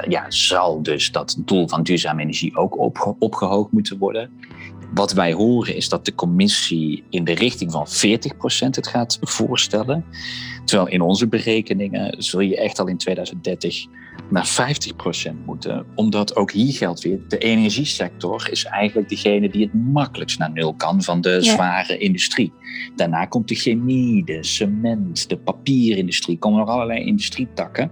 ja, 0.09 0.25
zal 0.31 0.83
dus 0.83 1.11
dat 1.11 1.37
doel 1.39 1.69
van 1.69 1.83
duurzame 1.83 2.23
energie 2.23 2.57
ook 2.57 2.79
opge 2.79 3.15
opgehoogd 3.19 3.73
moeten 3.73 3.99
worden. 3.99 4.31
Wat 4.95 5.13
wij 5.13 5.33
horen 5.33 5.77
is 5.77 5.89
dat 5.89 6.05
de 6.05 6.15
commissie 6.15 7.05
in 7.11 7.25
de 7.25 7.33
richting 7.33 7.73
van 7.73 7.87
40% 7.87 7.91
het 8.71 8.87
gaat 8.87 9.19
voorstellen. 9.21 10.05
Terwijl 10.65 10.89
in 10.89 11.01
onze 11.01 11.27
berekeningen 11.27 12.23
zul 12.23 12.41
je 12.41 12.57
echt 12.57 12.79
al 12.79 12.87
in 12.87 12.97
2030 12.97 13.87
naar 14.33 14.73
50% 15.33 15.45
moeten. 15.45 15.87
Omdat 15.95 16.37
ook 16.37 16.53
hier 16.53 16.73
geldt 16.73 17.03
weer, 17.03 17.19
de 17.29 17.39
energiesector 17.39 18.49
is 18.51 18.65
eigenlijk 18.65 19.09
degene 19.09 19.51
die 19.51 19.63
het 19.63 19.75
makkelijkst 19.75 20.39
naar 20.39 20.53
nul 20.53 20.75
kan 20.75 21.03
van 21.03 21.21
de 21.21 21.31
ja. 21.31 21.41
zware 21.41 21.99
industrie. 21.99 22.53
Daarna 22.97 23.25
komt 23.25 23.49
de 23.49 23.55
chemie, 23.55 24.25
de 24.25 24.45
cement, 24.45 25.29
de 25.29 25.39
papierindustrie, 25.39 26.39
komen 26.39 26.59
nog 26.59 26.69
allerlei 26.69 27.05
industrietakken, 27.05 27.91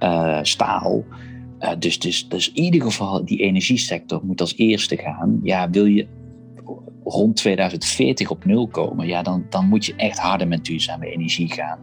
uh, 0.00 0.38
staal. 0.42 1.04
Uh, 1.60 1.70
dus, 1.78 1.98
dus, 1.98 2.28
dus 2.28 2.52
in 2.52 2.62
ieder 2.62 2.82
geval, 2.82 3.24
die 3.24 3.40
energiesector 3.40 4.20
moet 4.24 4.40
als 4.40 4.56
eerste 4.56 4.96
gaan. 4.96 5.40
Ja, 5.42 5.70
wil 5.70 5.84
je 5.84 6.06
rond 7.04 7.36
2040 7.36 8.30
op 8.30 8.44
nul 8.44 8.68
komen, 8.68 9.06
ja, 9.06 9.22
dan, 9.22 9.46
dan 9.48 9.68
moet 9.68 9.84
je 9.84 9.94
echt 9.96 10.18
harder 10.18 10.48
met 10.48 10.64
duurzame 10.64 11.10
energie 11.10 11.52
gaan. 11.52 11.78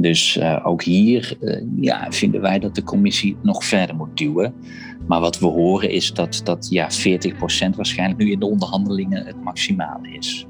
Dus 0.00 0.36
uh, 0.36 0.60
ook 0.66 0.82
hier 0.82 1.36
uh, 1.40 1.62
ja, 1.80 2.06
vinden 2.10 2.40
wij 2.40 2.58
dat 2.58 2.74
de 2.74 2.82
commissie 2.82 3.36
nog 3.42 3.64
verder 3.64 3.96
moet 3.96 4.16
duwen. 4.16 4.54
Maar 5.06 5.20
wat 5.20 5.38
we 5.38 5.46
horen 5.46 5.90
is 5.90 6.12
dat, 6.12 6.40
dat 6.44 6.68
ja, 6.70 6.88
40% 6.90 7.76
waarschijnlijk 7.76 8.20
nu 8.20 8.30
in 8.30 8.38
de 8.38 8.46
onderhandelingen 8.46 9.26
het 9.26 9.42
maximaal 9.42 10.00
is. 10.02 10.46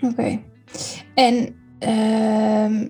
Oké. 0.00 0.06
Okay. 0.06 0.44
En 1.14 1.54
uh, 1.88 2.88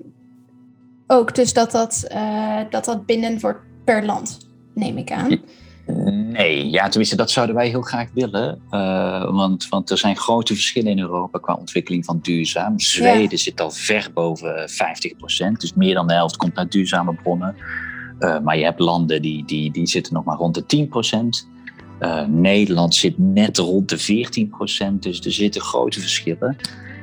ook 1.07 1.35
dus 1.35 1.53
dat 1.53 1.71
dat, 1.71 2.09
uh, 2.13 2.61
dat 2.71 2.85
dat 2.85 3.07
binnen 3.07 3.41
wordt 3.41 3.61
per 3.85 4.05
land, 4.05 4.49
neem 4.75 4.97
ik 4.97 5.13
aan. 5.13 5.41
Nee, 6.33 6.71
ja, 6.71 6.89
tenminste, 6.89 7.17
dat 7.17 7.31
zouden 7.31 7.55
wij 7.55 7.69
heel 7.69 7.83
graag 7.83 8.09
willen. 8.15 8.61
Uh, 8.71 9.31
want, 9.31 9.69
want 9.69 9.91
er 9.91 9.99
zijn 9.99 10.17
grote 10.17 10.55
verschillen 10.55 10.91
in 10.91 10.99
Europa 10.99 11.39
qua 11.39 11.55
ontwikkeling 11.55 12.05
van 12.05 12.19
duurzaam. 12.23 12.81
Zweden 12.81 13.31
ja. 13.31 13.37
zit 13.37 13.61
al 13.61 13.71
ver 13.71 14.11
boven 14.15 14.71
50%, 14.71 15.53
dus 15.59 15.75
meer 15.75 15.95
dan 15.95 16.07
de 16.07 16.13
helft 16.15 16.37
komt 16.37 16.57
uit 16.57 16.73
duurzame 16.73 17.15
bronnen. 17.15 17.57
Uh, 18.19 18.39
maar 18.41 18.59
je 18.59 18.65
hebt 18.65 18.81
landen 18.81 19.23
die, 19.23 19.45
die, 19.45 19.73
die 19.73 19.87
zitten 19.87 20.15
nog 20.15 20.25
maar 20.25 20.37
rond 20.37 20.69
de 20.69 20.89
10%. 21.45 21.49
Uh, 22.01 22.25
Nederland 22.27 22.95
zit 22.95 23.19
net 23.19 23.59
rond 23.59 23.89
de 23.89 24.27
14%, 24.95 24.99
dus 24.99 25.21
er 25.21 25.33
zitten 25.33 25.61
grote 25.61 26.01
verschillen. 26.01 26.57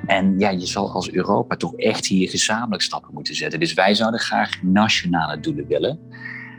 En 0.06 0.40
ja, 0.40 0.50
je 0.50 0.66
zal 0.66 0.92
als 0.92 1.12
Europa 1.12 1.56
toch 1.56 1.76
echt 1.76 2.06
hier 2.06 2.30
gezamenlijk 2.30 2.82
stappen 2.82 3.14
moeten 3.14 3.36
zetten. 3.36 3.60
Dus 3.60 3.74
wij 3.74 3.96
zouden 3.96 4.20
graag 4.20 4.62
nationale 4.62 5.40
doelen 5.40 5.68
willen. 5.68 6.00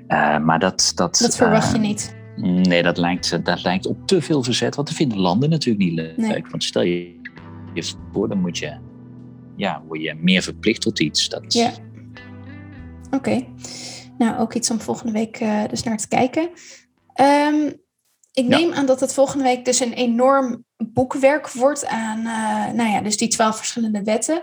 Uh, 0.08 0.38
maar 0.38 0.58
dat, 0.58 0.92
dat, 0.94 1.18
dat 1.18 1.36
verwacht 1.36 1.72
je 1.72 1.78
niet. 1.78 2.16
Nee, 2.40 2.82
dat 2.82 2.98
lijkt, 2.98 3.44
dat 3.44 3.62
lijkt 3.62 3.86
op 3.86 4.06
te 4.06 4.22
veel 4.22 4.42
verzet. 4.42 4.74
Want 4.74 4.88
dat 4.88 4.96
vinden 4.96 5.18
landen 5.18 5.50
natuurlijk 5.50 5.84
niet 5.84 5.94
leuk. 5.94 6.16
Nee. 6.16 6.44
Want 6.50 6.64
stel 6.64 6.82
je 6.82 7.20
je 7.74 7.92
voor, 8.12 8.28
dan 8.28 8.40
moet 8.40 8.58
je, 8.58 8.76
ja, 9.56 9.82
word 9.86 10.02
je 10.02 10.14
meer 10.14 10.42
verplicht 10.42 10.80
tot 10.80 11.00
iets. 11.00 11.28
Dat... 11.28 11.52
Ja. 11.52 11.72
Oké. 13.06 13.16
Okay. 13.16 13.48
Nou, 14.18 14.38
ook 14.38 14.54
iets 14.54 14.70
om 14.70 14.80
volgende 14.80 15.12
week 15.12 15.40
uh, 15.40 15.64
dus 15.68 15.82
naar 15.82 15.96
te 15.96 16.08
kijken. 16.08 16.50
Um, 17.20 17.72
ik 18.32 18.46
neem 18.46 18.68
ja. 18.68 18.74
aan 18.74 18.86
dat 18.86 19.00
het 19.00 19.14
volgende 19.14 19.44
week 19.44 19.64
dus 19.64 19.80
een 19.80 19.92
enorm 19.92 20.64
boekwerk 20.76 21.50
wordt 21.50 21.86
aan, 21.86 22.18
uh, 22.18 22.72
nou 22.72 22.90
ja, 22.90 23.00
dus 23.00 23.16
die 23.16 23.28
twaalf 23.28 23.56
verschillende 23.56 24.02
wetten. 24.02 24.42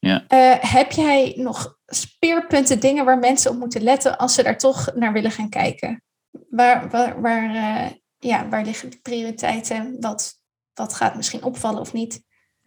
Ja. 0.00 0.24
Uh, 0.28 0.54
heb 0.60 0.92
jij 0.92 1.32
nog 1.36 1.78
speerpunten, 1.86 2.80
dingen 2.80 3.04
waar 3.04 3.18
mensen 3.18 3.50
op 3.50 3.58
moeten 3.58 3.82
letten 3.82 4.18
als 4.18 4.34
ze 4.34 4.42
daar 4.42 4.58
toch 4.58 4.90
naar 4.94 5.12
willen 5.12 5.30
gaan 5.30 5.48
kijken? 5.48 6.02
Waar, 6.50 6.90
waar, 6.90 7.20
waar, 7.20 7.54
uh, 7.54 7.90
ja, 8.18 8.48
waar 8.48 8.64
liggen 8.64 8.90
de 8.90 8.98
prioriteiten? 9.02 9.96
Wat, 10.00 10.34
wat 10.74 10.94
gaat 10.94 11.16
misschien 11.16 11.42
opvallen 11.42 11.80
of 11.80 11.92
niet? 11.92 12.22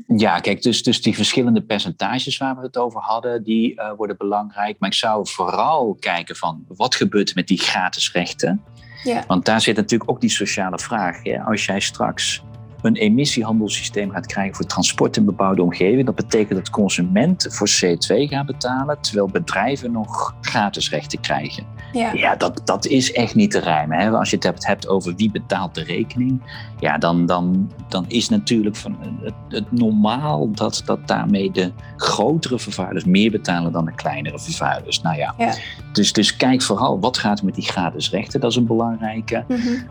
Ja, 0.07 0.39
kijk, 0.39 0.61
dus, 0.61 0.83
dus 0.83 1.01
die 1.01 1.15
verschillende 1.15 1.61
percentages 1.61 2.37
waar 2.37 2.55
we 2.55 2.61
het 2.61 2.77
over 2.77 3.01
hadden, 3.01 3.43
die 3.43 3.73
uh, 3.73 3.91
worden 3.97 4.17
belangrijk. 4.17 4.79
Maar 4.79 4.89
ik 4.89 4.95
zou 4.95 5.27
vooral 5.27 5.95
kijken 5.99 6.35
van 6.35 6.65
wat 6.67 6.95
gebeurt 6.95 7.35
met 7.35 7.47
die 7.47 7.59
gratis 7.59 8.11
rechten? 8.11 8.63
Ja. 9.03 9.23
Want 9.27 9.45
daar 9.45 9.61
zit 9.61 9.75
natuurlijk 9.75 10.09
ook 10.09 10.21
die 10.21 10.29
sociale 10.29 10.79
vraag. 10.79 11.23
Ja, 11.23 11.43
als 11.43 11.65
jij 11.65 11.79
straks 11.79 12.43
een 12.85 12.95
emissiehandelssysteem 12.95 14.11
gaat 14.11 14.25
krijgen 14.25 14.55
voor 14.55 14.65
transport 14.65 15.17
in 15.17 15.25
bebouwde 15.25 15.61
omgeving. 15.61 16.05
Dat 16.05 16.15
betekent 16.15 16.59
dat 16.59 16.69
consumenten 16.69 17.51
voor 17.51 17.69
CO2 17.69 18.15
gaan 18.15 18.45
betalen, 18.45 19.01
terwijl 19.01 19.27
bedrijven 19.27 19.91
nog 19.91 20.35
gratis 20.41 20.89
rechten 20.89 21.19
krijgen. 21.19 21.65
Ja, 21.93 22.13
ja 22.13 22.35
dat, 22.35 22.61
dat 22.65 22.85
is 22.85 23.13
echt 23.13 23.35
niet 23.35 23.51
te 23.51 23.59
rijmen. 23.59 23.99
Hè? 23.99 24.09
Als 24.09 24.29
je 24.29 24.35
het 24.35 24.45
hebt, 24.45 24.67
hebt 24.67 24.87
over 24.87 25.15
wie 25.15 25.31
betaalt 25.31 25.75
de 25.75 25.83
rekening, 25.83 26.41
ja, 26.79 26.97
dan, 26.97 27.25
dan, 27.25 27.71
dan 27.89 28.05
is 28.07 28.29
natuurlijk 28.29 28.75
van 28.75 28.97
het, 29.21 29.33
het 29.49 29.71
normaal 29.71 30.51
dat, 30.51 30.81
dat 30.85 31.07
daarmee 31.07 31.51
de 31.51 31.71
grotere 31.97 32.59
vervuilers 32.59 33.05
meer 33.05 33.31
betalen 33.31 33.71
dan 33.71 33.85
de 33.85 33.95
kleinere 33.95 34.39
vervuilers. 34.39 35.01
Nou 35.01 35.17
ja, 35.17 35.33
ja. 35.37 35.53
Dus, 35.95 36.13
dus 36.13 36.35
kijk 36.35 36.61
vooral 36.61 36.99
wat 36.99 37.17
gaat 37.17 37.41
met 37.41 37.55
die 37.55 37.63
gratis 37.63 38.09
rechten, 38.09 38.39
dat 38.39 38.51
is 38.51 38.57
een 38.57 38.65
belangrijke. 38.65 39.43
Mm 39.47 39.83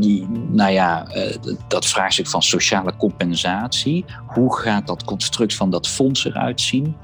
die, 0.00 0.28
nou 0.48 0.72
ja, 0.72 1.06
uh, 1.16 1.36
dat 1.68 1.86
vraagstuk 1.86 2.28
van 2.28 2.42
sociale 2.42 2.96
compensatie. 2.96 4.04
Hoe 4.26 4.56
gaat 4.56 4.86
dat 4.86 5.04
construct 5.04 5.54
van 5.54 5.70
dat 5.70 5.88
fonds 5.88 6.24
eruit 6.24 6.60
zien? 6.60 6.96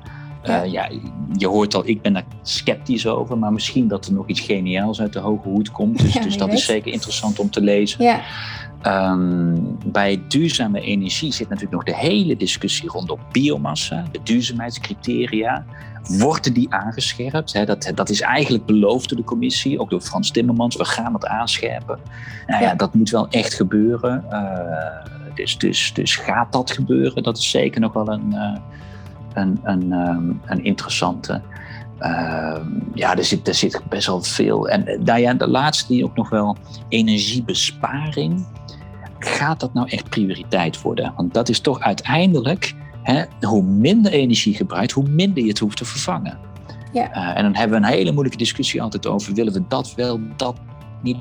Ja. 0.42 0.64
Uh, 0.64 0.72
ja, 0.72 0.90
je 1.36 1.46
hoort 1.46 1.74
al, 1.74 1.82
ik 1.86 2.02
ben 2.02 2.12
daar 2.12 2.24
sceptisch 2.42 3.06
over, 3.06 3.38
maar 3.38 3.52
misschien 3.52 3.88
dat 3.88 4.06
er 4.06 4.12
nog 4.12 4.28
iets 4.28 4.40
geniaals 4.40 5.00
uit 5.00 5.12
de 5.12 5.18
hoge 5.18 5.48
hoed 5.48 5.70
komt. 5.70 5.98
Dus, 5.98 6.12
ja, 6.12 6.22
dus 6.22 6.36
dat 6.36 6.48
weet. 6.48 6.56
is 6.56 6.64
zeker 6.64 6.92
interessant 6.92 7.38
om 7.38 7.50
te 7.50 7.60
lezen. 7.60 8.04
Ja. 8.04 8.20
Um, 8.86 9.78
bij 9.86 10.22
duurzame 10.28 10.80
energie 10.80 11.32
zit 11.32 11.48
natuurlijk 11.48 11.74
nog 11.74 11.84
de 11.84 12.06
hele 12.06 12.36
discussie 12.36 12.88
rondom 12.88 13.18
biomassa, 13.32 14.04
de 14.12 14.20
duurzaamheidscriteria. 14.22 15.64
Worden 16.02 16.52
die 16.52 16.72
aangescherpt? 16.72 17.52
He, 17.52 17.64
dat, 17.64 17.92
dat 17.94 18.10
is 18.10 18.20
eigenlijk 18.20 18.66
beloofd 18.66 19.08
door 19.08 19.18
de 19.18 19.24
commissie, 19.24 19.80
ook 19.80 19.90
door 19.90 20.00
Frans 20.00 20.30
Timmermans. 20.30 20.76
We 20.76 20.84
gaan 20.84 21.12
het 21.12 21.26
aanscherpen. 21.26 21.98
Nou 22.46 22.62
ja, 22.62 22.74
dat 22.74 22.94
moet 22.94 23.10
wel 23.10 23.28
echt 23.28 23.54
gebeuren. 23.54 24.24
Uh, 24.30 25.34
dus, 25.34 25.58
dus, 25.58 25.92
dus 25.94 26.16
gaat 26.16 26.52
dat 26.52 26.70
gebeuren? 26.70 27.22
Dat 27.22 27.38
is 27.38 27.50
zeker 27.50 27.80
nog 27.80 27.92
wel 27.92 28.08
een, 28.08 28.32
uh, 28.32 28.56
een, 29.34 29.60
een, 29.62 29.92
um, 29.92 30.40
een 30.44 30.64
interessante. 30.64 31.40
Uh, 32.00 32.56
ja, 32.94 33.16
er 33.16 33.24
zit, 33.24 33.48
er 33.48 33.54
zit 33.54 33.82
best 33.88 34.06
wel 34.06 34.22
veel. 34.22 34.68
En 34.68 35.02
nou 35.04 35.20
ja, 35.20 35.34
de 35.34 35.48
laatste 35.48 35.92
die 35.92 36.04
ook 36.04 36.16
nog 36.16 36.28
wel 36.28 36.56
energiebesparing. 36.88 38.46
Gaat 39.18 39.60
dat 39.60 39.74
nou 39.74 39.88
echt 39.88 40.08
prioriteit 40.08 40.82
worden? 40.82 41.12
Want 41.16 41.34
dat 41.34 41.48
is 41.48 41.60
toch 41.60 41.80
uiteindelijk, 41.80 42.74
hè, 43.02 43.24
hoe 43.40 43.62
minder 43.62 44.12
energie 44.12 44.54
gebruikt, 44.54 44.92
hoe 44.92 45.08
minder 45.08 45.42
je 45.42 45.48
het 45.48 45.58
hoeft 45.58 45.76
te 45.76 45.84
vervangen. 45.84 46.38
Ja. 46.92 47.16
Uh, 47.16 47.36
en 47.38 47.42
dan 47.42 47.54
hebben 47.54 47.80
we 47.80 47.86
een 47.86 47.92
hele 47.92 48.12
moeilijke 48.12 48.38
discussie 48.38 48.82
altijd 48.82 49.06
over: 49.06 49.34
willen 49.34 49.52
we 49.52 49.62
dat 49.68 49.94
wel, 49.94 50.20
dat 50.36 50.56
niet? 51.02 51.16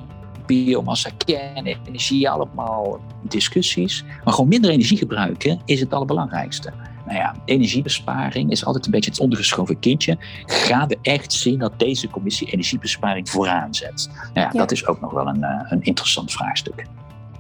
Biomassa, 0.46 1.10
kernenergie, 1.26 2.30
allemaal 2.30 3.00
discussies. 3.22 4.04
Maar 4.24 4.34
gewoon 4.34 4.50
minder 4.50 4.72
energie 4.72 4.98
gebruiken 4.98 5.60
is 5.66 5.80
het 5.80 5.94
allerbelangrijkste. 5.94 6.74
Nou 7.06 7.18
ja, 7.18 7.36
energiebesparing 7.46 8.52
is 8.52 8.66
altijd 8.66 8.86
een 8.86 8.92
beetje 8.92 9.10
het 9.10 9.20
ondergeschoven 9.20 9.80
kindje. 9.80 10.18
Ga 10.46 10.88
we 10.88 10.98
echt 11.02 11.34
zien 11.34 11.60
dat 11.60 11.80
deze 11.80 12.10
commissie 12.10 12.48
energiebesparing 12.52 13.30
vooraan 13.30 13.74
zet? 13.74 14.10
Nou 14.14 14.30
ja, 14.34 14.42
Ja. 14.42 14.50
dat 14.60 14.72
is 14.72 14.88
ook 14.88 15.02
nog 15.02 15.12
wel 15.12 15.28
een, 15.28 15.44
eh, 15.44 15.66
een 15.70 15.82
interessant 15.82 16.32
vraagstuk. 16.32 16.86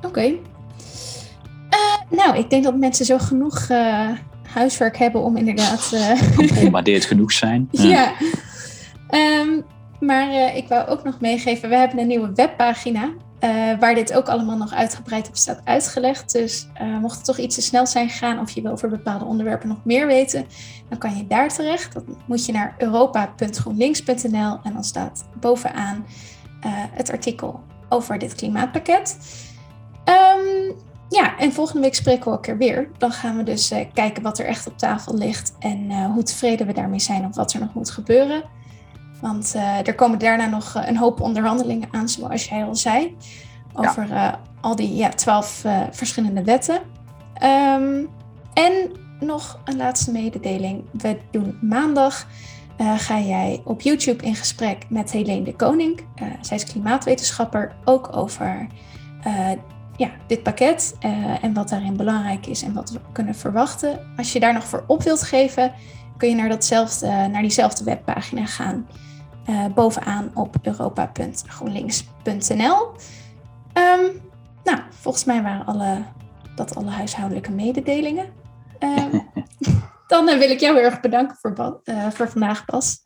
Oké. 0.05 0.21
Eh, 0.21 2.17
nou, 2.17 2.37
ik 2.37 2.49
denk 2.49 2.63
dat 2.63 2.75
mensen 2.77 3.05
zo 3.05 3.17
genoeg 3.17 3.59
eh, 3.69 4.09
huiswerk 4.53 4.97
hebben 4.97 5.21
om 5.21 5.37
inderdaad. 5.37 5.79
Gebombardeerd 6.35 7.05
genoeg 7.05 7.31
zijn. 7.31 7.67
ja. 7.95 8.13
Ehm, 9.07 9.49
maar 9.99 10.55
ik 10.55 10.67
wou 10.67 10.87
ook 10.87 11.03
nog 11.03 11.19
meegeven: 11.19 11.69
we 11.69 11.75
hebben 11.75 11.99
een 11.99 12.07
nieuwe 12.07 12.31
webpagina. 12.35 13.09
Eh, 13.41 13.79
waar 13.79 13.95
dit 13.95 14.13
ook 14.13 14.27
allemaal 14.27 14.57
nog 14.57 14.73
uitgebreid 14.73 15.27
op 15.27 15.35
staat 15.35 15.61
uitgelegd. 15.63 16.31
Dus 16.31 16.67
eh, 16.73 16.97
mocht 16.97 17.15
het 17.15 17.25
toch 17.25 17.37
iets 17.37 17.55
te 17.55 17.61
snel 17.61 17.87
zijn 17.87 18.09
gegaan 18.09 18.39
of 18.39 18.51
je 18.51 18.61
wil 18.61 18.71
over 18.71 18.89
bepaalde 18.89 19.25
onderwerpen 19.25 19.67
nog 19.67 19.85
meer 19.85 20.07
weten, 20.07 20.45
dan 20.89 20.97
kan 20.97 21.17
je 21.17 21.27
daar 21.27 21.49
terecht. 21.49 21.93
Dan 21.93 22.17
moet 22.25 22.45
je 22.45 22.51
naar 22.51 22.75
europa.groenlinks.nl 22.77 24.59
en 24.63 24.73
dan 24.73 24.83
staat 24.83 25.25
bovenaan 25.39 26.05
eh, 26.61 26.71
het 26.73 27.11
artikel 27.11 27.59
over 27.89 28.19
dit 28.19 28.35
klimaatpakket. 28.35 29.17
Ehm, 30.03 30.71
ja, 31.09 31.37
en 31.37 31.53
volgende 31.53 31.81
week 31.81 31.95
spreken 31.95 32.25
we 32.25 32.31
elkaar 32.31 32.57
weer. 32.57 32.89
Dan 32.97 33.11
gaan 33.11 33.37
we 33.37 33.43
dus 33.43 33.73
kijken 33.93 34.23
wat 34.23 34.39
er 34.39 34.45
echt 34.45 34.67
op 34.67 34.77
tafel 34.77 35.17
ligt 35.17 35.53
en 35.59 36.05
hoe 36.05 36.23
tevreden 36.23 36.67
we 36.67 36.73
daarmee 36.73 36.99
zijn 36.99 37.25
of 37.25 37.35
wat 37.35 37.53
er 37.53 37.59
nog 37.59 37.73
moet 37.73 37.91
gebeuren. 37.91 38.43
Want 39.21 39.55
eh, 39.55 39.87
er 39.87 39.95
komen 39.95 40.19
daarna 40.19 40.45
nog 40.45 40.75
eh, 40.75 40.87
een 40.87 40.97
hoop 40.97 41.21
onderhandelingen 41.21 41.87
aan, 41.91 42.09
zoals 42.09 42.45
jij 42.45 42.65
al 42.65 42.75
zei, 42.75 43.17
over 43.73 44.11
eh, 44.11 44.33
al 44.61 44.75
die 44.75 44.95
ja, 44.95 45.09
twaalf 45.09 45.65
verschillende 45.91 46.43
wetten. 46.43 46.81
Ehm, 47.33 48.03
en 48.53 48.73
nog 49.19 49.59
een 49.65 49.77
laatste 49.77 50.11
mededeling. 50.11 50.83
We 50.91 51.17
doen 51.31 51.57
maandag. 51.61 52.27
ga 52.97 53.19
jij 53.19 53.61
op 53.65 53.81
YouTube 53.81 54.23
in 54.23 54.35
gesprek 54.35 54.85
met 54.89 55.11
Helene 55.11 55.43
de 55.43 55.55
Koning. 55.55 56.03
Zij 56.41 56.57
is 56.57 56.63
klimaatwetenschapper, 56.63 57.75
ook 57.85 58.15
over 58.15 58.67
ja, 59.97 60.09
dit 60.27 60.43
pakket 60.43 60.95
en 61.41 61.53
wat 61.53 61.69
daarin 61.69 61.95
belangrijk 61.95 62.45
is 62.45 62.63
en 62.63 62.73
wat 62.73 62.89
we 62.89 62.99
kunnen 63.11 63.35
verwachten. 63.35 63.99
Als 64.17 64.33
je 64.33 64.39
daar 64.39 64.53
nog 64.53 64.63
voor 64.63 64.83
op 64.87 65.03
wilt 65.03 65.23
geven, 65.23 65.73
kun 66.17 66.29
je 66.29 66.35
naar, 66.35 66.49
datzelfde, 66.49 67.07
naar 67.07 67.41
diezelfde 67.41 67.83
webpagina 67.83 68.45
gaan. 68.45 68.87
Eh, 69.51 69.65
bovenaan 69.73 70.31
op 70.33 70.55
europa.groenlinks.nl. 70.61 72.91
Ehm, 73.73 74.01
nou, 74.63 74.79
volgens 74.89 75.23
mij 75.23 75.41
waren 75.41 75.65
alle, 75.65 76.03
dat 76.55 76.75
alle 76.75 76.89
huishoudelijke 76.89 77.51
mededelingen. 77.51 78.25
Ehm, 78.79 79.19
dan 80.07 80.29
eh, 80.29 80.37
wil 80.37 80.49
ik 80.49 80.59
jou 80.59 80.75
heel 80.75 80.85
erg 80.85 80.99
bedanken 80.99 81.37
voor, 81.39 81.79
eh, 81.83 82.07
voor 82.09 82.29
vandaag, 82.29 82.65
Bas. 82.65 82.99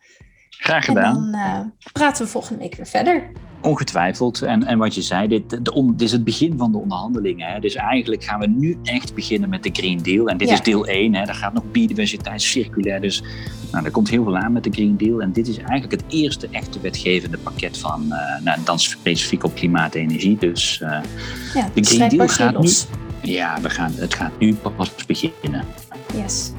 Graag 0.49 0.87
En 0.87 0.95
gedaan. 0.95 1.31
dan 1.31 1.41
eh, 1.41 1.59
praten 1.91 2.25
we 2.25 2.31
volgende 2.31 2.59
week 2.59 2.75
weer 2.75 2.87
verder. 2.87 3.31
Ongetwijfeld. 3.65 4.41
En, 4.41 4.63
en 4.63 4.77
wat 4.77 4.95
je 4.95 5.01
zei, 5.01 5.27
dit, 5.27 5.65
de 5.65 5.73
on- 5.73 5.91
dit 5.91 6.01
is 6.01 6.11
het 6.11 6.23
begin 6.23 6.57
van 6.57 6.71
de 6.71 6.77
onderhandelingen. 6.77 7.47
Hè. 7.47 7.59
Dus 7.59 7.75
eigenlijk 7.75 8.23
gaan 8.23 8.39
we 8.39 8.47
nu 8.47 8.77
echt 8.83 9.13
beginnen 9.15 9.49
met 9.49 9.63
de 9.63 9.69
Green 9.73 10.01
Deal. 10.03 10.27
En 10.27 10.37
dit 10.37 10.47
Ja. 10.47 10.53
is 10.53 10.61
deel 10.61 10.87
1. 10.87 11.13
Hè. 11.15 11.25
Daar 11.25 11.35
gaat 11.35 11.53
nog 11.53 11.63
biodiversiteit, 11.71 12.41
circulair. 12.41 13.01
Dus 13.01 13.23
nou, 13.71 13.85
er 13.85 13.91
komt 13.91 14.09
heel 14.09 14.23
veel 14.23 14.37
aan 14.37 14.51
met 14.51 14.63
de 14.63 14.71
Green 14.71 14.97
Deal. 14.97 15.21
En 15.21 15.31
dit 15.31 15.47
is 15.47 15.57
eigenlijk 15.57 15.91
het 15.91 16.03
eerste 16.07 16.47
echte 16.51 16.79
wetgevende 16.79 17.37
pakket 17.37 17.77
van, 17.77 18.11
eh, 18.11 18.43
nou, 18.43 18.59
dan 18.63 18.79
specifiek 18.79 19.43
op 19.43 19.55
klimaat 19.55 19.95
en 19.95 20.01
energie. 20.01 20.37
Dus 20.37 20.81
eh, 20.81 20.89
Ja, 21.53 21.69
De 21.73 21.83
Green 21.83 22.09
Deal 22.09 22.27
gaat 22.27 22.59
nu- 22.59 23.31
ja, 23.31 23.61
we 23.61 23.69
gaan, 23.69 23.91
het 23.95 24.13
gaat 24.13 24.39
nu 24.39 24.55
pas 24.55 24.91
beginnen. 25.07 25.63
Yes. 26.15 26.51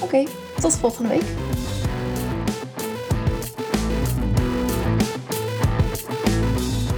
Oké, 0.00 0.24
tot 0.60 0.76
volgende 0.76 1.08
week. 1.08 1.24